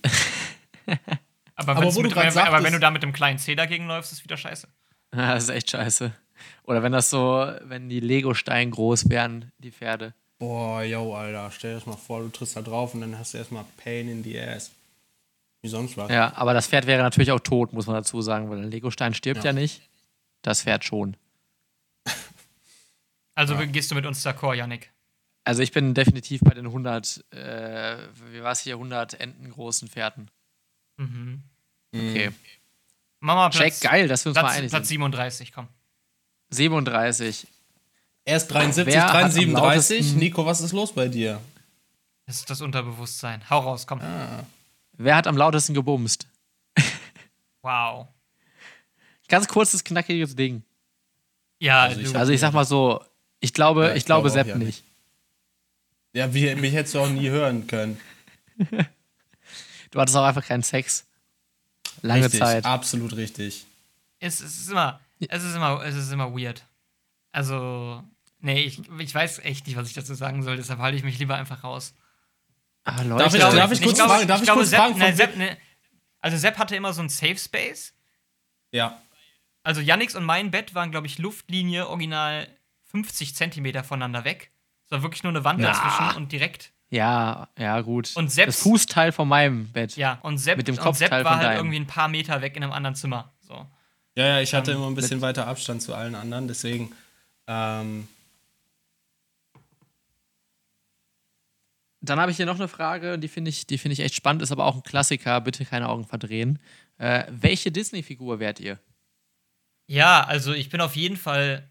Aber, 1.58 1.72
Aber 1.76 1.86
wo 1.86 1.90
du 1.90 2.02
mit, 2.02 2.12
grad 2.12 2.26
aber 2.26 2.34
wenn 2.34 2.52
sagtest- 2.52 2.74
du 2.74 2.78
da 2.78 2.90
mit 2.92 3.02
dem 3.02 3.12
kleinen 3.12 3.38
C 3.38 3.54
dagegen 3.56 3.86
läufst, 3.88 4.12
ist 4.12 4.22
wieder 4.24 4.36
scheiße. 4.36 4.68
Ja, 5.14 5.34
das 5.34 5.44
ist 5.44 5.48
echt 5.50 5.70
scheiße. 5.70 6.12
Oder 6.64 6.82
wenn 6.82 6.92
das 6.92 7.08
so, 7.10 7.50
wenn 7.62 7.88
die 7.88 7.98
Lego-Steine 8.00 8.70
groß 8.70 9.08
wären, 9.08 9.50
die 9.58 9.72
Pferde. 9.72 10.12
Boah, 10.38 10.82
yo, 10.82 11.14
Alter, 11.16 11.50
stell 11.50 11.70
dir 11.72 11.76
das 11.78 11.86
mal 11.86 11.96
vor, 11.96 12.20
du 12.20 12.28
trittst 12.28 12.56
da 12.56 12.62
drauf 12.62 12.92
und 12.94 13.00
dann 13.00 13.18
hast 13.18 13.32
du 13.34 13.38
erstmal 13.38 13.64
Pain 13.82 14.08
in 14.08 14.22
the 14.22 14.38
ass. 14.38 14.70
Wie 15.62 15.68
sonst 15.68 15.96
was. 15.96 16.10
Ja, 16.10 16.32
aber 16.36 16.52
das 16.54 16.68
Pferd 16.68 16.86
wäre 16.86 17.02
natürlich 17.02 17.32
auch 17.32 17.40
tot, 17.40 17.72
muss 17.72 17.86
man 17.86 17.96
dazu 17.96 18.20
sagen, 18.22 18.48
weil 18.50 18.58
ein 18.58 18.70
Legostein 18.70 19.14
stirbt 19.14 19.38
ja. 19.44 19.46
Ja. 19.46 19.52
nicht. 19.54 19.80
Das 20.42 20.62
Pferd 20.62 20.84
schon. 20.84 21.16
Also 23.34 23.56
gehst 23.56 23.90
du 23.90 23.94
mit 23.94 24.04
uns 24.04 24.26
d'accord, 24.26 24.54
Yannick? 24.54 24.90
Also 25.44 25.62
ich 25.62 25.70
bin 25.72 25.94
definitiv 25.94 26.40
bei 26.42 26.54
den 26.54 26.66
100, 26.66 27.24
äh, 27.32 27.96
wie 28.32 28.42
war 28.42 28.50
es 28.52 28.60
hier, 28.60 28.74
100 28.74 29.14
Enten 29.20 29.48
großen 29.50 29.88
Pferden. 29.88 30.28
Mhm. 30.96 31.42
Okay. 31.94 32.30
Mama, 33.20 33.50
Check, 33.50 33.60
Platz, 33.60 33.80
geil, 33.80 34.08
dass 34.08 34.24
wir 34.24 34.30
uns 34.30 34.36
mal 34.36 34.42
Platz, 34.42 34.56
einig 34.56 34.70
Platz 34.70 34.88
sind. 34.88 34.94
37, 34.94 35.52
komm. 35.52 35.68
37. 36.50 37.46
Erst 38.24 38.50
73, 38.52 38.94
Wer 38.94 39.04
am 39.06 39.12
337. 39.12 39.98
lautesten- 39.98 40.18
Nico, 40.18 40.46
was 40.46 40.60
ist 40.60 40.72
los 40.72 40.92
bei 40.92 41.08
dir? 41.08 41.40
Das 42.26 42.36
ist 42.36 42.50
das 42.50 42.60
Unterbewusstsein. 42.60 43.48
Hau 43.48 43.60
raus, 43.60 43.86
komm. 43.86 44.00
Ah. 44.02 44.44
Wer 44.92 45.16
hat 45.16 45.26
am 45.26 45.36
lautesten 45.36 45.74
gebumst? 45.74 46.26
Wow. 47.62 48.06
Ganz 49.28 49.48
kurzes, 49.48 49.82
knackiges 49.84 50.34
Ding. 50.36 50.62
Ja, 51.58 51.82
Also 51.82 52.00
ich 52.00 52.16
Also 52.16 52.32
ich 52.32 52.40
sag 52.40 52.52
mal 52.52 52.64
so, 52.64 53.04
ich 53.40 53.52
glaube, 53.52 53.82
Ja, 53.86 53.90
ich 53.92 53.96
ich 53.98 54.04
glaube 54.06 54.30
glaube 54.30 54.30
Sepp 54.30 54.46
ja 54.46 54.56
nicht. 54.56 54.84
Ja, 56.14 56.32
wie, 56.32 56.54
mich 56.54 56.72
hättest 56.72 56.94
du 56.94 57.00
auch 57.00 57.08
nie 57.08 57.28
hören 57.28 57.66
können. 57.66 58.00
Du 59.90 59.98
hattest 60.00 60.16
auch 60.18 60.24
einfach 60.24 60.44
keinen 60.46 60.62
Sex. 60.62 61.06
Lange 62.02 62.24
richtig, 62.24 62.40
Zeit. 62.40 62.64
absolut 62.64 63.16
richtig. 63.16 63.66
es, 64.20 64.40
es, 64.40 64.58
ist 64.60 64.70
immer, 64.70 65.00
es, 65.20 65.42
ist 65.44 65.54
immer, 65.54 65.82
es 65.84 65.94
ist 65.94 66.12
immer 66.12 66.32
weird. 66.36 66.64
Also, 67.32 68.02
nee, 68.40 68.60
ich, 68.62 68.80
ich 68.98 69.14
weiß 69.14 69.40
echt 69.40 69.66
nicht, 69.66 69.76
was 69.76 69.88
ich 69.88 69.94
dazu 69.94 70.14
sagen 70.14 70.42
soll, 70.42 70.56
deshalb 70.56 70.80
halte 70.80 70.96
ich 70.96 71.04
mich 71.04 71.18
lieber 71.18 71.36
einfach 71.36 71.62
raus. 71.64 71.94
Ah, 72.84 73.02
Leute. 73.02 73.24
Darf 73.24 73.34
ich- 73.34 73.40
glaube- 73.40 73.56
darf 73.56 73.72
ich 73.72 73.82
kurz 73.82 73.96
glaube- 73.96 74.10
fragen- 74.14 74.28
darf 74.28 74.38
ich 74.40 74.44
glaube, 74.44 74.60
kurz 74.60 74.70
Sepp, 74.70 74.78
fragen, 74.80 74.98
nein, 74.98 75.16
Sepp, 75.16 75.36
ne, 75.36 75.56
also 76.20 76.36
Sepp 76.36 76.58
hatte 76.58 76.74
immer 76.76 76.92
so 76.92 77.02
ein 77.02 77.08
Safe 77.08 77.36
Space. 77.36 77.92
Ja. 78.72 79.00
Also 79.62 79.80
Yannicks 79.80 80.14
und 80.14 80.24
mein 80.24 80.50
Bett 80.50 80.74
waren, 80.74 80.90
glaube 80.90 81.06
ich, 81.06 81.18
Luftlinie 81.18 81.86
original 81.88 82.48
50 82.90 83.34
Zentimeter 83.34 83.84
voneinander 83.84 84.24
weg. 84.24 84.50
Es 84.86 84.90
war 84.92 85.02
wirklich 85.02 85.22
nur 85.22 85.30
eine 85.32 85.44
Wand 85.44 85.60
Na. 85.60 85.72
dazwischen 85.72 86.16
und 86.16 86.32
direkt. 86.32 86.72
Ja, 86.90 87.48
ja, 87.58 87.80
gut. 87.82 88.12
Und 88.16 88.30
Sepps- 88.30 88.46
das 88.46 88.62
Fußteil 88.62 89.12
von 89.12 89.28
meinem 89.28 89.68
Bett. 89.68 89.96
Ja, 89.96 90.18
und 90.22 90.38
Sepp, 90.38 90.56
Mit 90.56 90.68
dem 90.68 90.72
und 90.76 90.76
Sepp 90.76 90.84
Kopfteil 91.10 91.24
war 91.24 91.32
von 91.32 91.40
halt 91.40 91.48
deinem. 91.50 91.58
irgendwie 91.66 91.80
ein 91.80 91.86
paar 91.86 92.08
Meter 92.08 92.40
weg 92.40 92.56
in 92.56 92.62
einem 92.62 92.72
anderen 92.72 92.94
Zimmer. 92.94 93.32
So. 93.40 93.66
Ja, 94.16 94.26
ja, 94.26 94.40
ich 94.40 94.54
hatte 94.54 94.70
Ähm, 94.72 94.78
immer 94.78 94.86
ein 94.88 94.94
bisschen 94.94 95.20
weiter 95.20 95.46
Abstand 95.46 95.82
zu 95.82 95.94
allen 95.94 96.14
anderen, 96.14 96.48
deswegen. 96.48 96.92
Ähm, 97.46 98.08
Dann 102.00 102.20
habe 102.20 102.30
ich 102.30 102.36
hier 102.36 102.46
noch 102.46 102.54
eine 102.56 102.68
Frage, 102.68 103.18
die 103.18 103.28
finde 103.28 103.48
ich, 103.50 103.66
die 103.66 103.76
finde 103.76 103.94
ich 103.94 104.00
echt 104.00 104.14
spannend, 104.14 104.40
ist 104.42 104.52
aber 104.52 104.66
auch 104.66 104.76
ein 104.76 104.82
Klassiker. 104.84 105.40
Bitte 105.40 105.64
keine 105.64 105.88
Augen 105.88 106.04
verdrehen. 106.06 106.60
Äh, 106.96 107.24
welche 107.28 107.72
Disney-Figur 107.72 108.38
wärt 108.38 108.60
ihr? 108.60 108.78
Ja, 109.88 110.22
also 110.24 110.52
ich 110.52 110.68
bin 110.68 110.80
auf 110.80 110.94
jeden 110.96 111.16
Fall 111.16 111.68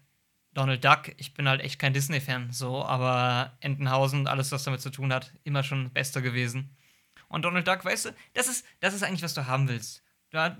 Donald 0.58 0.84
Duck. 0.84 1.12
Ich 1.18 1.34
bin 1.34 1.48
halt 1.48 1.60
echt 1.60 1.78
kein 1.78 1.92
Disney-Fan, 1.92 2.50
so, 2.50 2.84
aber 2.84 3.56
Entenhausen 3.60 4.26
alles, 4.26 4.50
was 4.50 4.64
damit 4.64 4.80
zu 4.80 4.90
tun 4.90 5.12
hat, 5.12 5.32
immer 5.44 5.62
schon 5.62 5.90
bester 5.90 6.20
gewesen. 6.20 6.76
Und 7.28 7.42
Donald 7.42 7.68
Duck, 7.68 7.84
weißt 7.84 8.06
du, 8.06 8.10
das 8.34 8.48
ist, 8.48 8.66
das 8.80 8.92
ist 8.92 9.04
eigentlich, 9.04 9.22
was 9.22 9.34
du 9.34 9.46
haben 9.46 9.68
willst. 9.68 10.02
Der, 10.32 10.42
hat, 10.42 10.56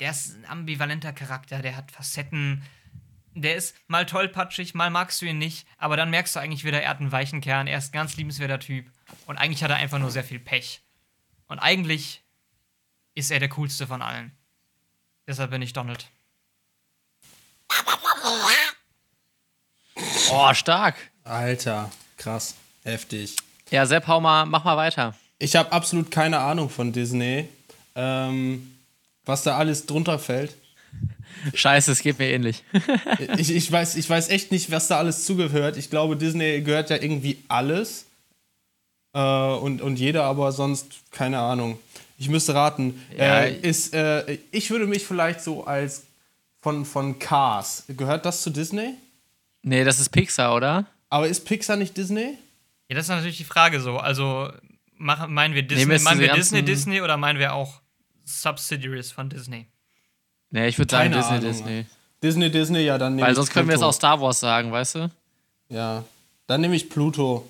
der 0.00 0.10
ist 0.10 0.34
ein 0.34 0.46
ambivalenter 0.46 1.12
Charakter, 1.12 1.62
der 1.62 1.76
hat 1.76 1.92
Facetten. 1.92 2.64
Der 3.36 3.54
ist 3.54 3.76
mal 3.86 4.04
tollpatschig, 4.04 4.74
mal 4.74 4.90
magst 4.90 5.22
du 5.22 5.26
ihn 5.26 5.38
nicht, 5.38 5.64
aber 5.78 5.96
dann 5.96 6.10
merkst 6.10 6.34
du 6.34 6.40
eigentlich 6.40 6.64
wieder, 6.64 6.82
er 6.82 6.90
hat 6.90 6.98
einen 6.98 7.12
weichen 7.12 7.40
Kern, 7.40 7.68
er 7.68 7.78
ist 7.78 7.90
ein 7.90 7.98
ganz 7.98 8.16
liebenswerter 8.16 8.58
Typ. 8.58 8.90
Und 9.26 9.36
eigentlich 9.36 9.62
hat 9.62 9.70
er 9.70 9.76
einfach 9.76 10.00
nur 10.00 10.10
sehr 10.10 10.24
viel 10.24 10.40
Pech. 10.40 10.82
Und 11.46 11.60
eigentlich 11.60 12.24
ist 13.14 13.30
er 13.30 13.38
der 13.38 13.48
coolste 13.50 13.86
von 13.86 14.02
allen. 14.02 14.36
Deshalb 15.28 15.52
bin 15.52 15.62
ich 15.62 15.72
Donald. 15.72 16.10
Oh, 20.32 20.52
stark. 20.54 20.96
Alter, 21.24 21.90
krass, 22.16 22.54
heftig. 22.84 23.36
Ja, 23.70 23.86
Sepp, 23.86 24.06
hau 24.06 24.20
mal, 24.20 24.46
mach 24.46 24.64
mal 24.64 24.76
weiter. 24.76 25.14
Ich 25.38 25.56
habe 25.56 25.72
absolut 25.72 26.10
keine 26.10 26.38
Ahnung 26.38 26.68
von 26.68 26.92
Disney. 26.92 27.48
Ähm, 27.94 28.74
was 29.24 29.42
da 29.42 29.56
alles 29.56 29.86
drunter 29.86 30.18
fällt. 30.18 30.54
Scheiße, 31.54 31.92
es 31.92 32.02
geht 32.02 32.18
mir 32.18 32.30
ähnlich. 32.30 32.64
Ich, 33.36 33.50
ich, 33.54 33.70
weiß, 33.70 33.96
ich 33.96 34.08
weiß 34.08 34.28
echt 34.28 34.50
nicht, 34.50 34.70
was 34.70 34.88
da 34.88 34.98
alles 34.98 35.24
zugehört. 35.24 35.76
Ich 35.76 35.88
glaube, 35.90 36.16
Disney 36.16 36.60
gehört 36.62 36.90
ja 36.90 36.96
irgendwie 36.96 37.38
alles. 37.48 38.06
Äh, 39.14 39.20
und, 39.20 39.80
und 39.80 39.98
jeder 39.98 40.24
aber 40.24 40.52
sonst, 40.52 41.00
keine 41.10 41.38
Ahnung. 41.38 41.78
Ich 42.18 42.28
müsste 42.28 42.54
raten. 42.54 43.00
Ja, 43.16 43.42
äh, 43.42 43.56
ist, 43.56 43.94
äh, 43.94 44.38
ich 44.50 44.70
würde 44.70 44.86
mich 44.86 45.06
vielleicht 45.06 45.40
so 45.40 45.64
als 45.64 46.04
von, 46.60 46.84
von 46.84 47.18
Cars. 47.18 47.84
Gehört 47.88 48.26
das 48.26 48.42
zu 48.42 48.50
Disney? 48.50 48.94
Nee, 49.62 49.84
das 49.84 50.00
ist 50.00 50.10
Pixar, 50.10 50.54
oder? 50.54 50.86
Aber 51.08 51.28
ist 51.28 51.44
Pixar 51.44 51.76
nicht 51.76 51.96
Disney? 51.96 52.38
Ja, 52.88 52.96
das 52.96 53.06
ist 53.06 53.10
natürlich 53.10 53.36
die 53.38 53.44
Frage 53.44 53.80
so. 53.80 53.98
Also, 53.98 54.50
machen, 54.96 55.32
meinen 55.32 55.54
wir 55.54 55.62
Disney, 55.62 55.92
jetzt 55.92 56.02
meinen 56.04 56.20
wir 56.20 56.32
Disney, 56.32 56.62
Disney 56.62 57.00
oder 57.00 57.16
meinen 57.16 57.38
wir 57.38 57.54
auch 57.54 57.80
Subsidiaries 58.24 59.12
von 59.12 59.28
Disney? 59.28 59.66
Nee, 60.50 60.68
ich 60.68 60.78
würde 60.78 60.90
sagen 60.90 61.12
Disney, 61.12 61.36
Ahnung, 61.36 61.48
Disney. 61.48 61.86
Disney, 62.22 62.50
Disney, 62.50 62.80
ja, 62.80 62.98
dann 62.98 63.14
nehme 63.14 63.26
Weil 63.26 63.32
ich 63.32 63.36
sonst 63.36 63.50
können 63.50 63.68
wir 63.68 63.74
es 63.74 63.80
Pluto. 63.80 63.88
auch 63.88 63.94
Star 63.94 64.20
Wars 64.20 64.40
sagen, 64.40 64.72
weißt 64.72 64.96
du? 64.96 65.10
Ja, 65.68 66.04
dann 66.46 66.60
nehme 66.60 66.74
ich 66.76 66.90
Pluto. 66.90 67.48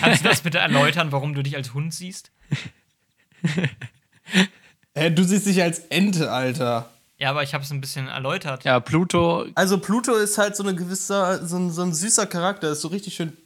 Kannst 0.00 0.24
du 0.24 0.28
das 0.28 0.42
bitte 0.42 0.58
erläutern, 0.58 1.12
warum 1.12 1.34
du 1.34 1.42
dich 1.42 1.56
als 1.56 1.72
Hund 1.72 1.94
siehst? 1.94 2.30
Hä, 4.94 5.10
du 5.10 5.24
siehst 5.24 5.46
dich 5.46 5.62
als 5.62 5.78
Ente, 5.88 6.30
Alter. 6.30 6.90
Ja, 7.20 7.30
aber 7.30 7.42
ich 7.42 7.52
habe 7.52 7.62
es 7.62 7.70
ein 7.70 7.82
bisschen 7.82 8.08
erläutert. 8.08 8.64
Ja, 8.64 8.80
Pluto, 8.80 9.44
Also 9.54 9.78
Pluto 9.78 10.14
ist 10.14 10.38
halt 10.38 10.56
so 10.56 10.62
eine 10.62 10.74
gewisser, 10.74 11.46
so 11.46 11.58
ein, 11.58 11.70
so 11.70 11.82
ein 11.82 11.92
süßer 11.92 12.26
Charakter, 12.26 12.70
ist 12.70 12.80
so 12.80 12.88
richtig 12.88 13.14
schön 13.14 13.36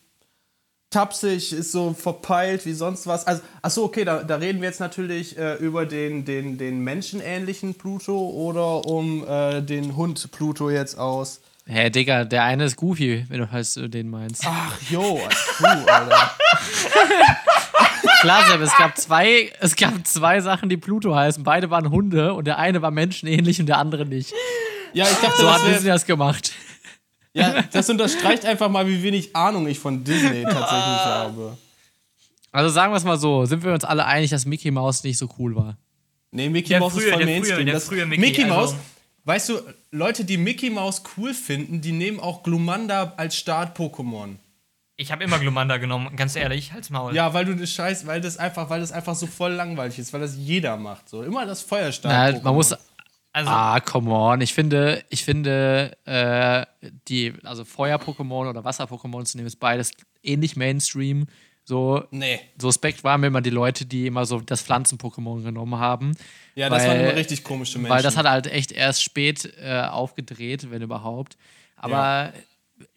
tapsig, 0.91 1.53
ist 1.53 1.73
so 1.73 1.93
verpeilt 1.93 2.65
wie 2.67 2.73
sonst 2.73 3.09
was. 3.09 3.27
Also, 3.27 3.43
achso, 3.63 3.83
okay, 3.83 4.05
da, 4.05 4.23
da 4.23 4.37
reden 4.37 4.61
wir 4.61 4.69
jetzt 4.69 4.79
natürlich 4.79 5.37
äh, 5.37 5.55
über 5.55 5.87
den, 5.87 6.25
den, 6.25 6.57
den 6.57 6.85
menschenähnlichen 6.85 7.75
Pluto 7.75 8.17
oder 8.17 8.87
um 8.87 9.27
äh, 9.27 9.61
den 9.61 9.97
Hund 9.97 10.31
Pluto 10.31 10.71
jetzt 10.71 10.97
aus. 10.97 11.41
Hä, 11.67 11.91
Digga, 11.91 12.25
der 12.25 12.45
eine 12.45 12.67
ist 12.67 12.77
Goofy, 12.77 13.25
wenn 13.29 13.41
du 13.41 13.51
halt 13.51 13.67
so 13.67 13.89
den 13.89 14.09
meinst. 14.09 14.45
Ach, 14.47 14.81
jo, 14.89 15.19
puh, 15.59 15.65
Alter. 15.65 16.31
klasse. 18.25 18.63
Es 18.63 18.77
gab, 18.77 18.99
zwei, 18.99 19.53
es 19.61 19.77
gab 19.77 20.07
zwei 20.07 20.41
Sachen, 20.41 20.69
die 20.69 20.77
Pluto 20.77 21.15
heißen. 21.15 21.45
Beide 21.45 21.71
waren 21.71 21.91
Hunde 21.91 22.35
und 22.35 22.47
der 22.47 22.59
eine 22.59 22.83
war 22.83 22.91
menschenähnlich 22.91 23.61
und 23.61 23.67
der 23.67 23.79
andere 23.79 24.07
nicht. 24.07 24.33
Ja, 24.93 25.05
ich 25.05 25.17
dachte, 25.19 25.37
So 25.39 25.43
das, 25.45 25.63
hat 25.63 25.69
Disney 25.69 25.89
das 25.89 26.07
gemacht. 26.07 26.53
ja, 27.35 27.63
das 27.73 27.89
unterstreicht 27.91 28.45
einfach 28.47 28.69
mal, 28.69 28.87
wie 28.89 29.03
wenig 29.03 29.35
Ahnung 29.35 29.67
ich 29.67 29.79
von 29.79 30.03
Disney 30.05 30.43
tatsächlich 30.45 31.05
habe. 31.05 31.59
Also 32.53 32.71
sagen 32.71 32.93
wir 32.93 32.97
es 32.97 33.05
mal 33.05 33.19
so, 33.19 33.45
sind 33.47 33.65
wir 33.65 33.73
uns 33.73 33.85
alle 33.85 34.05
einig, 34.07 34.31
dass 34.31 34.47
Mickey 34.47 34.71
Mouse 34.71 35.03
nicht 35.03 35.19
so 35.19 35.29
cool 35.39 35.57
war. 35.57 35.77
Nee, 36.31 36.49
Mickey 36.49 36.69
Der 36.71 36.81
Mouse 36.81 36.93
frühe- 36.95 37.03
ist 37.05 37.11
voll 37.13 37.19
der 37.19 37.27
frühe- 37.27 37.35
Mainstream. 37.41 37.67
der 37.67 37.75
das, 37.75 37.85
frühe 37.85 38.07
Mickey, 38.07 38.45
Mouse, 38.45 38.71
also- 38.73 38.77
weißt 39.25 39.49
du, 39.49 39.61
Leute, 39.91 40.25
die 40.25 40.37
Mickey 40.37 40.71
Mouse 40.71 41.03
cool 41.17 41.35
finden, 41.35 41.81
die 41.81 41.93
nehmen 41.93 42.21
auch 42.21 42.43
Glumanda 42.45 43.15
als 43.17 43.37
Start-Pokémon. 43.37 44.37
Ich 44.97 45.11
habe 45.11 45.25
immer 45.25 45.39
Glumanda 45.41 45.79
genommen, 45.79 46.15
ganz 46.15 46.37
ehrlich, 46.37 46.73
halt's 46.73 46.89
Maul. 46.91 47.15
Ja, 47.15 47.35
weil 47.35 47.45
du 47.45 47.57
das 47.57 47.71
Scheiß, 47.73 48.07
weil 48.07 48.21
das 48.21 48.37
einfach, 48.37 48.71
weil 48.71 48.81
das 48.81 48.93
einfach 48.93 49.17
so 49.17 49.27
voll 49.27 49.53
langweilig 49.53 49.99
ist, 49.99 50.13
weil 50.13 50.21
das 50.21 50.37
jeder 50.37 50.77
macht. 50.77 51.09
So 51.09 51.23
immer 51.25 51.45
das 51.47 51.63
Na, 51.63 51.69
Feuerstart. 51.69 52.45
man 52.45 52.55
muss. 52.55 52.75
Also, 53.33 53.51
Ah, 53.51 53.81
come 53.81 54.11
on. 54.13 54.41
Ich 54.41 54.55
finde, 54.55 55.03
ich 55.11 55.25
finde, 55.25 55.97
äh, 56.05 56.65
die, 57.09 57.35
also 57.43 57.65
Feuer-Pokémon 57.65 58.49
oder 58.49 58.63
Wasser-Pokémon 58.63 59.25
zu 59.25 59.37
nehmen, 59.37 59.49
ist 59.49 59.59
beides 59.59 59.91
ähnlich 60.23 60.55
Mainstream. 60.55 61.27
So, 61.65 62.05
Nee. 62.13 62.39
suspekt 62.61 63.03
waren 63.03 63.25
immer 63.25 63.41
die 63.41 63.51
Leute, 63.51 63.87
die 63.87 64.07
immer 64.07 64.25
so 64.27 64.39
das 64.41 64.63
Pflanzen-Pokémon 64.63 65.43
genommen 65.43 65.81
haben. 65.81 66.13
Ja, 66.55 66.69
das 66.69 66.83
weil, 66.83 66.91
waren 66.91 67.01
immer 67.01 67.17
richtig 67.17 67.43
komische 67.43 67.79
Menschen. 67.79 67.91
Weil 67.97 68.03
das 68.05 68.17
hat 68.17 68.27
halt 68.27 68.47
echt 68.47 68.71
erst 68.71 69.03
spät 69.03 69.53
äh, 69.61 69.81
aufgedreht, 69.81 70.71
wenn 70.71 70.83
überhaupt. 70.83 71.37
Aber, 71.77 72.33
äh, 72.35 72.39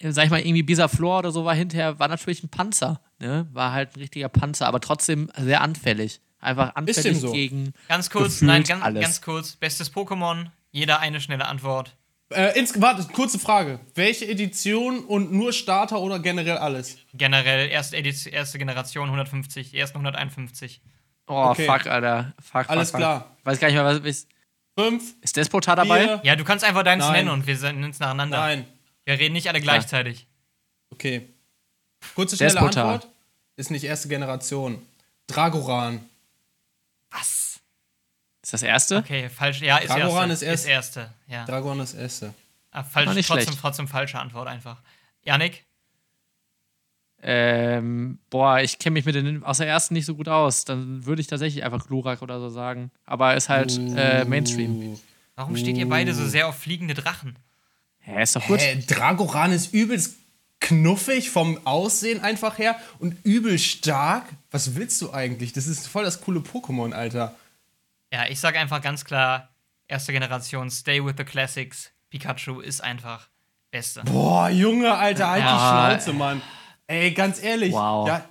sag 0.01 0.25
ich 0.25 0.32
mal, 0.32 0.39
irgendwie 0.39 0.63
Bisaflor 0.63 1.19
oder 1.19 1.32
so 1.32 1.45
war 1.45 1.55
hinterher, 1.55 1.99
war 1.99 2.07
natürlich 2.07 2.43
ein 2.43 2.49
Panzer. 2.49 3.01
Ne? 3.19 3.47
War 3.53 3.71
halt 3.73 3.95
ein 3.95 3.99
richtiger 3.99 4.30
Panzer, 4.30 4.67
aber 4.67 4.80
trotzdem 4.80 5.30
sehr 5.38 5.61
anfällig. 5.61 6.21
Einfach 6.39 6.75
anfällig 6.75 7.19
so? 7.19 7.32
gegen. 7.32 7.73
ganz 7.88 8.09
kurz, 8.09 8.41
nein, 8.41 8.63
ganz, 8.63 8.84
alles. 8.84 9.01
ganz 9.01 9.21
kurz. 9.21 9.55
Bestes 9.55 9.91
Pokémon, 9.93 10.47
jeder 10.71 10.99
eine 10.99 11.19
schnelle 11.19 11.47
Antwort. 11.47 11.95
Äh, 12.30 12.59
ins, 12.59 12.80
warte, 12.82 13.03
kurze 13.13 13.39
Frage. 13.39 13.80
Welche 13.95 14.28
Edition 14.28 14.99
und 14.99 15.32
nur 15.32 15.53
Starter 15.53 15.99
oder 16.01 16.19
generell 16.19 16.57
alles? 16.57 16.97
Generell, 17.13 17.69
erste, 17.69 17.95
Edition, 17.97 18.34
erste 18.34 18.57
Generation 18.59 19.05
150, 19.05 19.71
die 19.71 19.78
ersten 19.78 19.97
151. 19.97 20.82
Oh, 21.28 21.47
Okay. 21.51 21.65
fuck, 21.65 21.88
Alter. 21.88 22.34
Fuck, 22.41 22.63
fuck, 22.63 22.69
Alles 22.69 22.91
fuck. 22.91 22.99
klar. 22.99 23.38
Weiß 23.43 23.59
gar 23.59 23.67
nicht 23.69 23.75
mehr, 23.75 23.86
was 23.86 23.99
ist. 23.99 24.30
Fünf? 24.78 25.15
Ist 25.21 25.36
Despota 25.38 25.75
dabei? 25.75 26.03
Vier? 26.03 26.19
Ja, 26.23 26.36
du 26.36 26.43
kannst 26.43 26.63
einfach 26.63 26.84
deins 26.84 27.03
Nein. 27.03 27.25
nennen 27.25 27.30
und 27.30 27.47
wir 27.47 27.55
nennen 27.57 27.89
es 27.89 27.99
nacheinander. 27.99 28.38
Nein. 28.38 28.65
Wir 29.07 29.17
reden 29.17 29.31
nicht 29.33 29.47
alle 29.47 29.61
gleichzeitig. 29.61 30.27
Okay. 30.89 31.29
Kurze, 32.13 32.35
schnelle. 32.35 32.59
Antwort. 32.59 33.07
Ist 33.55 33.71
nicht 33.71 33.85
erste 33.85 34.09
Generation. 34.09 34.85
Dragoran. 35.27 36.01
Was? 37.09 37.61
Ist 38.43 38.51
das 38.51 38.63
erste? 38.63 38.97
Okay, 38.97 39.29
falsch. 39.29 39.61
Ja, 39.61 39.77
ist 39.77 39.89
Dragoran 39.89 40.29
erste. 40.29 40.45
ist 40.45 40.51
erst- 40.51 40.63
Ist 40.65 40.69
erste. 40.69 41.13
Ja. 41.27 41.45
Dragoran 41.45 41.79
ist 41.79 41.93
erste. 41.93 42.33
Ah, 42.71 42.83
falsch, 42.83 43.05
trotzdem, 43.05 43.23
schlecht. 43.23 43.59
trotzdem 43.61 43.87
falsche 43.87 44.19
Antwort 44.19 44.49
einfach. 44.49 44.81
Janik? 45.23 45.63
Ähm, 47.21 48.19
boah, 48.29 48.59
ich 48.59 48.77
kenne 48.77 48.93
mich 48.95 49.05
mit 49.05 49.15
den 49.15 49.41
aus 49.43 49.57
der 49.59 49.67
ersten 49.67 49.93
nicht 49.93 50.05
so 50.05 50.15
gut 50.15 50.27
aus. 50.27 50.65
Dann 50.65 51.05
würde 51.05 51.21
ich 51.21 51.27
tatsächlich 51.27 51.63
einfach 51.63 51.87
Glurak 51.87 52.21
oder 52.21 52.41
so 52.41 52.49
sagen. 52.49 52.91
Aber 53.05 53.35
ist 53.37 53.47
halt 53.47 53.71
äh, 53.95 54.25
Mainstream. 54.25 54.99
Warum 55.35 55.55
steht 55.55 55.77
ihr 55.77 55.87
beide 55.87 56.13
so 56.13 56.27
sehr 56.27 56.47
auf 56.49 56.59
fliegende 56.59 56.93
Drachen? 56.93 57.39
Hä, 58.07 58.23
ist 58.23 58.35
doch 58.35 58.45
gut. 58.47 58.59
Hä, 58.59 58.81
Dragoran 58.87 59.51
ist 59.51 59.73
übelst 59.73 60.15
knuffig 60.59 61.29
vom 61.29 61.59
Aussehen 61.65 62.21
einfach 62.23 62.57
her 62.57 62.75
und 62.99 63.15
übel 63.25 63.59
stark. 63.59 64.23
Was 64.49 64.75
willst 64.75 65.01
du 65.01 65.11
eigentlich? 65.13 65.53
Das 65.53 65.67
ist 65.67 65.87
voll 65.87 66.03
das 66.05 66.21
coole 66.21 66.39
Pokémon, 66.39 66.93
Alter. 66.93 67.35
Ja, 68.11 68.25
ich 68.27 68.39
sage 68.39 68.57
einfach 68.59 68.81
ganz 68.81 69.03
klar, 69.05 69.49
erste 69.87 70.13
Generation, 70.13 70.69
stay 70.71 71.03
with 71.03 71.15
the 71.17 71.25
classics. 71.25 71.91
Pikachu 72.09 72.61
ist 72.61 72.81
einfach 72.81 73.27
Beste. 73.69 74.01
Boah, 74.05 74.49
Junge, 74.49 74.93
Alter, 74.95 75.29
halt 75.29 75.43
Ja. 75.43 75.89
die 75.89 75.95
Schnauze, 75.99 76.13
Mann. 76.17 76.41
Ey, 76.87 77.11
ganz 77.11 77.43
ehrlich. 77.43 77.73
Wow. 77.73 78.07
Ja, 78.07 78.23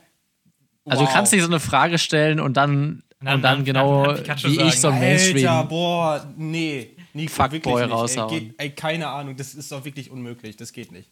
Also 0.87 1.03
du 1.03 1.07
wow. 1.09 1.15
kannst 1.15 1.33
nicht 1.33 1.43
so 1.43 1.49
eine 1.49 1.61
Frage 1.61 1.99
stellen 1.99 2.41
und 2.41 2.57
dann, 2.57 3.03
dann- 3.21 3.35
und 3.37 3.43
dann 3.43 3.43
dann- 3.43 3.65
genau 3.67 4.07
dann 4.07 4.17
Pikachu 4.17 4.49
wie 4.49 4.53
ich 4.63 4.81
so 4.81 4.89
ein 4.89 4.95
sagen, 4.95 4.99
Mainstream. 5.01 5.47
Alter, 5.49 5.65
boah, 5.69 6.35
nee. 6.39 6.96
Nico, 7.17 7.33
Fuckboy 7.33 7.51
wirklich 7.53 7.75
nicht. 7.75 7.83
Ey, 7.83 7.91
raushauen. 7.91 8.29
geht, 8.31 8.55
ey, 8.59 8.71
keine 8.71 9.09
Ahnung, 9.09 9.37
das 9.37 9.55
ist 9.55 9.73
doch 9.73 9.85
wirklich 9.85 10.11
unmöglich. 10.11 10.57
Das 10.57 10.73
geht 10.73 10.93
nicht. 10.93 11.11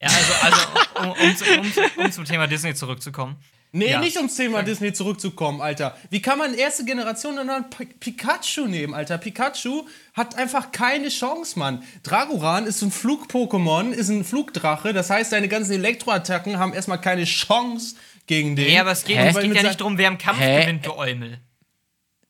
Ja, 0.00 0.08
also, 0.08 0.32
also 0.42 0.60
um, 1.00 1.10
um, 1.10 1.72
um, 1.96 2.04
um 2.04 2.12
zum 2.12 2.24
Thema 2.24 2.46
Disney 2.46 2.74
zurückzukommen. 2.74 3.36
Nee, 3.72 3.90
Ja. 3.90 4.00
nicht 4.00 4.16
ums 4.16 4.36
Thema 4.36 4.62
Disney 4.62 4.92
zurückzukommen, 4.92 5.60
Alter. 5.60 5.96
Wie 6.10 6.22
kann 6.22 6.38
man 6.38 6.54
erste 6.54 6.84
Generation 6.84 7.36
dann 7.36 7.46
noch 7.48 7.68
Pi- 7.68 7.86
Pikachu 7.86 8.66
nehmen, 8.66 8.94
Alter? 8.94 9.18
Pikachu 9.18 9.86
hat 10.14 10.36
einfach 10.36 10.70
keine 10.70 11.08
Chance, 11.08 11.58
Mann. 11.58 11.82
Dragoran 12.02 12.66
ist 12.66 12.80
ein 12.82 12.90
Flug-Pokémon, 12.90 13.90
ist 13.90 14.08
ein 14.08 14.24
Flugdrache. 14.24 14.92
Das 14.92 15.10
heißt, 15.10 15.30
seine 15.30 15.48
ganzen 15.48 15.72
Elektroattacken 15.72 16.58
haben 16.58 16.72
erstmal 16.74 17.00
keine 17.00 17.24
Chance 17.24 17.96
gegen 18.26 18.54
den. 18.56 18.66
Nee, 18.66 18.78
aber 18.78 18.92
es 18.92 19.04
geht, 19.04 19.18
es 19.18 19.34
geht 19.36 19.48
mit 19.48 19.56
ja 19.56 19.62
nicht 19.64 19.80
darum, 19.80 19.98
wer 19.98 20.08
im 20.08 20.18
Kampf 20.18 20.38
Hä? 20.40 20.60
gewinnt, 20.62 20.86
du 20.86 20.94
Eumel. 20.96 21.38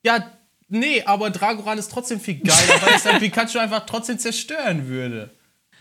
Ja, 0.02 0.32
nee, 0.68 1.02
aber 1.04 1.30
Dragoran 1.30 1.78
ist 1.78 1.90
trotzdem 1.90 2.20
viel 2.20 2.40
geiler, 2.40 2.82
weil 2.82 2.94
es 2.94 3.02
sein 3.02 3.18
Pikachu 3.18 3.58
einfach 3.58 3.86
trotzdem 3.86 4.18
zerstören 4.18 4.88
würde. 4.88 5.30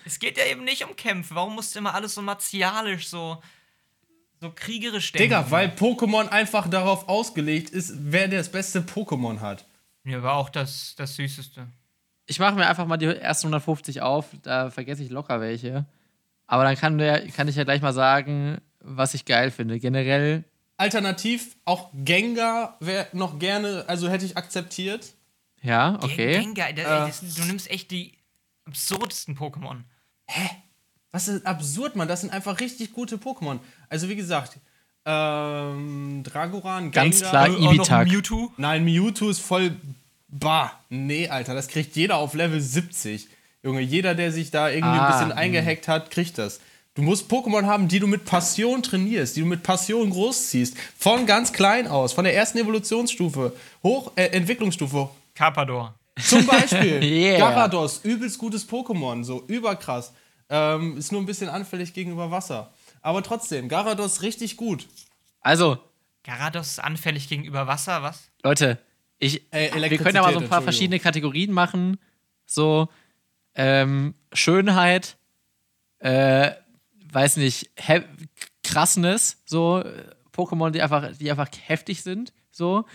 Es 0.06 0.20
geht 0.20 0.38
ja 0.38 0.46
eben 0.46 0.64
nicht 0.64 0.86
um 0.86 0.96
Kämpfe. 0.96 1.36
Warum 1.36 1.56
musst 1.56 1.74
du 1.74 1.80
immer 1.80 1.96
alles 1.96 2.14
so 2.14 2.22
martialisch, 2.22 3.08
so, 3.08 3.42
so 4.40 4.52
kriegerisch 4.54 5.12
denken? 5.12 5.30
Digga, 5.30 5.50
weil 5.50 5.70
Pokémon 5.70 6.28
einfach 6.30 6.70
darauf 6.70 7.10
ausgelegt 7.10 7.72
ist, 7.72 7.94
wer 7.98 8.28
das 8.28 8.50
beste 8.50 8.82
Pokémon 8.82 9.40
hat. 9.40 9.66
Ja, 10.04 10.20
aber 10.20 10.34
auch 10.34 10.50
das, 10.50 10.94
das 10.96 11.16
Süßeste. 11.16 11.68
Ich 12.28 12.40
mache 12.40 12.56
mir 12.56 12.68
einfach 12.68 12.86
mal 12.86 12.98
die 12.98 13.06
ersten 13.06 13.48
150 13.48 14.02
auf, 14.02 14.28
da 14.44 14.70
vergesse 14.70 15.04
ich 15.04 15.10
locker 15.10 15.42
welche. 15.42 15.86
Aber 16.48 16.64
dann 16.64 16.76
kann, 16.76 16.98
der, 16.98 17.28
kann 17.30 17.48
ich 17.48 17.56
ja 17.56 17.64
gleich 17.64 17.82
mal 17.82 17.94
sagen, 17.94 18.62
was 18.80 19.16
ich 19.16 19.26
geil 19.26 19.50
finde. 19.50 19.80
Generell, 19.80 20.44
Alternativ 20.78 21.56
auch 21.66 21.90
Gengar 21.94 22.78
wäre 22.80 23.08
noch 23.14 23.40
gerne, 23.40 23.86
also 23.88 24.10
hätte 24.10 24.26
ich 24.26 24.36
akzeptiert. 24.38 25.14
ja, 25.62 25.98
okay. 26.02 26.40
Gengar, 26.40 26.74
da, 26.74 27.08
das, 27.08 27.22
du 27.36 27.44
nimmst 27.44 27.70
echt 27.72 27.92
die 27.92 28.14
absurdesten 28.66 29.38
Pokémon. 29.38 29.78
Was 31.12 31.28
ist 31.28 31.46
absurd, 31.46 31.96
Mann? 31.96 32.08
Das 32.08 32.22
sind 32.22 32.34
einfach 32.34 32.60
richtig 32.60 32.92
gute 32.94 33.16
Pokémon. 33.18 33.60
Also 33.90 34.10
wie 34.10 34.16
gesagt, 34.16 34.58
ähm, 35.06 36.24
Dragoran, 36.24 36.92
Gengar. 36.92 37.04
Ganz 37.06 37.22
klar. 37.22 37.50
Auch 37.50 37.60
noch 37.60 37.74
Ibitak. 37.74 38.08
Mewtwo. 38.08 38.52
Nein, 38.58 38.84
Mewtwo 38.84 39.30
ist 39.30 39.40
voll. 39.40 39.76
Bah, 40.28 40.72
nee, 40.90 41.30
Alter, 41.30 41.54
das 41.54 41.68
kriegt 41.70 41.96
jeder 41.96 42.18
auf 42.18 42.34
Level 42.34 42.60
70. 42.60 43.30
Junge, 43.64 43.80
jeder, 43.82 44.14
der 44.16 44.32
sich 44.32 44.52
da 44.52 44.70
irgendwie 44.70 44.90
Ah, 44.90 45.06
ein 45.08 45.12
bisschen 45.12 45.32
eingehackt 45.32 45.88
hat, 45.88 46.12
kriegt 46.12 46.38
das. 46.38 46.60
Du 46.96 47.02
musst 47.02 47.30
Pokémon 47.30 47.66
haben, 47.66 47.90
die 47.90 48.00
du 48.00 48.08
mit 48.08 48.24
Passion 48.24 48.82
trainierst, 48.82 49.36
die 49.36 49.42
du 49.42 49.46
mit 49.46 49.64
Passion 49.64 50.10
großziehst. 50.10 50.78
Von 50.98 51.26
ganz 51.26 51.52
klein 51.52 51.88
aus, 51.88 52.14
von 52.14 52.24
der 52.24 52.34
ersten 52.34 52.58
Evolutionsstufe, 52.58 53.52
hoch, 53.84 54.14
äh, 54.16 54.28
Entwicklungsstufe. 54.28 55.10
Carpador. 55.34 55.94
Zum 56.18 56.46
Beispiel 56.46 57.04
Yeah. 57.04 57.38
Garados, 57.38 58.00
übelst 58.06 58.38
gutes 58.38 58.66
Pokémon, 58.68 59.26
so 59.26 59.44
überkrass. 59.48 60.14
Ähm, 60.48 60.98
ist 60.98 61.12
nur 61.12 61.22
ein 61.22 61.26
bisschen 61.26 61.50
anfällig 61.50 61.94
gegenüber 61.94 62.32
Wasser. 62.32 62.72
Aber 63.02 63.22
trotzdem, 63.22 63.68
Garados 63.68 64.22
richtig 64.22 64.56
gut. 64.56 64.88
Also, 65.42 65.78
Garados 66.24 66.68
ist 66.68 66.80
anfällig 66.80 67.28
gegenüber 67.28 67.68
Wasser, 67.68 68.04
was? 68.04 68.30
Leute, 68.42 68.80
ich, 69.20 69.42
Äh, 69.52 69.70
wir 69.90 69.98
können 69.98 70.16
ja 70.16 70.22
mal 70.22 70.34
so 70.34 70.40
ein 70.40 70.48
paar 70.48 70.62
verschiedene 70.62 71.02
Kategorien 71.02 71.52
machen. 71.52 71.98
So, 72.46 72.88
ähm, 73.54 74.14
Schönheit, 74.32 75.18
äh, 76.00 76.52
weiß 77.16 77.38
nicht, 77.38 77.72
He 77.80 78.02
Krassness, 78.64 79.38
so, 79.46 79.84
Pokémon, 80.36 80.72
die 80.72 80.82
einfach, 80.82 81.16
die 81.18 81.32
einfach 81.32 81.50
heftig 81.66 82.04
sind, 82.04 82.34
so. 82.52 82.86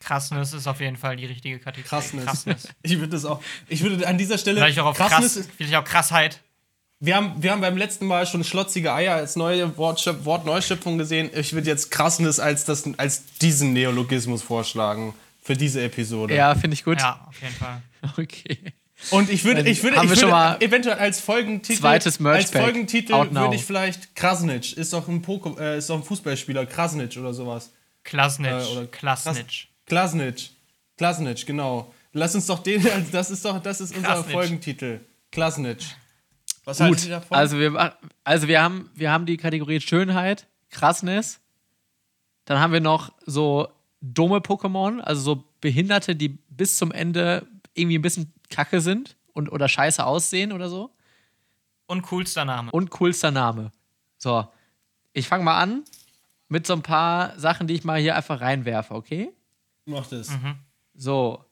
Krassness 0.00 0.52
ist 0.52 0.66
auf 0.66 0.80
jeden 0.80 0.96
Fall 0.96 1.16
die 1.16 1.24
richtige 1.24 1.58
Kategorie. 1.58 1.88
Krassness. 1.88 2.24
Krassness. 2.26 2.68
Ich 2.82 2.98
würde 2.98 3.08
das 3.08 3.24
auch. 3.24 3.40
Ich 3.68 3.82
würde 3.82 4.06
an 4.06 4.18
dieser 4.18 4.36
Stelle. 4.36 4.58
Vielleicht 4.60 4.78
auch 4.78 4.86
auf 4.86 4.96
Krassness 4.96 5.34
krass, 5.34 5.48
vielleicht 5.56 5.74
auch 5.76 5.84
Krassheit. 5.84 6.40
Wir 7.00 7.16
haben, 7.16 7.42
wir 7.42 7.52
haben 7.52 7.60
beim 7.60 7.76
letzten 7.76 8.06
Mal 8.06 8.26
schon 8.26 8.44
schlotzige 8.44 8.92
Eier 8.92 9.14
als 9.14 9.36
neue 9.36 9.76
Wortschöp 9.78 10.24
Wortneuschöpfung 10.24 10.98
gesehen. 10.98 11.30
Ich 11.34 11.54
würde 11.54 11.68
jetzt 11.68 11.90
Krassness 11.90 12.38
als, 12.38 12.64
das, 12.64 12.84
als 12.98 13.24
diesen 13.40 13.72
Neologismus 13.72 14.42
vorschlagen 14.42 15.14
für 15.42 15.56
diese 15.56 15.82
Episode. 15.82 16.34
Ja, 16.34 16.54
finde 16.54 16.74
ich 16.74 16.84
gut. 16.84 17.00
Ja, 17.00 17.26
auf 17.28 17.40
jeden 17.40 17.54
Fall. 17.54 17.82
Okay. 18.18 18.58
Und 19.10 19.30
ich 19.30 19.44
würde, 19.44 19.68
ich 19.68 19.82
würde, 19.82 19.96
haben 19.96 20.04
ich 20.06 20.10
wir 20.10 20.16
würde 20.16 20.20
schon 20.20 20.30
mal 20.30 20.56
eventuell 20.60 20.98
als 20.98 21.20
Folgentitel, 21.20 21.78
zweites 21.78 22.20
als. 22.20 22.50
Folgentitel 22.50 23.12
würde 23.12 23.54
ich 23.54 23.64
vielleicht 23.64 24.14
Krasnic, 24.14 24.76
ist 24.76 24.92
doch 24.92 25.08
ein 25.08 25.22
Poko, 25.22 25.58
äh, 25.58 25.78
ist 25.78 25.90
doch 25.90 25.96
ein 25.96 26.02
Fußballspieler, 26.02 26.66
Krasnic 26.66 27.16
oder 27.16 27.34
sowas. 27.34 27.72
Klasnitsch. 28.02 28.68
Äh, 28.68 28.72
oder 28.72 28.86
Klasnitsch. 28.86 29.66
Klasnic, 29.86 30.50
Klasnic, 30.96 31.46
genau. 31.46 31.92
Lass 32.12 32.34
uns 32.34 32.46
doch 32.46 32.62
den, 32.62 32.86
das 33.12 33.30
ist 33.30 33.44
doch, 33.44 33.60
das 33.60 33.80
ist 33.80 33.96
unser 33.96 34.08
Krasnic. 34.08 34.32
Folgentitel. 34.32 35.00
Klasnic. 35.30 35.78
Was 36.64 36.80
haltet 36.80 36.98
Gut, 36.98 37.06
ihr 37.06 37.10
davon? 37.16 37.36
also 37.36 37.58
wir, 37.58 37.96
also 38.22 38.48
wir 38.48 38.62
haben, 38.62 38.90
wir 38.94 39.10
haben 39.10 39.26
die 39.26 39.36
Kategorie 39.36 39.80
Schönheit, 39.80 40.46
Krassness, 40.70 41.40
Dann 42.46 42.58
haben 42.58 42.72
wir 42.72 42.80
noch 42.80 43.12
so 43.26 43.68
dumme 44.00 44.38
Pokémon, 44.38 45.00
also 45.00 45.20
so 45.20 45.44
Behinderte, 45.60 46.14
die 46.14 46.28
bis 46.28 46.76
zum 46.76 46.92
Ende 46.92 47.46
irgendwie 47.74 47.98
ein 47.98 48.02
bisschen 48.02 48.32
kacke 48.54 48.80
sind 48.80 49.16
und 49.32 49.50
oder 49.50 49.68
scheiße 49.68 50.04
aussehen 50.04 50.52
oder 50.52 50.68
so. 50.68 50.90
Und 51.86 52.02
coolster 52.02 52.44
Name. 52.44 52.70
Und 52.70 52.90
coolster 52.90 53.30
Name. 53.30 53.70
So, 54.16 54.46
ich 55.12 55.28
fange 55.28 55.44
mal 55.44 55.58
an 55.60 55.82
mit 56.48 56.66
so 56.66 56.72
ein 56.72 56.82
paar 56.82 57.38
Sachen, 57.38 57.66
die 57.66 57.74
ich 57.74 57.84
mal 57.84 58.00
hier 58.00 58.16
einfach 58.16 58.40
reinwerfe, 58.40 58.94
okay? 58.94 59.32
Mach 59.86 60.06
das. 60.06 60.30
So. 60.94 61.44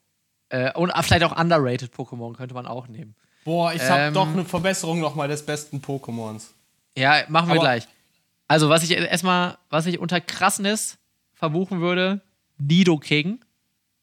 Äh, 0.48 0.72
und 0.74 0.92
vielleicht 1.02 1.24
auch 1.24 1.38
underrated 1.38 1.92
Pokémon 1.94 2.34
könnte 2.34 2.54
man 2.54 2.66
auch 2.66 2.86
nehmen. 2.88 3.14
Boah, 3.44 3.72
ich 3.74 3.82
hab 3.82 3.98
Ähm. 3.98 4.14
doch 4.14 4.28
eine 4.28 4.44
Verbesserung 4.44 5.00
nochmal 5.00 5.28
des 5.28 5.44
besten 5.44 5.78
Pokémons. 5.78 6.48
Ja, 6.96 7.24
machen 7.28 7.48
wir 7.48 7.54
Aber- 7.54 7.60
gleich. 7.60 7.88
Also, 8.48 8.68
was 8.68 8.82
ich 8.84 8.90
erstmal, 8.92 9.56
was 9.70 9.86
ich 9.86 9.98
unter 9.98 10.20
Krassness 10.20 10.98
verbuchen 11.32 11.80
würde, 11.80 12.20
Nidoking. 12.58 13.40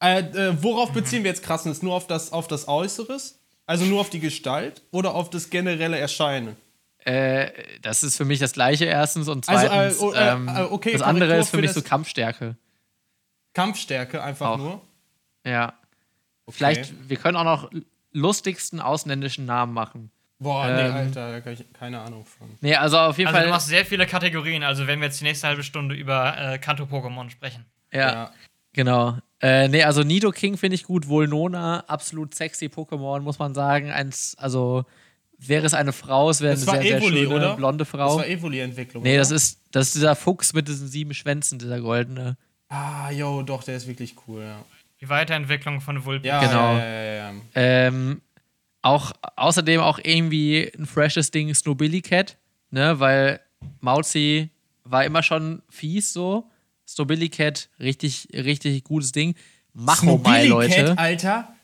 Äh, 0.02 0.20
äh, 0.20 0.62
worauf 0.62 0.92
beziehen 0.92 1.24
wir 1.24 1.30
jetzt 1.30 1.42
Krassness? 1.42 1.82
Nur 1.82 1.94
auf 1.94 2.06
das, 2.06 2.32
auf 2.32 2.48
das 2.48 2.68
Äußeres? 2.68 3.38
Also 3.66 3.84
nur 3.84 4.00
auf 4.00 4.10
die 4.10 4.20
Gestalt 4.20 4.82
oder 4.90 5.14
auf 5.14 5.30
das 5.30 5.50
generelle 5.50 5.98
Erscheinen? 5.98 6.56
Äh, 7.04 7.50
das 7.82 8.02
ist 8.02 8.16
für 8.16 8.24
mich 8.24 8.38
das 8.40 8.52
gleiche 8.52 8.84
erstens 8.86 9.28
und 9.28 9.48
Also, 9.48 9.64
äh, 9.66 9.68
zweitens, 9.68 10.00
oh, 10.00 10.12
äh, 10.12 10.32
ähm, 10.32 10.48
äh, 10.48 10.60
okay, 10.62 10.92
das 10.92 11.02
andere 11.02 11.36
ist 11.36 11.50
für 11.50 11.56
für 11.56 11.62
mich 11.62 11.72
so 11.72 11.82
Kampfstärke. 11.82 12.56
Kampfstärke 13.54 14.22
einfach 14.22 14.50
Auch. 14.50 14.58
nur. 14.58 14.80
Ja. 15.44 15.74
Okay. 16.46 16.56
Vielleicht, 16.56 17.08
wir 17.08 17.16
können 17.16 17.36
auch 17.36 17.44
noch 17.44 17.70
lustigsten 18.12 18.80
ausländischen 18.80 19.46
Namen 19.46 19.72
machen. 19.72 20.10
Boah, 20.38 20.66
nee, 20.66 20.80
ähm, 20.82 20.94
Alter, 20.94 21.32
da 21.32 21.40
kann 21.40 21.52
ich 21.52 21.64
keine 21.72 22.00
Ahnung 22.00 22.24
von. 22.24 22.48
Nee, 22.60 22.74
also 22.74 22.98
auf 22.98 23.18
jeden 23.18 23.28
Also 23.28 23.38
du 23.38 23.44
Fall. 23.44 23.50
machst 23.50 23.68
sehr 23.68 23.84
viele 23.84 24.06
Kategorien, 24.06 24.62
also 24.62 24.86
wenn 24.86 24.98
wir 25.00 25.06
jetzt 25.06 25.20
die 25.20 25.24
nächste 25.24 25.46
halbe 25.46 25.62
Stunde 25.62 25.94
über 25.94 26.36
äh, 26.38 26.58
Kanto-Pokémon 26.58 27.30
sprechen. 27.30 27.66
ja, 27.92 28.00
Ja. 28.12 28.32
genau. 28.72 29.18
Äh, 29.42 29.68
nee, 29.68 29.82
also 29.82 30.02
Nidoking 30.02 30.56
finde 30.56 30.74
ich 30.74 30.84
gut. 30.84 31.08
Volnona, 31.08 31.80
absolut 31.86 32.34
sexy 32.34 32.66
Pokémon, 32.66 33.20
muss 33.20 33.38
man 33.38 33.54
sagen. 33.54 33.90
Eins, 33.90 34.34
also 34.38 34.84
wäre 35.38 35.64
es 35.64 35.72
eine 35.74 35.92
Frau, 35.92 36.28
es 36.28 36.40
wäre 36.42 36.52
eine 36.52 36.60
Das 36.64 36.70
sehr, 36.74 36.82
sehr 36.82 36.98
Evoli, 36.98 37.22
schöne, 37.22 37.34
oder? 37.34 37.56
blonde 37.56 37.84
Das 37.84 37.88
Frau. 37.88 38.18
war 38.18 38.26
Evoli-Entwicklung. 38.26 39.02
Nee, 39.02 39.10
oder? 39.12 39.18
das 39.20 39.30
ist, 39.30 39.60
das 39.70 39.86
ist 39.88 39.94
dieser 39.94 40.14
Fuchs 40.14 40.52
mit 40.52 40.68
diesen 40.68 40.88
sieben 40.88 41.14
Schwänzen, 41.14 41.58
dieser 41.58 41.80
goldene. 41.80 42.36
Ah, 42.68 43.10
yo, 43.10 43.42
doch, 43.42 43.62
der 43.64 43.76
ist 43.76 43.86
wirklich 43.88 44.14
cool, 44.28 44.42
ja. 44.42 44.64
Die 45.00 45.08
Weiterentwicklung 45.08 45.80
von 45.80 46.04
Vulpix. 46.04 46.26
Ja, 46.28 46.40
Genau. 46.40 46.72
ja, 46.76 46.78
ja, 46.84 47.02
ja, 47.02 47.14
ja. 47.30 47.32
Ähm, 47.54 48.20
auch, 48.82 49.12
außerdem 49.36 49.80
auch 49.80 49.98
irgendwie 50.02 50.70
ein 50.78 50.84
freshes 50.84 51.30
Ding 51.30 51.52
Snowbilly 51.54 52.02
Cat, 52.02 52.36
ne, 52.70 53.00
weil 53.00 53.40
Mauzi 53.80 54.50
war 54.84 55.04
immer 55.04 55.22
schon 55.22 55.62
fies 55.70 56.12
so. 56.12 56.49
Snowbilly 56.94 57.28
Cat, 57.28 57.68
richtig, 57.78 58.28
richtig 58.32 58.82
gutes 58.84 59.12
Ding. 59.12 59.34
Machomai, 59.74 60.46
Leute. 60.46 60.98
Alter. 60.98 61.54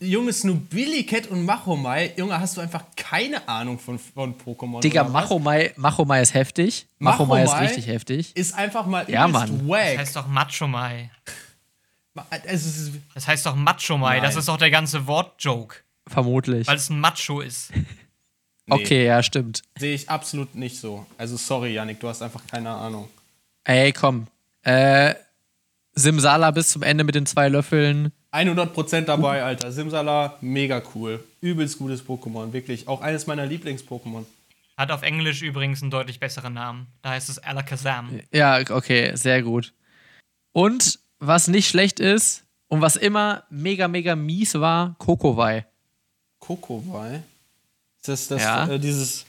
Junge, 0.00 0.32
Snowbilly 0.32 1.04
Cat 1.04 1.26
und 1.28 1.44
Machomai. 1.44 2.12
Junge, 2.16 2.38
hast 2.38 2.56
du 2.56 2.60
einfach 2.62 2.84
keine 2.96 3.46
Ahnung 3.48 3.78
von, 3.78 3.98
von 3.98 4.34
Pokémon. 4.38 4.80
Digga? 4.80 5.04
Machomai, 5.04 5.72
Machomai 5.76 6.20
ist 6.22 6.34
heftig. 6.34 6.86
Machomai 6.98 7.42
ist 7.44 7.50
Machomai? 7.50 7.66
richtig 7.66 7.86
heftig. 7.86 8.36
Ist 8.36 8.54
einfach 8.54 8.86
mal 8.86 9.08
Ja, 9.10 9.26
Mann. 9.28 9.58
Das 9.58 9.68
wack. 9.68 9.98
heißt 9.98 10.16
doch 10.16 10.26
Macho-Mai. 10.26 11.10
ist, 12.44 12.92
Das 13.14 13.26
heißt 13.26 13.44
doch 13.46 13.54
Macho-Mai. 13.56 14.20
Das 14.20 14.36
ist 14.36 14.48
doch 14.48 14.58
der 14.58 14.70
ganze 14.70 15.06
Wortjoke. 15.06 15.76
Vermutlich. 16.06 16.66
Weil 16.66 16.76
es 16.76 16.90
ein 16.90 17.00
Macho 17.00 17.40
ist. 17.40 17.70
nee, 18.66 18.74
Okay, 18.74 19.06
ja, 19.06 19.22
stimmt. 19.22 19.62
Sehe 19.78 19.94
ich 19.94 20.08
absolut 20.10 20.54
nicht 20.54 20.78
so. 20.78 21.06
Also, 21.18 21.36
sorry, 21.36 21.74
Yannick, 21.74 22.00
du 22.00 22.08
hast 22.08 22.22
einfach 22.22 22.46
keine 22.46 22.70
Ahnung. 22.70 23.08
Ey, 23.64 23.92
komm. 23.92 24.26
Äh, 24.64 25.14
Simsala 25.94 26.50
bis 26.50 26.70
zum 26.70 26.82
Ende 26.82 27.04
mit 27.04 27.14
den 27.14 27.26
zwei 27.26 27.48
Löffeln. 27.48 28.12
100% 28.32 29.02
dabei, 29.02 29.44
Alter. 29.44 29.70
Simsala, 29.70 30.36
mega 30.40 30.82
cool. 30.94 31.22
Übelst 31.40 31.78
gutes 31.78 32.04
Pokémon, 32.04 32.52
wirklich. 32.52 32.88
Auch 32.88 33.00
eines 33.00 33.26
meiner 33.28 33.46
Lieblings-Pokémon. 33.46 34.24
Hat 34.76 34.90
auf 34.90 35.02
Englisch 35.02 35.42
übrigens 35.42 35.82
einen 35.82 35.92
deutlich 35.92 36.18
besseren 36.18 36.54
Namen. 36.54 36.88
Da 37.02 37.10
heißt 37.10 37.28
es 37.28 37.38
Alakazam. 37.38 38.18
Ja, 38.32 38.58
okay, 38.70 39.14
sehr 39.14 39.42
gut. 39.42 39.72
Und 40.52 40.98
was 41.20 41.46
nicht 41.46 41.68
schlecht 41.68 42.00
ist 42.00 42.42
und 42.66 42.80
was 42.80 42.96
immer 42.96 43.44
mega, 43.50 43.86
mega 43.86 44.16
mies 44.16 44.54
war, 44.54 44.96
Kokowai. 44.98 45.64
Kokowai. 46.40 47.22
Ist 47.98 48.08
das, 48.08 48.26
das 48.28 48.42
Ja. 48.42 48.66
äh, 48.68 48.78
dieses. 48.80 49.26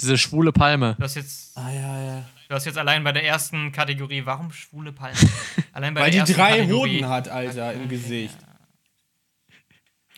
Diese 0.00 0.16
schwule 0.16 0.50
Palme. 0.50 0.94
Du 0.96 1.04
hast 1.04 1.16
jetzt, 1.16 1.54
Ah, 1.58 1.70
ja, 1.70 2.02
ja. 2.02 2.24
Du 2.50 2.56
hast 2.56 2.64
jetzt 2.64 2.78
allein 2.78 3.04
bei 3.04 3.12
der 3.12 3.24
ersten 3.24 3.70
Kategorie, 3.70 4.26
warum 4.26 4.50
schwule 4.52 4.92
Palme? 4.92 5.16
Allein 5.72 5.94
bei 5.94 6.00
Weil 6.00 6.10
der 6.10 6.24
die 6.24 6.32
ersten 6.32 6.34
drei 6.34 6.58
Kategorie, 6.58 6.96
Hoden 6.96 7.08
hat, 7.08 7.28
Alter, 7.28 7.72
im 7.72 7.88
Gesicht. 7.88 8.36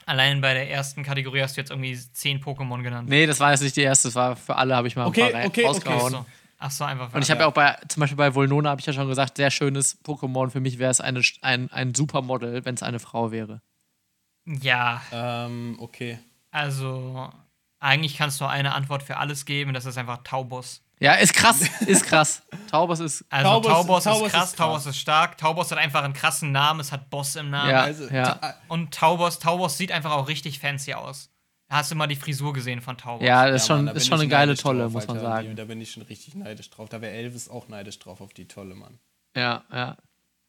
Allein 0.07 0.41
bei 0.41 0.55
der 0.55 0.71
ersten 0.71 1.03
Kategorie 1.05 1.43
hast 1.43 1.57
du 1.57 1.61
jetzt 1.61 1.71
irgendwie 1.71 1.95
zehn 1.97 2.43
Pokémon 2.43 2.83
genannt. 2.83 3.09
Nee, 3.09 3.27
das 3.27 3.39
war 3.39 3.53
jetzt 3.53 3.61
nicht 3.63 3.77
die 3.77 3.83
erste, 3.83 4.09
das 4.09 4.15
war 4.15 4.35
für 4.35 4.57
alle, 4.57 4.75
habe 4.75 4.89
ich 4.89 4.97
mal 4.97 5.07
Okay, 5.07 5.25
ein 5.25 5.33
paar 5.33 5.45
okay, 5.45 5.49
okay. 5.61 5.67
Rausgehauen. 5.67 6.13
so. 6.13 6.27
Ach 6.59 6.71
so, 6.71 6.85
einfach. 6.85 7.13
Und 7.13 7.23
ich 7.23 7.31
habe 7.31 7.41
ja 7.41 7.47
auch 7.49 7.53
bei, 7.53 7.77
zum 7.89 8.01
Beispiel 8.01 8.17
bei 8.17 8.35
Volnona, 8.35 8.71
habe 8.71 8.81
ich 8.81 8.87
ja 8.87 8.93
schon 8.93 9.09
gesagt, 9.09 9.37
sehr 9.37 9.51
schönes 9.51 10.03
Pokémon. 10.05 10.49
Für 10.51 10.61
mich 10.61 10.79
wäre 10.79 10.91
es 10.91 11.01
eine, 11.01 11.21
ein, 11.43 11.71
ein 11.71 11.95
Supermodel, 11.95 12.65
wenn 12.65 12.75
es 12.75 12.83
eine 12.83 12.99
Frau 12.99 13.31
wäre. 13.31 13.61
ja, 14.47 15.03
Ähm, 15.13 15.77
okay. 15.81 16.19
also 16.51 17.31
eigentlich 17.79 18.17
kannst 18.17 18.41
du 18.41 18.47
eine 18.47 18.75
Antwort 18.75 19.03
für 19.03 19.17
alles 19.19 19.45
geben. 19.45 19.75
Das 19.75 19.85
ist 19.87 19.99
einfach 19.99 20.23
Taubos. 20.25 20.83
Ja, 21.03 21.15
ist 21.15 21.35
krass, 21.35 21.63
ist 21.87 22.05
krass. 22.07 22.43
Taubos 22.71 23.01
ist, 23.01 23.25
Also 23.29 23.49
Taubos- 23.49 23.67
Taubos, 23.69 24.05
Taubos 24.05 24.27
ist 24.27 24.33
krass, 24.33 24.51
ist 24.51 24.57
krass. 24.57 24.67
Taubos 24.69 24.87
ist 24.87 24.97
stark. 24.99 25.37
Taubos 25.39 25.71
hat 25.73 25.79
einfach 25.79 26.05
einen 26.05 26.15
krassen 26.15 26.53
Namen. 26.53 26.81
Es 26.81 26.93
hat 26.93 27.11
Boss 27.11 27.35
im 27.37 27.51
Namen. 27.51 27.71
Ja. 27.71 27.83
Also, 27.83 28.09
ja. 28.09 28.55
Und 28.69 28.95
Taubos, 28.95 29.39
Taubos 29.41 29.77
sieht 29.77 29.91
einfach 29.93 30.13
auch 30.13 30.29
richtig 30.29 30.61
fancy 30.61 30.95
aus. 30.95 31.29
Hast 31.69 31.91
du 31.91 31.95
mal 31.97 32.07
die 32.07 32.17
Frisur 32.17 32.53
gesehen 32.53 32.81
von 32.83 32.97
Taubos? 32.99 33.27
ja, 33.27 33.49
das 33.51 33.63
ist 33.63 33.69
Ja, 33.69 33.75
schon, 33.77 33.85
Mann, 33.87 33.95
da 33.95 33.99
ist 34.01 34.07
schon 34.07 34.21
eine 34.21 34.29
geile 34.29 34.57
Tolle, 34.57 34.83
drauf, 34.85 34.93
muss 34.93 35.07
man 35.09 35.17
Alter. 35.17 35.29
sagen. 35.29 35.57
Da 35.57 35.65
bin 35.65 35.81
ich 35.81 35.91
schon 35.91 36.03
richtig 36.05 36.35
neidisch 36.35 36.71
drauf. 36.71 36.89
Da 36.89 37.01
wäre 37.01 37.13
Elvis 37.15 37.49
auch 37.49 37.67
neidisch 37.69 37.99
drauf 37.99 38.21
auf 38.21 38.33
die 38.35 38.47
Tolle, 38.47 38.75
Mann. 38.75 38.99
Ja, 39.37 39.65
ja. 39.73 39.97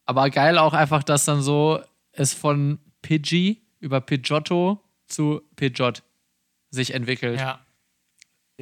Aber 0.05 0.29
geil 0.29 0.57
auch 0.57 0.73
einfach, 0.73 1.01
dass 1.01 1.25
dann 1.25 1.41
so 1.41 1.81
es 2.11 2.33
von 2.33 2.77
Pidgey 3.01 3.61
über 3.79 4.01
Pidgeotto 4.01 4.81
zu 5.07 5.41
Pidgeot 5.55 6.03
sich 6.69 6.93
entwickelt. 6.93 7.39
Ja. 7.39 7.59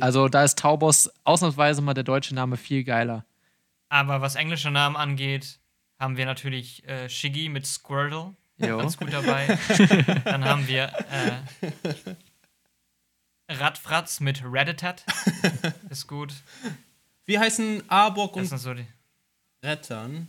Also 0.01 0.27
da 0.27 0.43
ist 0.43 0.57
Taubos 0.59 1.09
ausnahmsweise 1.23 1.81
mal 1.81 1.93
der 1.93 2.03
deutsche 2.03 2.35
Name 2.35 2.57
viel 2.57 2.83
geiler. 2.83 3.25
Aber 3.89 4.21
was 4.21 4.35
englische 4.35 4.71
Namen 4.71 4.95
angeht, 4.95 5.59
haben 5.99 6.17
wir 6.17 6.25
natürlich 6.25 6.87
äh, 6.87 7.09
Shiggy 7.09 7.49
mit 7.49 7.65
Squirtle. 7.65 8.35
Jo. 8.57 8.77
Ganz 8.77 8.97
gut 8.97 9.11
dabei. 9.11 9.57
Dann 10.25 10.45
haben 10.45 10.67
wir 10.67 10.91
äh, 11.09 12.13
Radfratz 13.49 14.19
mit 14.19 14.43
Reditat. 14.43 15.03
Ist 15.89 16.07
gut. 16.07 16.33
Wie 17.25 17.37
heißen 17.39 17.83
Arbok 17.89 18.35
und 18.35 18.45
sind 18.45 18.57
so 18.59 18.73
die. 18.73 18.85
Rettern? 19.63 20.27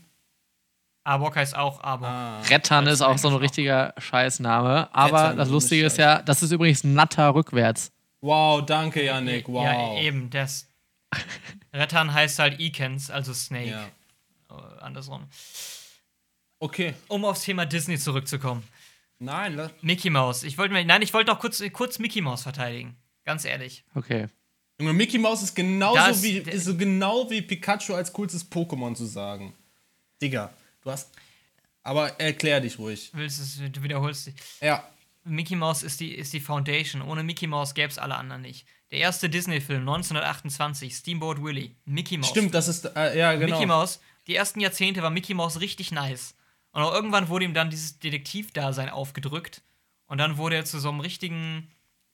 Arbok 1.04 1.36
heißt 1.36 1.56
auch 1.56 1.82
Arbok. 1.82 2.08
Ah. 2.08 2.42
Das 2.48 2.94
ist 2.94 3.02
auch 3.02 3.18
so 3.18 3.28
ein 3.28 3.34
richtiger 3.34 3.94
Scheißname. 3.98 4.88
Aber 4.92 5.22
Rettan, 5.22 5.36
das 5.36 5.48
Lustige 5.48 5.86
ist 5.86 5.98
ja, 5.98 6.22
das 6.22 6.42
ist 6.42 6.52
übrigens 6.52 6.84
Natter 6.84 7.34
rückwärts. 7.34 7.92
Wow, 8.22 8.64
danke, 8.64 9.04
Yannick. 9.04 9.48
Wow. 9.48 9.64
Ja, 9.64 10.00
eben. 10.00 10.30
Das 10.30 10.66
Rettan 11.74 12.14
heißt 12.14 12.38
halt 12.38 12.58
Ikens, 12.60 13.10
also 13.10 13.34
Snake. 13.34 13.68
Ja. 13.68 13.86
Äh, 14.50 14.80
andersrum. 14.80 15.26
Okay. 16.58 16.94
Um 17.08 17.24
aufs 17.24 17.42
Thema 17.42 17.66
Disney 17.66 17.98
zurückzukommen. 17.98 18.62
Nein, 19.18 19.56
lass. 19.56 19.72
Mickey 19.82 20.10
Mouse. 20.10 20.42
Ich 20.44 20.56
wollte 20.58 20.72
mir, 20.72 20.84
nein, 20.84 21.02
ich 21.02 21.12
wollte 21.12 21.30
doch 21.32 21.38
kurz, 21.40 21.62
kurz 21.72 21.98
Mickey 21.98 22.20
Mouse 22.20 22.42
verteidigen. 22.42 22.96
Ganz 23.24 23.44
ehrlich. 23.44 23.84
Okay. 23.94 24.28
Junge, 24.80 24.92
Mickey 24.94 25.18
Mouse 25.18 25.42
ist 25.42 25.54
genauso 25.54 25.96
Das- 25.96 26.22
wie, 26.22 26.38
ist 26.38 26.64
so 26.64 26.76
genau 26.76 27.28
wie 27.30 27.42
Pikachu 27.42 27.94
als 27.94 28.12
coolstes 28.12 28.48
Pokémon 28.48 28.94
zu 28.94 29.04
sagen. 29.06 29.52
Digga, 30.20 30.52
du 30.82 30.90
hast. 30.90 31.10
Aber 31.82 32.08
erklär 32.20 32.60
dich 32.60 32.78
ruhig. 32.78 33.10
Willst 33.12 33.40
es, 33.40 33.58
du 33.72 33.82
wiederholst 33.82 34.28
dich. 34.28 34.34
Ja. 34.60 34.88
Mickey 35.24 35.56
Mouse 35.56 35.82
ist 35.82 36.00
die, 36.00 36.14
ist 36.14 36.32
die 36.32 36.40
Foundation. 36.40 37.02
Ohne 37.02 37.22
Mickey 37.22 37.46
Mouse 37.46 37.74
gäbe 37.74 37.88
es 37.88 37.98
alle 37.98 38.16
anderen 38.16 38.42
nicht. 38.42 38.66
Der 38.90 38.98
erste 38.98 39.30
Disney-Film 39.30 39.80
1928, 39.80 40.94
Steamboat 40.94 41.42
Willie. 41.42 41.70
Mickey 41.84 42.18
Mouse. 42.18 42.28
Stimmt, 42.30 42.54
das 42.54 42.68
ist. 42.68 42.84
Äh, 42.96 43.18
ja, 43.18 43.34
genau. 43.34 43.54
Mickey 43.54 43.66
Mouse, 43.66 44.00
die 44.26 44.34
ersten 44.36 44.60
Jahrzehnte 44.60 45.02
war 45.02 45.10
Mickey 45.10 45.34
Mouse 45.34 45.60
richtig 45.60 45.92
nice. 45.92 46.34
Und 46.72 46.82
auch 46.82 46.92
irgendwann 46.92 47.28
wurde 47.28 47.44
ihm 47.44 47.54
dann 47.54 47.70
dieses 47.70 47.98
Detektivdasein 47.98 48.88
aufgedrückt. 48.88 49.62
Und 50.06 50.18
dann 50.18 50.36
wurde 50.36 50.56
er 50.56 50.64
zu 50.64 50.78
so 50.78 50.88
einem 50.90 51.00
richtigen 51.00 51.70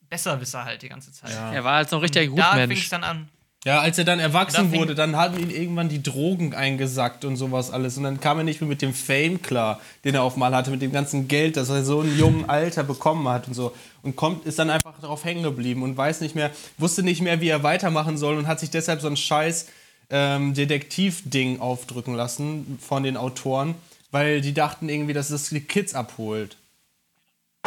Besserwisser 0.08 0.64
halt 0.64 0.82
die 0.82 0.88
ganze 0.88 1.12
Zeit. 1.12 1.30
Ja. 1.30 1.52
Er 1.52 1.64
war 1.64 1.76
halt 1.76 1.88
so 1.88 1.96
ein 1.96 2.00
richtiger 2.02 2.24
Da 2.34 2.52
fing 2.52 2.60
es 2.62 2.68
Gutmensch. 2.68 2.88
dann 2.90 3.04
an. 3.04 3.28
Ja, 3.68 3.80
als 3.80 3.98
er 3.98 4.04
dann 4.04 4.18
erwachsen 4.18 4.72
wurde, 4.72 4.94
dann 4.94 5.14
haben 5.14 5.38
ihn 5.38 5.50
irgendwann 5.50 5.90
die 5.90 6.02
Drogen 6.02 6.54
eingesackt 6.54 7.26
und 7.26 7.36
sowas 7.36 7.70
alles. 7.70 7.98
Und 7.98 8.04
dann 8.04 8.18
kam 8.18 8.38
er 8.38 8.44
nicht 8.44 8.62
mehr 8.62 8.68
mit 8.68 8.80
dem 8.80 8.94
Fame 8.94 9.42
klar, 9.42 9.78
den 10.04 10.14
er 10.14 10.22
auf 10.22 10.36
mal 10.38 10.56
hatte, 10.56 10.70
mit 10.70 10.80
dem 10.80 10.90
ganzen 10.90 11.28
Geld, 11.28 11.58
das 11.58 11.68
er 11.68 11.84
so 11.84 12.00
in 12.00 12.18
jungen 12.18 12.48
Alter 12.48 12.82
bekommen 12.82 13.28
hat 13.28 13.46
und 13.46 13.52
so. 13.52 13.76
Und 14.02 14.16
kommt, 14.16 14.46
ist 14.46 14.58
dann 14.58 14.70
einfach 14.70 14.98
darauf 15.02 15.22
hängen 15.22 15.42
geblieben 15.42 15.82
und 15.82 15.98
weiß 15.98 16.22
nicht 16.22 16.34
mehr, 16.34 16.50
wusste 16.78 17.02
nicht 17.02 17.20
mehr, 17.20 17.42
wie 17.42 17.50
er 17.50 17.62
weitermachen 17.62 18.16
soll 18.16 18.38
und 18.38 18.46
hat 18.46 18.58
sich 18.58 18.70
deshalb 18.70 19.02
so 19.02 19.06
einen 19.06 19.18
scheiß 19.18 19.68
ähm, 20.08 20.54
Detektiv-Ding 20.54 21.60
aufdrücken 21.60 22.14
lassen 22.14 22.78
von 22.80 23.02
den 23.02 23.18
Autoren, 23.18 23.74
weil 24.10 24.40
die 24.40 24.54
dachten 24.54 24.88
irgendwie, 24.88 25.12
dass 25.12 25.28
es 25.28 25.50
die 25.50 25.60
Kids 25.60 25.94
abholt. 25.94 26.56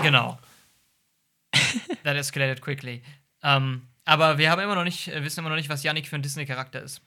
Genau. 0.02 0.39
That 2.04 2.16
escalated 2.16 2.60
quickly. 2.60 3.04
Ähm, 3.43 3.84
aber 4.12 4.38
wir 4.38 4.51
haben 4.51 4.62
immer 4.62 4.76
noch 4.76 4.84
nicht, 4.84 5.07
äh, 5.07 5.24
wissen 5.24 5.39
immer 5.39 5.47
noch 5.47 5.55
nicht, 5.55 5.70
was 5.70 5.84
Yannick 5.84 6.05
für 6.05 6.18
ein 6.18 6.22
Disney-Charakter 6.22 6.82
ist. 6.82 6.99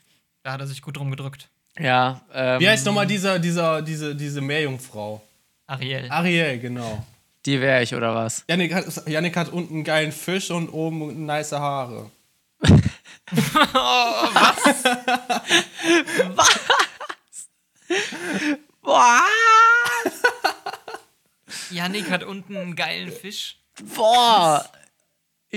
Da 0.42 0.52
hat 0.52 0.60
er 0.60 0.66
sich 0.66 0.80
gut 0.80 0.96
drum 0.96 1.10
gedrückt. 1.10 1.50
Ja, 1.78 2.22
ähm, 2.32 2.60
Wie 2.60 2.68
heißt 2.68 2.86
nochmal 2.86 3.06
dieser, 3.06 3.38
dieser, 3.38 3.82
diese, 3.82 4.16
diese 4.16 4.40
Meerjungfrau? 4.40 5.22
Ariel. 5.66 6.06
Ariel, 6.10 6.58
genau. 6.60 7.04
die 7.44 7.60
wäre 7.60 7.82
ich, 7.82 7.94
oder 7.94 8.14
was? 8.14 8.44
Yannick 8.48 8.72
hat, 8.72 8.86
Yannick 9.06 9.36
hat 9.36 9.50
unten 9.50 9.74
einen 9.74 9.84
geilen 9.84 10.12
Fisch 10.12 10.50
und 10.50 10.70
oben 10.70 11.26
nice 11.26 11.52
Haare. 11.52 12.10
Boah! 18.80 19.20
Yannick 21.70 22.10
hat 22.10 22.24
unten 22.24 22.56
einen 22.56 22.74
geilen 22.74 23.12
Fisch. 23.12 23.58
Boah! 23.94 24.64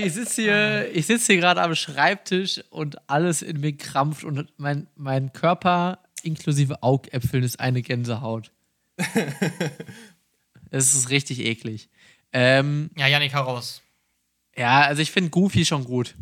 Ich 0.04 0.14
sitze 0.14 0.42
hier, 0.42 0.90
ich 0.94 1.06
sitz 1.06 1.26
hier 1.26 1.36
gerade 1.36 1.60
am 1.62 1.74
Schreibtisch 1.74 2.60
und 2.70 3.08
alles 3.10 3.42
in 3.42 3.60
mir 3.60 3.76
krampft 3.76 4.24
und 4.24 4.46
mein, 4.58 4.86
mein 4.96 5.32
Körper 5.32 5.98
inklusive 6.22 6.82
Augäpfeln 6.82 7.42
ist 7.44 7.60
eine 7.60 7.82
Gänsehaut. 7.82 8.52
Es 10.70 10.92
ist 10.94 11.08
richtig 11.08 11.40
eklig. 11.40 11.88
Ähm, 12.32 12.90
Ja, 12.94 13.06
Yannick, 13.06 13.32
hau 13.34 13.42
raus. 13.42 13.80
ja, 14.54 14.82
also 14.82 15.00
ich 15.00 15.10
finde 15.10 15.30
Goofy 15.30 15.64
schon 15.64 15.82
gut. 15.84 16.14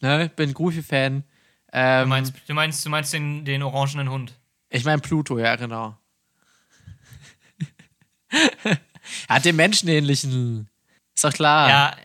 Ne? 0.00 0.26
Ich 0.26 0.32
bin 0.32 0.54
Goofy-Fan. 0.54 1.20
Du 1.22 1.26
Ähm, 1.74 2.08
meinst, 2.08 2.32
du 2.46 2.54
meinst, 2.54 2.86
du 2.86 2.88
meinst 2.90 3.12
den, 3.12 3.44
den 3.44 3.62
orangenen 3.62 4.08
Hund. 4.10 4.32
Ich 4.70 4.84
meine 4.84 5.02
Pluto, 5.02 5.38
ja, 5.38 5.56
genau. 5.56 5.98
hat 9.28 9.44
den 9.44 9.56
menschenähnlichen. 9.56 10.68
Ist 11.14 11.24
doch 11.24 11.32
klar. 11.34 11.68
Ja, 11.68 11.96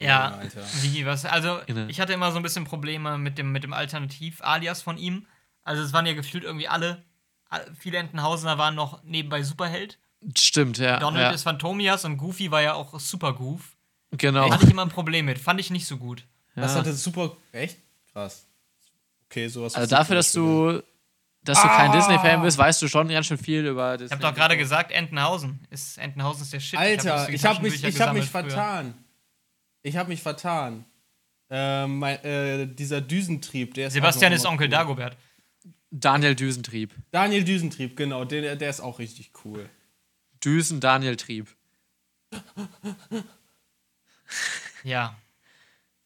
ja. 0.00 0.08
Ja, 0.08 0.36
Alter. 0.36 0.62
Wie, 0.82 1.06
was? 1.06 1.24
Also, 1.24 1.60
ich 1.88 2.00
hatte 2.00 2.12
immer 2.12 2.30
so 2.32 2.38
ein 2.38 2.42
bisschen 2.42 2.64
Probleme 2.64 3.18
mit 3.18 3.38
dem, 3.38 3.52
mit 3.52 3.64
dem 3.64 3.72
Alternativ-Alias 3.72 4.82
von 4.82 4.98
ihm. 4.98 5.26
Also, 5.64 5.82
es 5.82 5.92
waren 5.92 6.06
ja 6.06 6.12
gefühlt 6.12 6.44
irgendwie 6.44 6.68
alle, 6.68 7.02
all- 7.48 7.66
viele 7.78 7.98
Entenhausener 7.98 8.58
waren 8.58 8.74
noch 8.74 9.02
nebenbei 9.04 9.42
Superheld. 9.42 9.98
Stimmt, 10.36 10.78
ja. 10.78 10.98
Donald 10.98 11.22
ja. 11.24 11.30
ist 11.30 11.42
Phantomias 11.42 12.04
und 12.04 12.16
Goofy 12.16 12.50
war 12.50 12.62
ja 12.62 12.74
auch 12.74 12.98
Super 13.00 13.32
Goof. 13.34 13.76
Genau. 14.12 14.50
Hatte 14.50 14.64
ich 14.64 14.70
immer 14.70 14.82
ein 14.82 14.88
Problem 14.88 15.26
mit. 15.26 15.38
Fand 15.38 15.60
ich 15.60 15.70
nicht 15.70 15.86
so 15.86 15.96
gut. 15.98 16.24
Das 16.54 16.72
Ja. 16.72 16.78
hat 16.78 16.86
das 16.86 17.02
super. 17.02 17.36
Echt? 17.52 17.78
Krass. 18.12 18.46
Okay, 19.28 19.48
sowas. 19.48 19.74
Also 19.74 19.94
dafür, 19.94 20.16
dass 20.16 20.32
du, 20.32 20.82
dass 21.42 21.60
du 21.60 21.68
kein 21.68 21.90
Ah! 21.90 21.96
Disney-Fan 21.96 22.42
bist, 22.42 22.56
weißt 22.56 22.80
du 22.80 22.88
schon 22.88 23.08
ganz 23.08 23.26
schön 23.26 23.36
viel 23.38 23.66
über 23.66 23.96
Disney. 23.98 24.06
Ich 24.06 24.12
habe 24.12 24.22
doch 24.22 24.34
gerade 24.34 24.56
gesagt, 24.56 24.90
Entenhausen. 24.92 25.66
Ist, 25.70 25.98
Entenhausen 25.98 26.42
ist 26.42 26.52
der 26.52 26.60
Shit. 26.60 26.78
Alter, 26.78 27.28
ich 27.28 27.44
habe 27.44 27.62
mich, 27.62 27.72
Taschenbücher 27.82 27.88
ich 27.88 28.00
hab 28.00 28.14
mich 28.14 28.24
früher. 28.24 28.44
vertan. 28.48 28.94
Ich 29.86 29.96
habe 29.96 30.08
mich 30.08 30.20
vertan. 30.20 30.84
Ähm, 31.48 32.00
mein, 32.00 32.16
äh, 32.24 32.66
dieser 32.66 33.00
Düsentrieb, 33.00 33.74
der 33.74 33.86
ist. 33.86 33.92
Sebastian 33.92 34.32
ist 34.32 34.44
Onkel 34.44 34.66
cool. 34.66 34.70
Dagobert. 34.70 35.16
Daniel 35.92 36.34
Düsentrieb. 36.34 36.92
Daniel 37.12 37.44
Düsentrieb, 37.44 37.96
genau, 37.96 38.24
der, 38.24 38.56
der 38.56 38.68
ist 38.68 38.80
auch 38.80 38.98
richtig 38.98 39.30
cool. 39.44 39.70
Düsen 40.44 40.80
Daniel 40.80 41.14
Trieb. 41.14 41.46
Ja. 44.82 45.16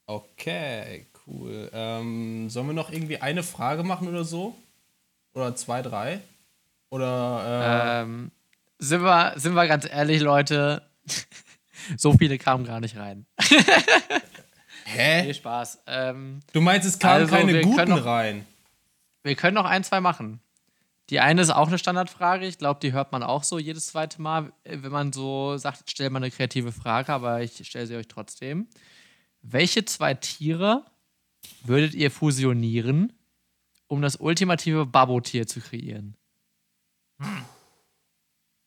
Okay, 0.05 1.07
cool. 1.26 1.70
Ähm, 1.72 2.51
sollen 2.51 2.66
wir 2.66 2.74
noch 2.74 2.93
irgendwie 2.93 3.16
eine 3.16 3.43
Frage 3.43 3.83
machen 3.83 4.09
oder 4.09 4.24
so? 4.24 4.55
Oder 5.33 5.57
zwei, 5.57 5.81
drei? 5.81 6.20
Oder 6.91 8.03
Ähm, 8.03 8.31
sind, 8.78 9.03
wir, 9.03 9.33
sind 9.37 9.55
wir 9.55 9.66
ganz 9.66 9.89
ehrlich, 9.91 10.20
Leute, 10.20 10.83
so 11.97 12.12
viele 12.14 12.39
kamen 12.39 12.64
gar 12.64 12.81
nicht 12.81 12.97
rein. 12.97 13.26
Nee, 14.87 15.22
hä? 15.26 15.35
Spaß. 15.35 15.83
Ähm, 15.87 16.41
Du 16.53 16.61
meinst, 16.61 16.89
es 16.89 16.99
kamen 16.99 17.20
Also, 17.22 17.35
keine 17.37 17.61
guten 17.61 17.91
noch- 17.91 18.05
rein? 18.05 18.45
wir 19.22 19.37
können 19.37 19.55
noch 19.55 19.64
ein, 19.66 19.85
zwei 19.85 20.01
machen. 20.01 20.41
Die 21.11 21.20
eine 21.20 21.43
ist 21.43 21.51
auch 21.51 21.68
eine 21.68 21.78
Standardfrage. 21.78 22.47
Ich 22.47 22.59
glaube, 22.59 22.81
die 22.81 22.93
hört 22.93 23.12
man 23.12 23.22
auch 23.22 23.45
so 23.45 23.59
jedes 23.59 23.87
zweite 23.87 24.20
Mal, 24.20 24.53
äh, 24.64 24.78
wenn 24.81 24.91
man 24.91 25.12
so 25.12 25.57
sagt, 25.59 25.91
stell 25.91 26.11
mal 26.11 26.16
eine 26.18 26.31
kreative 26.31 26.72
Frage, 26.72 27.12
aber 27.12 27.41
ich 27.43 27.64
stelle 27.68 27.87
sie 27.87 27.95
euch 27.97 28.09
trotzdem. 28.09 28.66
Welche 29.43 29.85
zwei 29.85 30.14
Tiere 30.14 30.85
würdet 31.62 31.95
ihr 31.95 32.11
fusionieren, 32.11 33.12
um 33.87 34.03
das 34.03 34.16
ultimative 34.16 34.87
Babbo-Tier 34.87 35.47
zu 35.47 35.61
kreieren? 35.61 36.16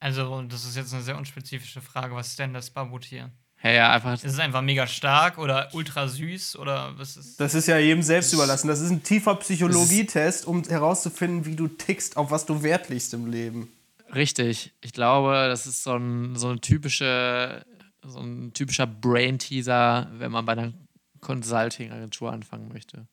Also, 0.04 0.41
das 0.41 0.66
ist 0.66 0.76
jetzt 0.76 0.93
eine 0.93 1.01
sehr 1.01 1.16
unspezifische 1.16 1.80
Frage. 1.80 2.14
Was 2.14 2.28
ist 2.28 2.39
denn 2.39 2.54
das 2.54 2.70
Babutier? 2.70 3.32
Hey, 3.56 3.78
ja, 3.78 3.89
einfach. 3.89 4.16
Ist 4.16 4.26
es 4.26 4.39
einfach 4.39 4.62
mega 4.62 4.86
stark 4.86 5.38
oder 5.38 5.70
ultra 5.72 6.10
süß 6.10 6.58
oder 6.58 6.91
was 6.97 7.16
ist. 7.16 7.39
Das 7.39 7.54
ist 7.54 7.68
ja 7.68 7.78
jedem 7.78 8.04
selbst 8.04 8.34
überlassen. 8.34 8.68
Das 8.68 8.82
ist 8.82 8.89
ein 8.89 9.01
tiefer 9.01 9.34
Psychologietest, 9.36 10.45
um 10.45 10.66
herauszufinden, 10.66 11.45
wie 11.45 11.56
du 11.56 11.70
tickst, 11.70 12.18
auf 12.18 12.32
was 12.32 12.45
du 12.45 12.64
Wert 12.64 12.89
legst 12.89 13.14
im 13.14 13.32
Leben. 13.32 13.72
Richtig. 14.14 14.74
Ich 14.82 14.91
glaube, 14.91 15.45
das 15.47 15.68
ist 15.68 15.84
so 15.84 15.95
ein, 15.95 16.36
so 16.36 16.49
eine 16.49 16.60
typische, 16.60 17.66
so 18.06 18.20
ein 18.20 18.51
typischer 18.51 18.88
Brain-Teaser, 18.88 20.10
wenn 20.16 20.34
man 20.34 20.45
bei 20.45 20.51
einer 20.51 20.74
Consulting-Agentur 21.22 22.30
anfangen 22.30 22.68
möchte. 22.68 23.08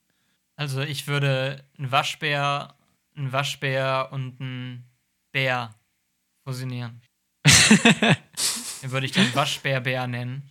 Also, 0.57 0.80
ich 0.80 1.07
würde 1.07 1.62
einen 1.78 1.93
Waschbär, 1.93 2.74
einen 3.14 3.30
Waschbär 3.30 4.09
und 4.11 4.41
einen 4.41 4.91
Bär 5.30 5.72
fusionieren. 6.45 7.01
Den 8.82 8.91
würde 8.91 9.07
ich 9.07 9.12
dann 9.12 9.34
Waschbärbär 9.34 10.07
nennen. 10.07 10.51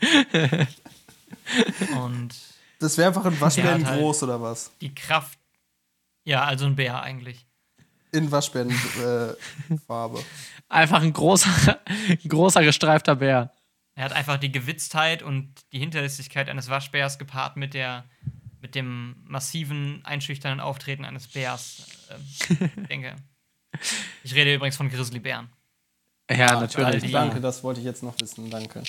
und 1.96 2.34
Das 2.78 2.96
wäre 2.98 3.08
einfach 3.08 3.24
ein 3.24 3.40
hat 3.40 3.56
halt- 3.86 4.00
groß 4.00 4.22
oder 4.24 4.40
was? 4.40 4.70
die 4.80 4.94
Kraft. 4.94 5.38
Ja, 6.24 6.44
also 6.44 6.66
ein 6.66 6.76
Bär 6.76 7.02
eigentlich. 7.02 7.46
In 8.12 8.30
Waschbärenfarbe. 8.30 10.18
Äh. 10.18 10.22
Einfach 10.68 11.02
ein 11.02 11.12
großer, 11.12 11.80
ein 12.08 12.28
großer 12.28 12.62
gestreifter 12.62 13.16
Bär. 13.16 13.52
Er 13.94 14.04
hat 14.04 14.12
einfach 14.12 14.36
die 14.38 14.52
Gewitztheit 14.52 15.22
und 15.22 15.54
die 15.72 15.78
Hinterlistigkeit 15.78 16.48
eines 16.48 16.68
Waschbärs 16.68 17.18
gepaart 17.18 17.56
mit 17.56 17.74
der 17.74 18.04
mit 18.60 18.74
dem 18.74 19.16
massiven, 19.24 20.04
einschüchternden 20.04 20.60
Auftreten 20.60 21.04
eines 21.04 21.28
Bärs. 21.28 21.86
Ich 22.40 22.48
denke. 22.88 23.14
Ich 24.24 24.34
rede 24.34 24.54
übrigens 24.54 24.76
von 24.76 24.88
Grizzlybären. 24.88 25.48
Ja, 26.30 26.56
Ah, 26.56 26.60
natürlich. 26.60 27.02
die- 27.04 27.12
Danke, 27.12 27.40
das 27.40 27.62
wollte 27.64 27.80
ich 27.80 27.86
jetzt 27.86 28.02
noch 28.02 28.14
wissen. 28.20 28.50
Danke. 28.50 28.82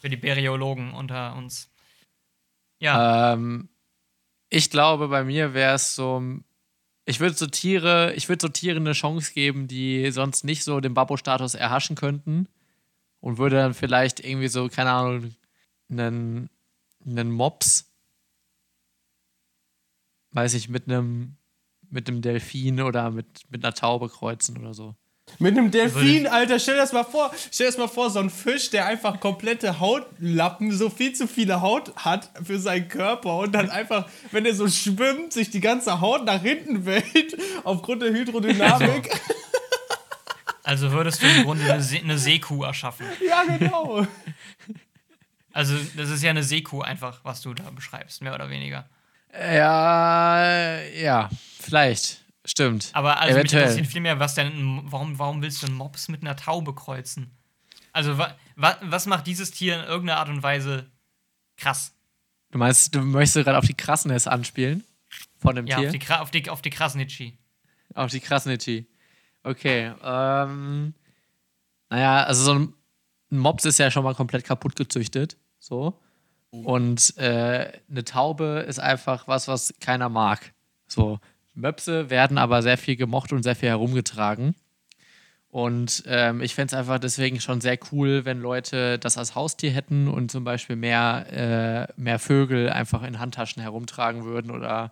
Für 0.00 0.10
die 0.10 0.16
Bäriologen 0.16 0.92
unter 0.92 1.34
uns. 1.36 1.70
Ja, 2.80 3.32
Ähm, 3.32 3.68
ich 4.50 4.70
glaube, 4.70 5.08
bei 5.08 5.24
mir 5.24 5.54
wäre 5.54 5.74
es 5.74 5.94
so. 5.94 6.22
Ich 7.04 7.20
würde 7.20 7.34
so 7.36 7.46
Tiere, 7.46 8.12
ich 8.14 8.28
würde 8.28 8.42
so 8.42 8.48
Tiere 8.48 8.76
eine 8.76 8.92
Chance 8.92 9.32
geben, 9.32 9.66
die 9.66 10.10
sonst 10.10 10.44
nicht 10.44 10.62
so 10.64 10.80
den 10.80 10.92
Babbo-Status 10.94 11.54
erhaschen 11.54 11.96
könnten. 11.96 12.48
Und 13.20 13.38
würde 13.38 13.56
dann 13.56 13.74
vielleicht 13.74 14.20
irgendwie 14.20 14.48
so, 14.48 14.68
keine 14.68 14.90
Ahnung, 14.92 15.34
einen, 15.90 16.50
einen 17.04 17.30
Mops, 17.32 17.90
weiß 20.32 20.54
ich, 20.54 20.68
mit 20.68 20.86
einem 20.86 21.36
mit 21.90 22.08
einem 22.08 22.22
Delfin 22.22 22.80
oder 22.80 23.10
mit, 23.10 23.42
mit 23.50 23.64
einer 23.64 23.74
Taube 23.74 24.08
kreuzen 24.08 24.58
oder 24.58 24.74
so. 24.74 24.94
Mit 25.38 25.56
einem 25.56 25.70
Delfin, 25.70 26.26
Alter, 26.26 26.58
stell 26.58 26.74
dir 26.74 26.80
das 26.80 26.92
mal 26.92 27.04
vor. 27.04 27.30
Stell 27.52 27.66
dir 27.66 27.72
das 27.72 27.78
mal 27.78 27.88
vor, 27.88 28.10
so 28.10 28.18
ein 28.18 28.30
Fisch, 28.30 28.70
der 28.70 28.86
einfach 28.86 29.20
komplette 29.20 29.78
Hautlappen, 29.78 30.72
so 30.72 30.90
viel 30.90 31.12
zu 31.12 31.28
viele 31.28 31.60
Haut 31.60 31.94
hat 31.96 32.30
für 32.42 32.58
seinen 32.58 32.88
Körper 32.88 33.38
und 33.38 33.52
dann 33.52 33.70
einfach, 33.70 34.08
wenn 34.32 34.46
er 34.46 34.54
so 34.54 34.68
schwimmt, 34.68 35.32
sich 35.32 35.50
die 35.50 35.60
ganze 35.60 36.00
Haut 36.00 36.24
nach 36.24 36.40
hinten 36.40 36.86
wählt, 36.86 37.36
aufgrund 37.64 38.02
der 38.02 38.12
Hydrodynamik. 38.12 39.10
also 40.64 40.90
würdest 40.92 41.22
du 41.22 41.26
im 41.26 41.44
Grunde 41.44 41.70
eine, 41.70 41.82
See 41.82 42.00
eine 42.00 42.18
Seekuh 42.18 42.64
erschaffen. 42.64 43.06
ja, 43.26 43.44
genau. 43.58 44.06
Also, 45.52 45.74
das 45.96 46.10
ist 46.10 46.22
ja 46.22 46.30
eine 46.30 46.42
Seekuh 46.42 46.82
einfach, 46.82 47.20
was 47.24 47.42
du 47.42 47.54
da 47.54 47.70
beschreibst, 47.70 48.22
mehr 48.22 48.34
oder 48.34 48.50
weniger. 48.50 48.88
Ja, 49.32 50.80
ja, 50.80 51.28
vielleicht. 51.60 52.24
Stimmt. 52.44 52.90
Aber 52.94 53.20
also 53.20 53.26
mich 53.34 53.40
Eventuell. 53.40 53.62
interessiert 53.64 53.86
viel 53.88 54.00
mehr, 54.00 54.18
was 54.18 54.34
denn, 54.34 54.80
warum, 54.84 55.18
warum 55.18 55.42
willst 55.42 55.62
du 55.62 55.66
einen 55.66 55.76
Mops 55.76 56.08
mit 56.08 56.22
einer 56.22 56.34
Taube 56.34 56.74
kreuzen? 56.74 57.30
Also, 57.92 58.16
wa, 58.16 58.34
wa, 58.56 58.76
was 58.82 59.06
macht 59.06 59.26
dieses 59.26 59.50
Tier 59.50 59.74
in 59.78 59.84
irgendeiner 59.84 60.18
Art 60.20 60.28
und 60.30 60.42
Weise 60.42 60.90
krass? 61.56 61.94
Du 62.50 62.58
meinst, 62.58 62.94
du 62.94 63.00
möchtest 63.00 63.44
gerade 63.44 63.58
auf 63.58 63.66
die 63.66 63.74
Krassness 63.74 64.26
anspielen? 64.26 64.82
Von 65.36 65.56
dem 65.56 65.66
Ja, 65.66 65.76
Tier? 65.78 65.88
auf 65.90 65.92
die, 65.92 66.10
auf 66.10 66.30
die, 66.30 66.50
auf 66.50 66.62
die 66.62 66.70
Krasnitschi. 66.70 67.38
Auf 67.94 68.10
die 68.10 68.20
Krasnitschi. 68.20 68.86
Okay. 69.42 69.92
Ähm, 70.02 70.94
naja, 71.90 72.24
also 72.24 72.44
so 72.44 72.54
ein, 72.54 72.74
ein 73.30 73.38
Mops 73.38 73.64
ist 73.66 73.78
ja 73.78 73.90
schon 73.90 74.04
mal 74.04 74.14
komplett 74.14 74.44
kaputt 74.44 74.74
gezüchtet. 74.74 75.36
So. 75.58 75.98
Und 76.50 77.16
äh, 77.18 77.72
eine 77.90 78.04
Taube 78.04 78.64
ist 78.66 78.78
einfach 78.78 79.28
was, 79.28 79.48
was 79.48 79.74
keiner 79.80 80.08
mag. 80.08 80.52
So, 80.86 81.18
Möpse 81.54 82.08
werden 82.10 82.38
aber 82.38 82.62
sehr 82.62 82.78
viel 82.78 82.96
gemocht 82.96 83.32
und 83.32 83.42
sehr 83.42 83.56
viel 83.56 83.68
herumgetragen. 83.68 84.54
Und 85.50 86.04
ähm, 86.06 86.42
ich 86.42 86.54
fände 86.54 86.74
es 86.74 86.78
einfach 86.78 86.98
deswegen 86.98 87.40
schon 87.40 87.60
sehr 87.60 87.78
cool, 87.90 88.24
wenn 88.26 88.40
Leute 88.40 88.98
das 88.98 89.16
als 89.16 89.34
Haustier 89.34 89.70
hätten 89.70 90.06
und 90.06 90.30
zum 90.30 90.44
Beispiel 90.44 90.76
mehr, 90.76 91.88
äh, 91.96 92.00
mehr 92.00 92.18
Vögel 92.18 92.68
einfach 92.68 93.02
in 93.02 93.18
Handtaschen 93.18 93.62
herumtragen 93.62 94.24
würden 94.24 94.50
oder 94.50 94.90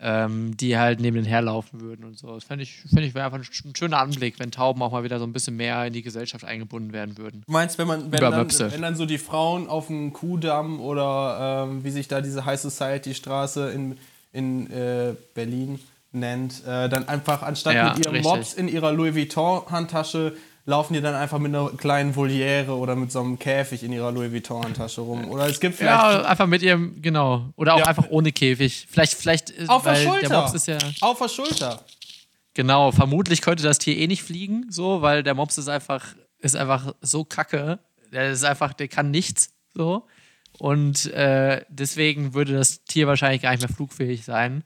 ähm, 0.00 0.56
die 0.56 0.78
halt 0.78 1.00
neben 1.00 1.16
den 1.16 1.24
herlaufen 1.24 1.80
würden 1.80 2.04
und 2.04 2.18
so. 2.18 2.34
Das 2.34 2.44
fände 2.44 2.62
ich, 2.62 2.82
find 2.88 3.00
ich 3.00 3.14
wäre 3.14 3.26
einfach 3.26 3.38
ein, 3.38 3.74
schöner 3.76 3.98
Anblick, 3.98 4.38
wenn 4.38 4.50
Tauben 4.50 4.80
auch 4.82 4.92
mal 4.92 5.04
wieder 5.04 5.18
so 5.18 5.24
ein 5.24 5.32
bisschen 5.32 5.56
mehr 5.56 5.86
in 5.86 5.92
die 5.92 6.02
Gesellschaft 6.02 6.44
eingebunden 6.44 6.92
werden 6.92 7.18
würden. 7.18 7.42
Du 7.46 7.52
meinst, 7.52 7.78
wenn 7.78 7.88
man, 7.88 8.12
wenn, 8.12 8.20
dann, 8.20 8.48
wenn 8.48 8.82
dann 8.82 8.96
so 8.96 9.06
die 9.06 9.18
Frauen 9.18 9.68
auf 9.68 9.88
dem 9.88 10.12
Kuhdamm 10.12 10.80
oder 10.80 11.66
ähm, 11.68 11.82
wie 11.84 11.90
sich 11.90 12.06
da 12.06 12.20
diese 12.20 12.44
High 12.44 12.60
Society 12.60 13.14
Straße 13.14 13.70
in, 13.70 13.98
in 14.32 14.70
äh, 14.70 15.14
Berlin 15.34 15.80
nennt, 16.12 16.64
äh, 16.66 16.88
dann 16.88 17.08
einfach 17.08 17.42
anstatt 17.42 17.74
ja, 17.74 17.90
mit 17.90 18.04
ihrem 18.04 18.14
richtig. 18.14 18.32
Mops 18.32 18.54
in 18.54 18.68
ihrer 18.68 18.92
Louis 18.92 19.14
Vuitton-Handtasche 19.14 20.36
laufen 20.68 20.92
die 20.92 21.00
dann 21.00 21.14
einfach 21.14 21.38
mit 21.38 21.54
einer 21.54 21.70
kleinen 21.70 22.14
Voliere 22.14 22.76
oder 22.76 22.94
mit 22.94 23.10
so 23.10 23.20
einem 23.20 23.38
Käfig 23.38 23.82
in 23.82 23.90
ihrer 23.90 24.12
Louis 24.12 24.30
Vuitton-Handtasche 24.30 25.00
rum. 25.00 25.30
Oder 25.30 25.48
es 25.48 25.60
gibt 25.60 25.76
vielleicht. 25.76 25.98
Ja, 25.98 26.24
einfach 26.26 26.46
mit 26.46 26.60
ihrem, 26.60 27.00
genau. 27.00 27.48
Oder 27.56 27.74
auch 27.74 27.78
ja. 27.78 27.86
einfach 27.86 28.08
ohne 28.10 28.32
Käfig. 28.32 28.86
Vielleicht, 28.90 29.14
vielleicht 29.14 29.68
Auf 29.68 29.84
der 29.84 29.96
Schulter. 29.96 30.28
Der 30.28 30.40
Mops 30.40 30.52
ist 30.52 30.68
ja. 30.68 30.76
Auf 31.00 31.18
der 31.18 31.28
Schulter. 31.28 31.82
Genau, 32.52 32.92
vermutlich 32.92 33.40
könnte 33.40 33.62
das 33.62 33.78
Tier 33.78 33.96
eh 33.96 34.06
nicht 34.06 34.22
fliegen, 34.22 34.66
so, 34.68 35.00
weil 35.00 35.22
der 35.22 35.32
Mops 35.32 35.56
ist 35.56 35.68
einfach, 35.68 36.14
ist 36.38 36.54
einfach 36.54 36.94
so 37.00 37.24
kacke. 37.24 37.78
Der 38.12 38.30
ist 38.30 38.44
einfach, 38.44 38.74
der 38.74 38.88
kann 38.88 39.10
nichts, 39.10 39.54
so. 39.72 40.06
Und 40.58 41.06
äh, 41.12 41.64
deswegen 41.70 42.34
würde 42.34 42.52
das 42.52 42.84
Tier 42.84 43.06
wahrscheinlich 43.06 43.40
gar 43.40 43.52
nicht 43.52 43.60
mehr 43.60 43.74
flugfähig 43.74 44.24
sein. 44.24 44.64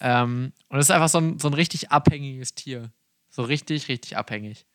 Ähm, 0.00 0.52
und 0.68 0.78
es 0.80 0.86
ist 0.86 0.90
einfach 0.90 1.08
so 1.08 1.18
ein, 1.18 1.38
so 1.38 1.46
ein 1.46 1.54
richtig 1.54 1.92
abhängiges 1.92 2.56
Tier. 2.56 2.90
So 3.30 3.42
richtig, 3.42 3.86
richtig 3.86 4.16
abhängig. 4.16 4.66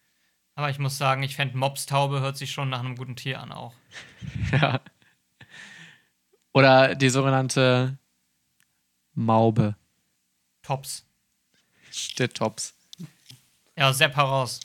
Aber 0.59 0.69
ich 0.69 0.77
muss 0.77 0.97
sagen, 0.97 1.23
ich 1.23 1.37
fände 1.37 1.57
Mobstaube 1.57 2.19
hört 2.19 2.35
sich 2.35 2.51
schon 2.51 2.69
nach 2.69 2.81
einem 2.81 2.97
guten 2.97 3.15
Tier 3.15 3.39
an 3.39 3.53
auch. 3.53 3.73
ja. 4.51 4.81
Oder 6.51 6.95
die 6.95 7.09
sogenannte 7.09 7.97
Maube. 9.13 9.77
Tops. 10.61 11.05
Der 12.17 12.29
Tops. 12.29 12.73
Ja, 13.77 13.93
Sepp 13.93 14.17
heraus. 14.17 14.59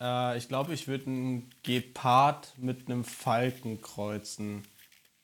Äh, 0.00 0.38
ich 0.38 0.48
glaube, 0.48 0.72
ich 0.72 0.88
würde 0.88 1.04
einen 1.04 1.50
Gepard 1.62 2.54
mit 2.56 2.86
einem 2.86 3.04
Falken 3.04 3.82
kreuzen. 3.82 4.66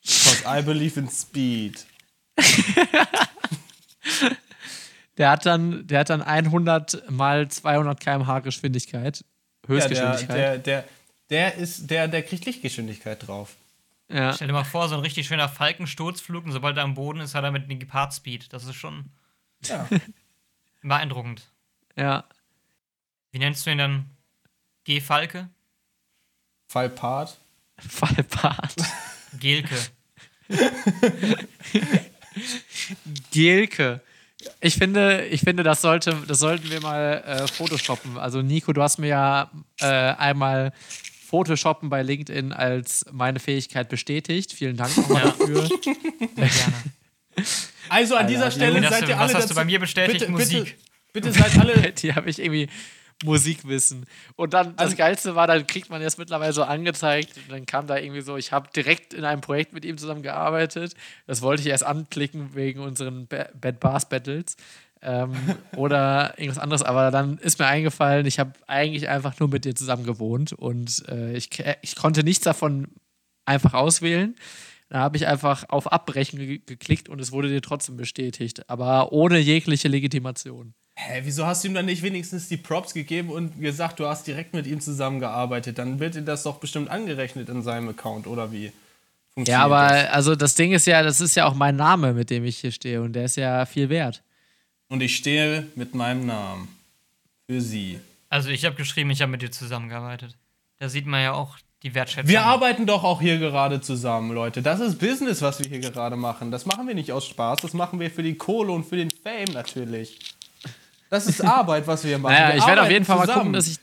Because 0.03 0.45
I 0.47 0.61
believe 0.61 1.01
in 1.01 1.09
speed. 1.09 1.87
Der 5.19 5.31
hat 5.31 5.45
dann, 5.45 5.87
der 5.87 6.01
hat 6.01 6.11
dann 6.11 6.23
100 6.23 7.11
mal 7.11 7.47
200 7.47 8.01
km/h 8.01 8.41
Geschwindigkeit. 8.41 9.25
Höchstgeschwindigkeit. 9.67 10.29
Ja, 10.31 10.37
der, 10.37 10.59
der, 10.59 10.83
der, 10.83 10.89
der, 11.31 11.55
ist, 11.55 11.91
der, 11.91 12.09
der 12.09 12.23
kriegt 12.23 12.45
Lichtgeschwindigkeit 12.45 13.27
drauf. 13.27 13.57
Ja. 14.09 14.35
Stell 14.35 14.49
dir 14.49 14.53
mal 14.53 14.65
vor, 14.65 14.89
so 14.89 14.95
ein 14.97 15.01
richtig 15.01 15.27
schöner 15.27 15.49
Falkensturzflug 15.49 16.45
und 16.45 16.53
sobald 16.53 16.77
er 16.77 16.83
am 16.83 16.95
Boden 16.95 17.21
ist, 17.21 17.35
hat 17.35 17.45
er 17.45 17.51
mit 17.51 17.65
einem 17.65 17.79
Gepard-Speed. 17.79 18.53
Das 18.53 18.65
ist 18.65 18.75
schon 18.75 19.07
ja. 19.65 19.89
beeindruckend. 20.83 21.49
Ja. 21.97 22.25
Wie 23.31 23.39
nennst 23.39 23.67
du 23.67 23.71
ihn 23.71 23.79
dann? 23.79 24.11
G-Falke? 24.85 25.49
Fallpart? 26.69 27.39
Fallpart. 27.79 28.75
Gelke. 29.39 29.77
Gelke. 33.31 34.01
Ich 34.61 34.75
finde, 34.75 35.27
ich 35.27 35.41
finde, 35.41 35.63
das 35.63 35.83
sollte, 35.83 36.17
das 36.27 36.39
sollten 36.39 36.71
wir 36.71 36.81
mal 36.81 37.23
äh, 37.27 37.49
photoshoppen. 37.49 38.19
Also 38.19 38.43
Nico, 38.43 38.73
du 38.73 38.83
hast 38.83 38.99
mir 38.99 39.09
ja 39.09 39.51
äh, 39.81 39.87
einmal 39.87 40.73
Photoshoppen 41.27 41.89
bei 41.89 42.03
LinkedIn 42.03 42.53
als 42.53 43.07
meine 43.11 43.41
Fähigkeit 43.41 43.89
bestätigt. 43.89 44.53
Vielen 44.53 44.77
Dank 44.77 44.97
nochmal 44.97 45.25
ja. 45.25 45.31
dafür. 45.31 45.67
Sehr 45.67 45.79
gerne. 46.35 46.75
Also 47.89 48.17
an 48.17 48.27
dieser 48.27 48.51
Stelle 48.51 48.87
seid 48.89 49.09
ihr 49.09 49.19
alle. 49.19 49.33
Was 49.33 49.35
hast 49.35 49.51
du 49.51 49.55
bei 49.55 49.65
mir 49.65 49.81
bestätigt? 49.81 50.21
Bitte, 50.21 50.31
Musik. 50.31 50.77
Bitte, 51.13 51.31
bitte 51.31 51.33
seid 51.33 51.59
alle. 51.59 51.93
Die 52.03 52.15
habe 52.15 52.29
ich 52.29 52.39
irgendwie 52.39 52.69
Musikwissen. 53.23 54.07
Und 54.37 54.55
dann, 54.55 54.77
das 54.77 54.87
also, 54.87 54.97
Geilste 54.97 55.35
war, 55.35 55.47
dann 55.47 55.67
kriegt 55.67 55.91
man 55.91 56.03
jetzt 56.03 56.19
mittlerweile 56.19 56.53
so 56.53 56.63
angezeigt. 56.63 57.37
Und 57.37 57.51
dann 57.51 57.67
kam 57.67 57.87
da 57.87 57.97
irgendwie 57.97 58.21
so, 58.21 58.37
ich 58.37 58.53
habe 58.53 58.69
direkt 58.75 59.15
in 59.15 59.25
einem 59.25 59.41
Projekt 59.41 59.73
mit 59.73 59.85
ihm 59.85 59.99
zusammen 59.99 60.23
gearbeitet. 60.23 60.95
Das 61.27 61.43
wollte 61.43 61.63
ich 61.63 61.69
erst 61.69 61.85
anklicken 61.85 62.55
wegen 62.55 62.81
unseren 62.81 63.27
Bad 63.27 63.81
Bars 63.81 64.09
Battles. 64.09 64.57
Ähm, 65.03 65.33
oder 65.77 66.35
irgendwas 66.37 66.63
anderes. 66.63 66.83
Aber 66.83 67.11
dann 67.11 67.39
ist 67.39 67.59
mir 67.59 67.67
eingefallen, 67.67 68.27
ich 68.27 68.39
habe 68.39 68.53
eigentlich 68.67 69.09
einfach 69.09 69.39
nur 69.41 69.49
mit 69.49 69.65
dir 69.65 69.75
zusammen 69.75 70.05
gewohnt 70.05 70.53
und 70.53 71.09
äh, 71.09 71.33
ich, 71.35 71.51
ich 71.83 71.97
konnte 71.97 72.23
nichts 72.23 72.45
davon 72.45 72.89
einfach 73.45 73.75
auswählen. 73.75 74.37
Da 74.89 74.99
habe 74.99 75.17
ich 75.17 75.27
einfach 75.27 75.65
auf 75.71 75.91
Abbrechen 75.91 76.39
ge 76.39 76.61
geklickt 76.65 77.09
und 77.09 77.19
es 77.19 77.33
wurde 77.33 77.49
dir 77.49 77.63
trotzdem 77.63 77.97
bestätigt, 77.97 78.69
aber 78.69 79.11
ohne 79.11 79.39
jegliche 79.39 79.89
Legitimation. 79.89 80.75
Hä, 80.95 81.23
wieso 81.25 81.47
hast 81.47 81.65
du 81.65 81.69
ihm 81.69 81.75
dann 81.75 81.87
nicht 81.87 82.03
wenigstens 82.03 82.49
die 82.49 82.59
Props 82.59 82.93
gegeben 82.93 83.31
und 83.31 83.61
gesagt, 83.61 83.99
du 83.99 84.07
hast 84.07 84.27
direkt 84.27 84.53
mit 84.55 84.67
ihm 84.67 84.81
zusammengearbeitet? 84.81 85.79
Dann 85.79 85.99
wird 86.01 86.15
dir 86.15 86.23
das 86.23 86.43
doch 86.43 86.59
bestimmt 86.59 86.91
angerechnet 86.91 87.49
in 87.49 87.63
seinem 87.63 87.89
Account, 87.89 88.27
oder 88.27 88.53
wie? 88.53 88.73
Ja, 89.37 89.65
aber 89.65 89.89
das? 89.89 90.11
also 90.11 90.37
das 90.37 90.55
Ding 90.55 90.73
ist 90.73 90.87
ja, 90.87 91.03
das 91.03 91.21
ist 91.21 91.35
ja 91.35 91.47
auch 91.47 91.55
mein 91.55 91.77
Name, 91.77 92.13
mit 92.13 92.29
dem 92.29 92.45
ich 92.45 92.59
hier 92.59 92.73
stehe 92.73 93.01
und 93.01 93.15
der 93.15 93.25
ist 93.25 93.37
ja 93.37 93.65
viel 93.65 93.89
wert. 93.89 94.23
Und 94.89 95.01
ich 95.01 95.17
stehe 95.17 95.67
mit 95.75 95.95
meinem 95.95 96.27
Namen 96.27 96.69
für 97.47 97.63
sie. 97.63 97.99
Also 98.29 98.51
ich 98.51 98.67
habe 98.67 98.77
geschrieben, 98.77 99.11
ich 99.11 99.23
habe 99.23 99.31
mit 99.31 99.41
dir 99.41 99.51
zusammengearbeitet. 99.51 100.37
Da 100.79 100.91
sieht 100.91 101.07
man 101.07 101.23
ja 101.23 101.33
auch 101.33 101.57
die 101.83 101.95
Wertschätzung. 101.95 102.29
Wir 102.29 102.43
arbeiten 102.43 102.87
doch 102.87 103.03
auch 103.03 103.21
hier 103.21 103.39
gerade 103.39 103.81
zusammen, 103.81 104.33
Leute. 104.33 104.63
Das 104.63 104.81
ist 104.81 104.99
Business, 104.99 105.41
was 105.41 105.59
wir 105.61 105.69
hier 105.69 105.81
gerade 105.81 106.17
machen. 106.17 106.51
Das 106.51 106.67
machen 106.67 106.87
wir 106.87 106.95
nicht 106.95 107.13
aus 107.13 107.27
Spaß, 107.27 107.61
das 107.63 107.73
machen 107.73 108.01
wir 108.01 108.11
für 108.11 108.23
die 108.23 108.35
Kohle 108.35 108.73
und 108.73 108.85
für 108.85 108.97
den 108.97 109.11
Fame 109.11 109.53
natürlich. 109.53 110.19
Das 111.13 111.27
ist 111.27 111.45
Arbeit, 111.45 111.87
was 111.87 112.05
wir 112.05 112.09
hier 112.09 112.19
machen. 112.19 112.33
Naja, 112.33 112.49
wir 112.49 112.57
ich 112.57 112.67
werde 112.67 112.83
auf 112.83 112.91
jeden 112.91 113.05
Fall 113.05 113.21
zusammen. 113.21 113.37
mal 113.37 113.41
gucken, 113.41 113.53
dass 113.53 113.67
ich, 113.67 113.79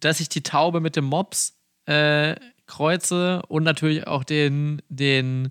dass 0.00 0.18
ich 0.18 0.30
die 0.30 0.42
Taube 0.42 0.80
mit 0.80 0.96
dem 0.96 1.04
Mops 1.04 1.54
äh, 1.84 2.36
kreuze 2.66 3.42
und 3.48 3.64
natürlich 3.64 4.06
auch 4.06 4.24
den, 4.24 4.80
den, 4.88 5.50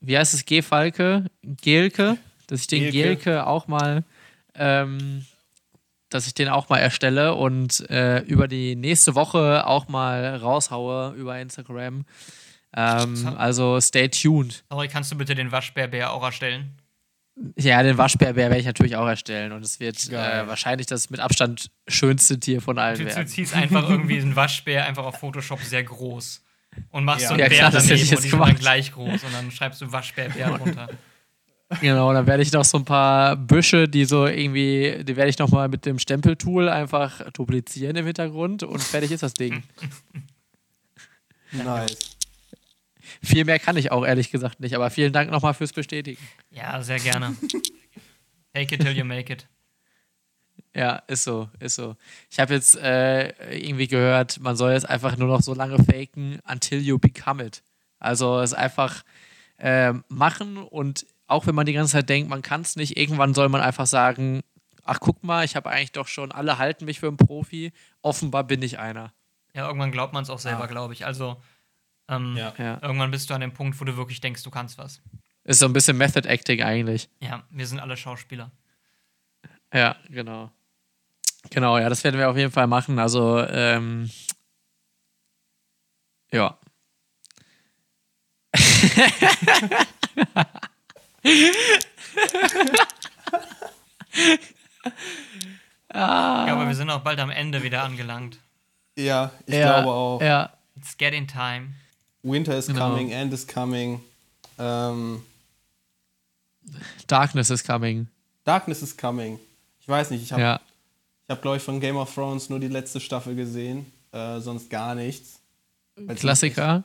wie 0.00 0.18
heißt 0.18 0.34
es, 0.34 0.44
G-Falke, 0.44 1.30
Gelke, 1.42 2.18
dass 2.46 2.60
ich 2.60 2.66
den 2.66 2.82
Gelke, 2.82 2.92
Gelke 2.92 3.46
auch 3.46 3.68
mal, 3.68 4.04
ähm, 4.54 5.24
dass 6.10 6.26
ich 6.26 6.34
den 6.34 6.50
auch 6.50 6.68
mal 6.68 6.76
erstelle 6.76 7.36
und 7.36 7.88
äh, 7.88 8.18
über 8.18 8.46
die 8.46 8.76
nächste 8.76 9.14
Woche 9.14 9.66
auch 9.66 9.88
mal 9.88 10.36
raushaue 10.36 11.14
über 11.14 11.40
Instagram. 11.40 12.04
Ähm, 12.76 13.34
also 13.38 13.80
stay 13.80 14.10
tuned. 14.10 14.62
Aber 14.68 14.86
kannst 14.88 15.10
du 15.10 15.16
bitte 15.16 15.34
den 15.34 15.52
Waschbärbär 15.52 16.12
auch 16.12 16.22
erstellen? 16.22 16.76
Ja, 17.56 17.82
den 17.82 17.98
Waschbärbär 17.98 18.48
werde 18.48 18.60
ich 18.60 18.66
natürlich 18.66 18.94
auch 18.94 19.08
erstellen 19.08 19.50
und 19.52 19.64
es 19.64 19.80
wird 19.80 20.08
äh, 20.10 20.46
wahrscheinlich 20.46 20.86
das 20.86 21.10
mit 21.10 21.18
Abstand 21.18 21.70
schönste 21.88 22.38
Tier 22.38 22.60
von 22.60 22.78
allen 22.78 22.98
du, 22.98 23.04
werden. 23.06 23.24
Du 23.24 23.30
ziehst 23.30 23.54
einfach 23.54 23.88
irgendwie 23.90 24.20
einen 24.20 24.36
Waschbär 24.36 24.86
einfach 24.86 25.04
auf 25.04 25.18
Photoshop 25.18 25.60
sehr 25.60 25.82
groß 25.82 26.44
und 26.90 27.04
machst 27.04 27.22
ja. 27.22 27.28
so 27.28 27.34
einen 27.34 27.42
ja, 27.42 27.48
Bär 27.48 27.58
klar, 27.58 27.70
daneben 27.72 27.88
das 27.88 28.10
und 28.10 28.24
die 28.24 28.28
sind 28.28 28.40
dann 28.40 28.54
gleich 28.54 28.92
groß 28.92 29.24
und 29.24 29.32
dann 29.32 29.50
schreibst 29.50 29.80
du 29.80 29.90
Waschbärbär 29.90 30.58
drunter. 30.58 30.88
Genau, 31.80 32.12
dann 32.12 32.26
werde 32.26 32.42
ich 32.42 32.52
noch 32.52 32.64
so 32.64 32.78
ein 32.78 32.84
paar 32.84 33.36
Büsche, 33.36 33.88
die 33.88 34.04
so 34.04 34.26
irgendwie, 34.26 35.02
die 35.02 35.16
werde 35.16 35.30
ich 35.30 35.38
noch 35.38 35.50
mal 35.50 35.68
mit 35.68 35.86
dem 35.86 35.98
Stempeltool 35.98 36.68
einfach 36.68 37.30
duplizieren 37.32 37.96
im 37.96 38.06
Hintergrund 38.06 38.62
und 38.62 38.82
fertig 38.82 39.10
ist 39.10 39.22
das 39.22 39.34
Ding. 39.34 39.62
nice. 41.52 42.13
Viel 43.22 43.44
mehr 43.44 43.58
kann 43.58 43.76
ich 43.76 43.92
auch 43.92 44.04
ehrlich 44.04 44.30
gesagt 44.30 44.60
nicht, 44.60 44.74
aber 44.74 44.90
vielen 44.90 45.12
Dank 45.12 45.30
nochmal 45.30 45.54
fürs 45.54 45.72
Bestätigen. 45.72 46.22
Ja, 46.50 46.82
sehr 46.82 46.98
gerne. 46.98 47.36
Take 48.54 48.74
it 48.74 48.80
till 48.80 48.96
you 48.96 49.04
make 49.04 49.32
it. 49.32 49.48
Ja, 50.74 51.02
ist 51.06 51.24
so, 51.24 51.48
ist 51.60 51.76
so. 51.76 51.96
Ich 52.30 52.40
habe 52.40 52.54
jetzt 52.54 52.76
äh, 52.76 53.28
irgendwie 53.56 53.86
gehört, 53.86 54.40
man 54.40 54.56
soll 54.56 54.72
jetzt 54.72 54.88
einfach 54.88 55.16
nur 55.16 55.28
noch 55.28 55.40
so 55.40 55.54
lange 55.54 55.78
faken, 55.82 56.40
until 56.50 56.80
you 56.80 56.98
become 56.98 57.44
it. 57.44 57.62
Also 58.00 58.40
es 58.40 58.54
einfach 58.54 59.04
äh, 59.58 59.92
machen 60.08 60.58
und 60.58 61.06
auch 61.26 61.46
wenn 61.46 61.54
man 61.54 61.66
die 61.66 61.72
ganze 61.72 61.92
Zeit 61.92 62.08
denkt, 62.08 62.28
man 62.28 62.42
kann 62.42 62.62
es 62.62 62.76
nicht, 62.76 62.96
irgendwann 62.96 63.34
soll 63.34 63.48
man 63.48 63.60
einfach 63.60 63.86
sagen, 63.86 64.42
ach 64.82 65.00
guck 65.00 65.22
mal, 65.24 65.44
ich 65.44 65.56
habe 65.56 65.70
eigentlich 65.70 65.92
doch 65.92 66.08
schon, 66.08 66.32
alle 66.32 66.58
halten 66.58 66.84
mich 66.84 67.00
für 67.00 67.08
einen 67.08 67.16
Profi, 67.16 67.72
offenbar 68.02 68.44
bin 68.44 68.62
ich 68.62 68.78
einer. 68.78 69.12
Ja, 69.54 69.66
irgendwann 69.66 69.92
glaubt 69.92 70.12
man 70.12 70.24
es 70.24 70.30
auch 70.30 70.40
selber, 70.40 70.64
ah. 70.64 70.66
glaube 70.66 70.92
ich. 70.92 71.06
Also 71.06 71.40
ähm, 72.08 72.36
ja. 72.36 72.52
Ja. 72.58 72.78
Irgendwann 72.82 73.10
bist 73.10 73.30
du 73.30 73.34
an 73.34 73.40
dem 73.40 73.52
Punkt, 73.52 73.80
wo 73.80 73.84
du 73.84 73.96
wirklich 73.96 74.20
denkst, 74.20 74.42
du 74.42 74.50
kannst 74.50 74.78
was. 74.78 75.00
Ist 75.44 75.58
so 75.58 75.66
ein 75.66 75.72
bisschen 75.72 75.96
Method 75.96 76.28
Acting 76.28 76.62
eigentlich. 76.62 77.08
Ja, 77.20 77.44
wir 77.50 77.66
sind 77.66 77.80
alle 77.80 77.96
Schauspieler. 77.96 78.50
Ja, 79.72 79.96
genau. 80.08 80.50
Genau, 81.50 81.78
ja, 81.78 81.88
das 81.88 82.02
werden 82.04 82.18
wir 82.18 82.30
auf 82.30 82.36
jeden 82.36 82.52
Fall 82.52 82.66
machen. 82.66 82.98
Also, 82.98 83.40
ähm, 83.46 84.10
ja. 86.32 86.58
Ja, 95.92 96.46
aber 96.48 96.66
wir 96.66 96.74
sind 96.74 96.90
auch 96.90 97.00
bald 97.00 97.20
am 97.20 97.30
Ende 97.30 97.62
wieder 97.62 97.82
angelangt. 97.82 98.38
Ja, 98.96 99.32
ich 99.46 99.54
ja, 99.54 99.80
glaube 99.80 99.90
auch. 99.92 100.22
Ja, 100.22 100.52
It's 100.76 100.96
getting 100.96 101.26
time. 101.26 101.74
Winter 102.24 102.56
is 102.58 102.66
Genau. 102.66 102.88
coming, 102.90 103.12
End 103.12 103.32
is 103.32 103.46
coming. 103.46 104.00
Ähm, 104.58 105.22
Darkness 107.06 107.50
is 107.50 107.62
coming. 107.62 108.08
Darkness 108.44 108.82
is 108.82 108.96
coming. 108.96 109.38
Ich 109.80 109.88
weiß 109.88 110.10
nicht, 110.10 110.22
ich 110.22 110.32
habe, 110.32 110.42
Ja. 110.42 110.60
ich 111.26 111.30
hab, 111.30 111.42
glaube 111.42 111.58
ich, 111.58 111.62
von 111.62 111.78
Game 111.80 111.96
of 111.96 112.12
Thrones 112.14 112.48
nur 112.48 112.58
die 112.58 112.68
letzte 112.68 113.00
Staffel 113.00 113.34
gesehen, 113.34 113.86
äh, 114.12 114.40
sonst 114.40 114.70
gar 114.70 114.94
nichts. 114.94 115.40
Klassiker. 116.16 116.84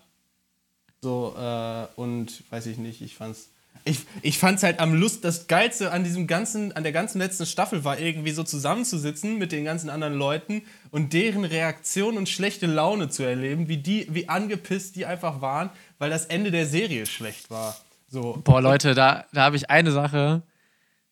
So, 1.01 1.33
äh, 1.37 1.87
und 1.95 2.43
weiß 2.51 2.65
ich 2.67 2.77
nicht, 2.77 3.01
ich 3.01 3.15
fand's. 3.15 3.47
Ich, 3.85 4.05
ich 4.21 4.37
fand's 4.37 4.63
halt 4.63 4.79
am 4.79 4.93
Lust, 4.93 5.23
das 5.23 5.47
Geilste 5.47 5.91
an 5.91 6.03
diesem 6.03 6.27
ganzen, 6.27 6.71
an 6.73 6.83
der 6.83 6.91
ganzen 6.91 7.19
letzten 7.19 7.45
Staffel 7.45 7.83
war 7.83 7.99
irgendwie 7.99 8.31
so 8.31 8.43
zusammenzusitzen 8.43 9.37
mit 9.37 9.51
den 9.51 9.65
ganzen 9.65 9.89
anderen 9.89 10.13
Leuten 10.13 10.63
und 10.91 11.13
deren 11.13 11.45
Reaktion 11.45 12.17
und 12.17 12.29
schlechte 12.29 12.67
Laune 12.67 13.09
zu 13.09 13.23
erleben, 13.23 13.67
wie 13.67 13.77
die, 13.77 14.07
wie 14.09 14.29
angepisst 14.29 14.95
die 14.95 15.05
einfach 15.05 15.41
waren, 15.41 15.69
weil 15.97 16.09
das 16.09 16.25
Ende 16.25 16.51
der 16.51 16.65
Serie 16.65 17.05
schlecht 17.05 17.49
war. 17.49 17.75
So. 18.07 18.41
Boah, 18.43 18.61
Leute, 18.61 18.95
da, 18.95 19.25
da 19.33 19.41
habe 19.41 19.55
ich 19.55 19.69
eine 19.69 19.91
Sache. 19.91 20.41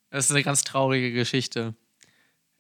Das 0.09 0.25
ist 0.25 0.31
eine 0.31 0.43
ganz 0.43 0.63
traurige 0.63 1.11
Geschichte. 1.11 1.75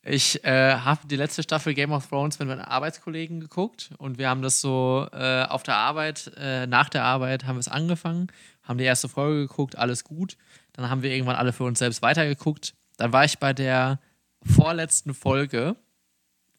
Ich 0.09 0.41
äh, 0.45 0.75
habe 0.75 1.01
die 1.05 1.17
letzte 1.17 1.43
Staffel 1.43 1.73
Game 1.73 1.91
of 1.91 2.07
Thrones 2.07 2.39
mit 2.39 2.47
meinen 2.47 2.61
Arbeitskollegen 2.61 3.41
geguckt 3.41 3.89
und 3.97 4.17
wir 4.17 4.29
haben 4.29 4.41
das 4.41 4.61
so 4.61 5.05
äh, 5.11 5.43
auf 5.43 5.63
der 5.63 5.75
Arbeit, 5.75 6.31
äh, 6.37 6.65
nach 6.65 6.87
der 6.87 7.03
Arbeit 7.03 7.43
haben 7.43 7.57
wir 7.57 7.61
es 7.61 7.67
angefangen, 7.67 8.27
haben 8.67 8.77
die 8.77 8.83
erste 8.83 9.09
Folge 9.09 9.47
geguckt, 9.47 9.77
alles 9.77 10.03
gut. 10.03 10.37
Dann 10.73 10.89
haben 10.89 11.01
wir 11.01 11.11
irgendwann 11.11 11.35
alle 11.35 11.53
für 11.53 11.63
uns 11.63 11.79
selbst 11.79 12.01
weitergeguckt. 12.01 12.73
Dann 12.97 13.13
war 13.13 13.25
ich 13.25 13.39
bei 13.39 13.53
der 13.53 13.99
vorletzten 14.43 15.13
Folge 15.13 15.75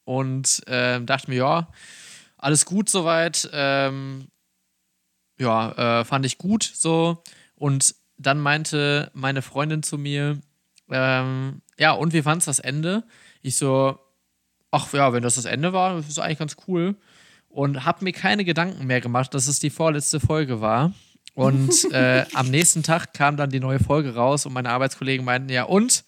und 0.05 0.63
ähm, 0.67 1.07
dachte 1.07 1.31
mir, 1.31 1.37
ja, 1.37 1.69
alles 2.37 2.65
gut 2.65 2.89
soweit. 2.89 3.49
Ähm, 3.53 4.29
ja, 5.39 6.01
äh, 6.01 6.05
fand 6.05 6.25
ich 6.27 6.39
gut 6.39 6.63
so. 6.63 7.23
Und 7.55 7.95
dann 8.17 8.41
meinte 8.41 9.11
meine 9.15 9.43
Freundin 9.43 9.83
zu 9.83 9.99
mir, 9.99 10.39
ähm, 10.91 11.63
ja, 11.79 11.93
und 11.93 12.13
wie 12.13 12.23
fandst 12.23 12.49
das 12.49 12.59
Ende? 12.59 13.05
Ich 13.43 13.57
so, 13.57 13.99
ach 14.71 14.93
ja, 14.93 15.13
wenn 15.13 15.23
das 15.23 15.37
das 15.37 15.45
Ende 15.45 15.73
war, 15.73 15.95
das 15.95 16.09
ist 16.09 16.19
eigentlich 16.19 16.39
ganz 16.39 16.57
cool. 16.67 16.97
Und 17.49 17.85
habe 17.85 18.05
mir 18.05 18.13
keine 18.13 18.45
Gedanken 18.45 18.87
mehr 18.87 19.01
gemacht, 19.01 19.33
dass 19.35 19.47
es 19.47 19.61
die 19.61 19.71
vorletzte 19.71 20.21
Folge 20.21 20.61
war. 20.61 20.93
Und 21.39 21.85
äh, 21.93 22.25
am 22.35 22.51
nächsten 22.51 22.83
Tag 22.83 23.15
kam 23.15 23.37
dann 23.37 23.51
die 23.51 23.61
neue 23.61 23.79
Folge 23.79 24.17
raus 24.17 24.45
und 24.45 24.53
meine 24.53 24.71
Arbeitskollegen 24.71 25.25
meinten, 25.25 25.49
ja, 25.51 25.63
und? 25.63 26.05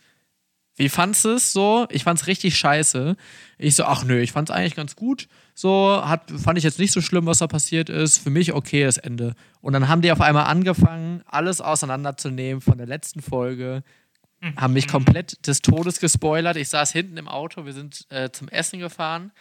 Wie 0.75 0.89
fandst 0.89 1.25
du 1.25 1.31
es 1.31 1.53
so? 1.53 1.87
Ich 1.91 2.03
fand's 2.05 2.27
richtig 2.27 2.57
scheiße. 2.57 3.17
Ich 3.59 3.77
so, 3.77 3.85
ach 3.85 4.03
nö, 4.03 4.19
ich 4.19 4.33
fand's 4.33 4.51
eigentlich 4.51 4.75
ganz 4.75 4.97
gut. 4.97 5.29
So, 5.55 6.03
hat, 6.05 6.31
fand 6.31 6.59
ich 6.59 6.65
jetzt 6.65 6.81
nicht 6.81 6.91
so 6.91 7.01
schlimm, 7.01 7.27
was 7.27 7.39
da 7.39 7.47
passiert 7.47 7.91
ist. 7.91 8.19
Für 8.19 8.31
mich 8.31 8.55
okay 8.55 8.83
das 8.83 8.97
Ende. 8.97 9.35
Und 9.61 9.73
dann 9.73 9.89
haben 9.89 10.03
die 10.03 10.11
auf 10.11 10.21
einmal 10.21 10.47
angefangen, 10.47 11.23
alles 11.27 11.61
auseinanderzunehmen 11.61 12.61
von 12.61 12.79
der 12.79 12.87
letzten 12.87 13.23
Folge. 13.23 13.85
Haben 14.57 14.73
mich 14.73 14.89
komplett 14.89 15.47
des 15.47 15.61
Todes 15.61 16.01
gespoilert. 16.01 16.57
Ich 16.57 16.71
saß 16.71 16.93
hinten 16.93 17.19
im 17.19 17.29
Auto, 17.29 17.67
wir 17.67 17.75
sind 17.75 18.07
äh, 18.09 18.31
zum 18.31 18.49
Essen 18.49 18.81
gefahren 18.81 19.33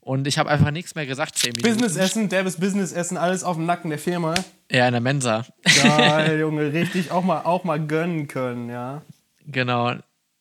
und 0.00 0.26
ich 0.26 0.38
habe 0.38 0.48
einfach 0.50 0.70
nichts 0.70 0.94
mehr 0.94 1.06
gesagt, 1.06 1.36
zehn 1.36 1.52
Minuten. 1.52 1.68
Business 1.68 1.96
Essen, 1.96 2.28
Derbes 2.28 2.56
Business 2.56 2.92
Essen, 2.92 3.16
alles 3.16 3.44
auf 3.44 3.56
dem 3.56 3.66
Nacken 3.66 3.90
der 3.90 3.98
Firma. 3.98 4.34
Ja, 4.70 4.86
in 4.86 4.92
der 4.92 5.00
Mensa. 5.00 5.44
Geil, 5.82 6.38
Junge, 6.40 6.72
richtig 6.72 7.10
auch 7.10 7.24
mal, 7.24 7.42
auch 7.42 7.64
mal 7.64 7.84
gönnen 7.84 8.28
können, 8.28 8.68
ja. 8.70 9.02
Genau. 9.46 9.94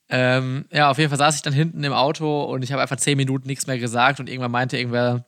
Ähm, 0.09 0.65
ja, 0.71 0.89
auf 0.89 0.97
jeden 0.97 1.09
Fall 1.09 1.17
saß 1.17 1.35
ich 1.35 1.41
dann 1.41 1.53
hinten 1.53 1.83
im 1.83 1.93
Auto 1.93 2.43
und 2.43 2.63
ich 2.63 2.71
habe 2.71 2.81
einfach 2.81 2.95
zehn 2.95 3.17
Minuten 3.17 3.47
nichts 3.47 3.67
mehr 3.67 3.77
gesagt 3.77 4.19
und 4.19 4.29
irgendwann 4.29 4.51
meinte 4.51 4.77
irgendwer, 4.77 5.25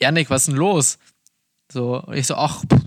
Janik, 0.00 0.30
was 0.30 0.42
ist 0.42 0.48
denn 0.48 0.56
los? 0.56 0.98
So, 1.70 2.02
und 2.02 2.16
ich 2.16 2.26
so, 2.26 2.34
ach, 2.34 2.64
pff, 2.64 2.80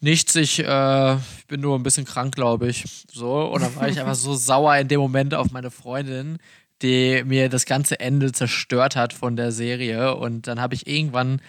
nichts, 0.00 0.36
ich, 0.36 0.60
äh, 0.60 1.14
ich 1.14 1.46
bin 1.48 1.60
nur 1.60 1.76
ein 1.76 1.82
bisschen 1.82 2.04
krank, 2.04 2.34
glaube 2.36 2.68
ich. 2.68 2.84
So, 3.10 3.46
und 3.46 3.62
dann 3.62 3.74
war 3.74 3.88
ich 3.88 3.98
einfach 3.98 4.14
so 4.14 4.34
sauer 4.34 4.76
in 4.76 4.86
dem 4.86 5.00
Moment 5.00 5.34
auf 5.34 5.50
meine 5.50 5.70
Freundin, 5.72 6.38
die 6.82 7.22
mir 7.24 7.48
das 7.48 7.66
ganze 7.66 8.00
Ende 8.00 8.32
zerstört 8.32 8.96
hat 8.96 9.12
von 9.12 9.36
der 9.36 9.52
Serie. 9.52 10.14
Und 10.16 10.46
dann 10.46 10.60
habe 10.60 10.74
ich 10.74 10.86
irgendwann 10.86 11.40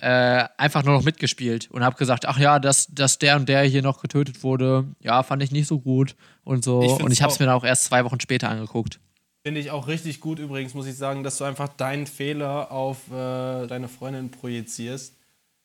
äh, 0.00 0.44
einfach 0.56 0.84
nur 0.84 0.94
noch 0.94 1.04
mitgespielt 1.04 1.70
und 1.70 1.84
habe 1.84 1.96
gesagt, 1.96 2.26
ach 2.26 2.38
ja, 2.38 2.58
dass, 2.58 2.86
dass 2.88 3.18
der 3.18 3.36
und 3.36 3.48
der 3.48 3.62
hier 3.62 3.82
noch 3.82 4.00
getötet 4.00 4.42
wurde, 4.42 4.86
ja, 5.00 5.22
fand 5.22 5.42
ich 5.42 5.50
nicht 5.50 5.66
so 5.66 5.80
gut 5.80 6.14
und 6.44 6.64
so. 6.64 6.82
Ich 6.82 7.04
und 7.04 7.10
ich 7.10 7.22
habe 7.22 7.32
es 7.32 7.40
mir 7.40 7.46
dann 7.46 7.54
auch 7.54 7.64
erst 7.64 7.84
zwei 7.84 8.04
Wochen 8.04 8.20
später 8.20 8.48
angeguckt. 8.48 9.00
Finde 9.42 9.60
ich 9.60 9.70
auch 9.70 9.88
richtig 9.88 10.20
gut 10.20 10.38
übrigens, 10.38 10.74
muss 10.74 10.86
ich 10.86 10.96
sagen, 10.96 11.24
dass 11.24 11.38
du 11.38 11.44
einfach 11.44 11.68
deinen 11.68 12.06
Fehler 12.06 12.70
auf 12.70 13.08
äh, 13.08 13.66
deine 13.66 13.88
Freundin 13.88 14.30
projizierst. 14.30 15.14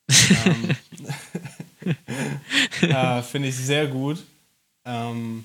ähm, 0.09 0.69
äh, 2.81 3.21
Finde 3.21 3.49
ich 3.49 3.55
sehr 3.55 3.87
gut. 3.87 4.23
Ähm, 4.85 5.43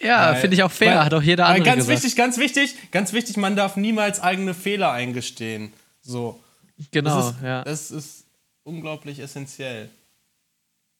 Ja, 0.00 0.34
finde 0.36 0.54
ich 0.56 0.62
auch 0.62 0.70
fair, 0.70 0.96
weil- 0.96 1.04
hat 1.06 1.14
auch 1.14 1.22
jeder 1.22 1.46
andere 1.46 1.64
Ganz 1.64 1.86
gesagt. 1.86 2.02
wichtig, 2.02 2.16
ganz 2.16 2.38
wichtig, 2.38 2.90
ganz 2.92 3.12
wichtig, 3.12 3.36
man 3.36 3.56
darf 3.56 3.76
niemals 3.76 4.20
eigene 4.20 4.54
Fehler 4.54 4.92
eingestehen. 4.92 5.72
So. 6.00 6.42
Genau, 6.92 7.16
das 7.16 7.34
ist, 7.36 7.42
ja. 7.42 7.64
Das 7.64 7.90
ist 7.90 8.24
unglaublich 8.62 9.18
essentiell. 9.18 9.90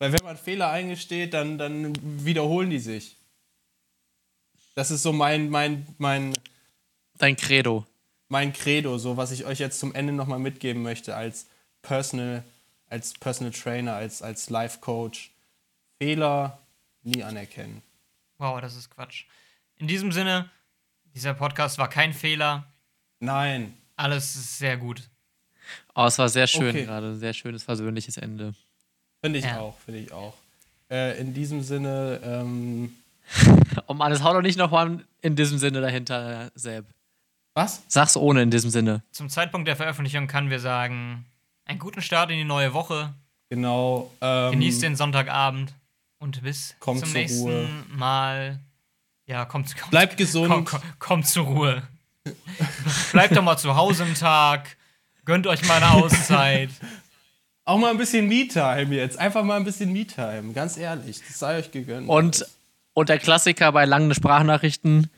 Weil 0.00 0.12
wenn 0.12 0.24
man 0.24 0.36
Fehler 0.36 0.70
eingesteht, 0.70 1.34
dann, 1.34 1.58
dann 1.58 1.92
wiederholen 2.24 2.70
die 2.70 2.78
sich. 2.80 3.16
Das 4.74 4.90
ist 4.90 5.02
so 5.02 5.12
mein, 5.12 5.48
mein, 5.50 5.86
mein, 5.98 6.34
Dein 7.18 7.36
Credo. 7.36 7.84
mein 8.28 8.52
Credo, 8.52 8.98
so 8.98 9.16
was 9.16 9.30
ich 9.32 9.44
euch 9.44 9.58
jetzt 9.58 9.78
zum 9.80 9.94
Ende 9.94 10.12
nochmal 10.12 10.38
mitgeben 10.38 10.82
möchte 10.82 11.14
als 11.16 11.46
Personal, 11.82 12.42
als 12.88 13.12
Personal 13.14 13.52
Trainer, 13.52 13.94
als, 13.94 14.22
als 14.22 14.50
Life 14.50 14.78
Coach. 14.80 15.30
Fehler 16.00 16.58
nie 17.02 17.22
anerkennen. 17.24 17.82
Wow, 18.38 18.60
das 18.60 18.76
ist 18.76 18.90
Quatsch. 18.90 19.24
In 19.76 19.86
diesem 19.88 20.12
Sinne, 20.12 20.48
dieser 21.14 21.34
Podcast 21.34 21.78
war 21.78 21.88
kein 21.88 22.12
Fehler. 22.12 22.64
Nein. 23.20 23.74
Alles 23.96 24.36
ist 24.36 24.58
sehr 24.58 24.76
gut. 24.76 25.02
Oh, 25.94 26.04
es 26.04 26.18
war 26.18 26.28
sehr 26.28 26.46
schön 26.46 26.70
Okay. 26.70 26.84
gerade, 26.84 27.08
ein 27.08 27.18
sehr 27.18 27.34
schönes, 27.34 27.62
versöhnliches 27.64 28.16
Ende. 28.16 28.54
Finde 29.20 29.40
ich 29.40 29.44
Ja. 29.44 29.58
auch, 29.58 29.76
finde 29.80 30.00
ich 30.00 30.12
auch. 30.12 30.34
Äh, 30.90 31.18
in 31.20 31.34
diesem 31.34 31.62
Sinne, 31.62 32.20
ähm, 32.22 32.96
Oh 33.86 33.94
Mann, 33.94 34.12
es 34.12 34.22
haut 34.22 34.34
doch 34.34 34.40
nicht 34.42 34.56
noch 34.56 34.70
mal 34.70 35.04
in 35.20 35.36
diesem 35.36 35.58
Sinne 35.58 35.80
dahinter, 35.80 36.50
Seb. 36.54 36.86
was? 37.54 37.82
Sag's 37.88 38.16
ohne 38.16 38.42
in 38.42 38.50
diesem 38.50 38.70
Sinne. 38.70 39.02
Zum 39.10 39.28
Zeitpunkt 39.28 39.66
der 39.68 39.76
Veröffentlichung 39.76 40.28
können 40.28 40.48
wir 40.48 40.60
sagen, 40.60 41.26
einen 41.64 41.78
guten 41.78 42.00
Start 42.00 42.30
in 42.30 42.38
die 42.38 42.44
neue 42.44 42.72
Woche. 42.72 43.12
Genau. 43.50 44.10
Ähm, 44.20 44.52
Genießt 44.52 44.82
den 44.82 44.96
Sonntagabend 44.96 45.74
und 46.18 46.42
bis 46.42 46.74
Kommt 46.80 47.00
zum 47.00 47.08
zur 47.08 47.18
nächsten 47.18 47.42
Ruhe. 47.42 47.68
Mal. 47.88 48.60
Ja, 49.26 49.44
kommt, 49.44 49.76
kommt, 49.76 49.90
Bleibt 49.90 50.16
gesund. 50.16 50.48
Komm, 50.48 50.64
komm, 50.64 50.80
kommt 50.98 51.26
zur 51.26 51.44
Ruhe. 51.44 51.82
Bleibt 53.12 53.36
doch 53.36 53.42
mal 53.42 53.56
zu 53.56 53.76
Hause 53.76 54.04
im 54.04 54.14
Tag. 54.14 54.76
Gönnt 55.24 55.46
euch 55.46 55.66
mal 55.66 55.82
eine 55.82 55.90
Auszeit. 55.92 56.70
Auch 57.64 57.76
mal 57.76 57.90
ein 57.90 57.98
bisschen 57.98 58.26
Me-Time 58.28 58.94
jetzt. 58.94 59.18
Einfach 59.18 59.44
mal 59.44 59.56
ein 59.56 59.64
bisschen 59.64 59.92
Me-Time. 59.92 60.54
Ganz 60.54 60.78
ehrlich. 60.78 61.20
Das 61.26 61.38
sei 61.38 61.58
euch 61.58 61.70
gegönnt. 61.70 62.08
Und, 62.08 62.46
und 62.94 63.10
der 63.10 63.18
Klassiker 63.18 63.72
bei 63.72 63.84
langen 63.84 64.14
Sprachnachrichten. 64.14 65.10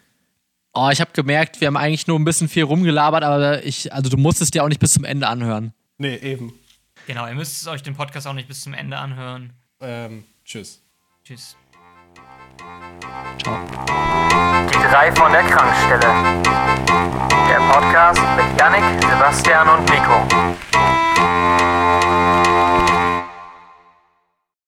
Oh, 0.72 0.88
ich 0.90 1.00
habe 1.00 1.12
gemerkt, 1.12 1.60
wir 1.60 1.68
haben 1.68 1.76
eigentlich 1.76 2.08
nur 2.08 2.18
ein 2.18 2.24
bisschen 2.24 2.48
viel 2.48 2.64
rumgelabert, 2.64 3.22
aber 3.22 3.64
ich, 3.64 3.92
also 3.92 4.10
du 4.10 4.16
musst 4.16 4.40
es 4.40 4.50
dir 4.50 4.64
auch 4.64 4.68
nicht 4.68 4.80
bis 4.80 4.92
zum 4.92 5.04
Ende 5.04 5.28
anhören. 5.28 5.72
Nee, 5.98 6.16
eben. 6.16 6.52
Genau, 7.06 7.26
ihr 7.26 7.34
müsst 7.34 7.66
euch 7.68 7.82
den 7.82 7.94
Podcast 7.94 8.26
auch 8.26 8.32
nicht 8.32 8.48
bis 8.48 8.62
zum 8.62 8.74
Ende 8.74 8.98
anhören. 8.98 9.52
Ähm, 9.80 10.24
tschüss. 10.44 10.82
Tschüss. 11.30 11.56
Ciao. 13.40 13.56
Die 14.68 14.90
drei 14.90 15.12
von 15.12 15.30
der 15.30 15.44
Krankstelle. 15.44 16.12
Der 17.48 17.60
Podcast 17.72 18.20
mit 18.36 18.58
Yannick, 18.58 18.82
Sebastian 19.00 19.68
und 19.68 19.88
Nico. 19.88 20.26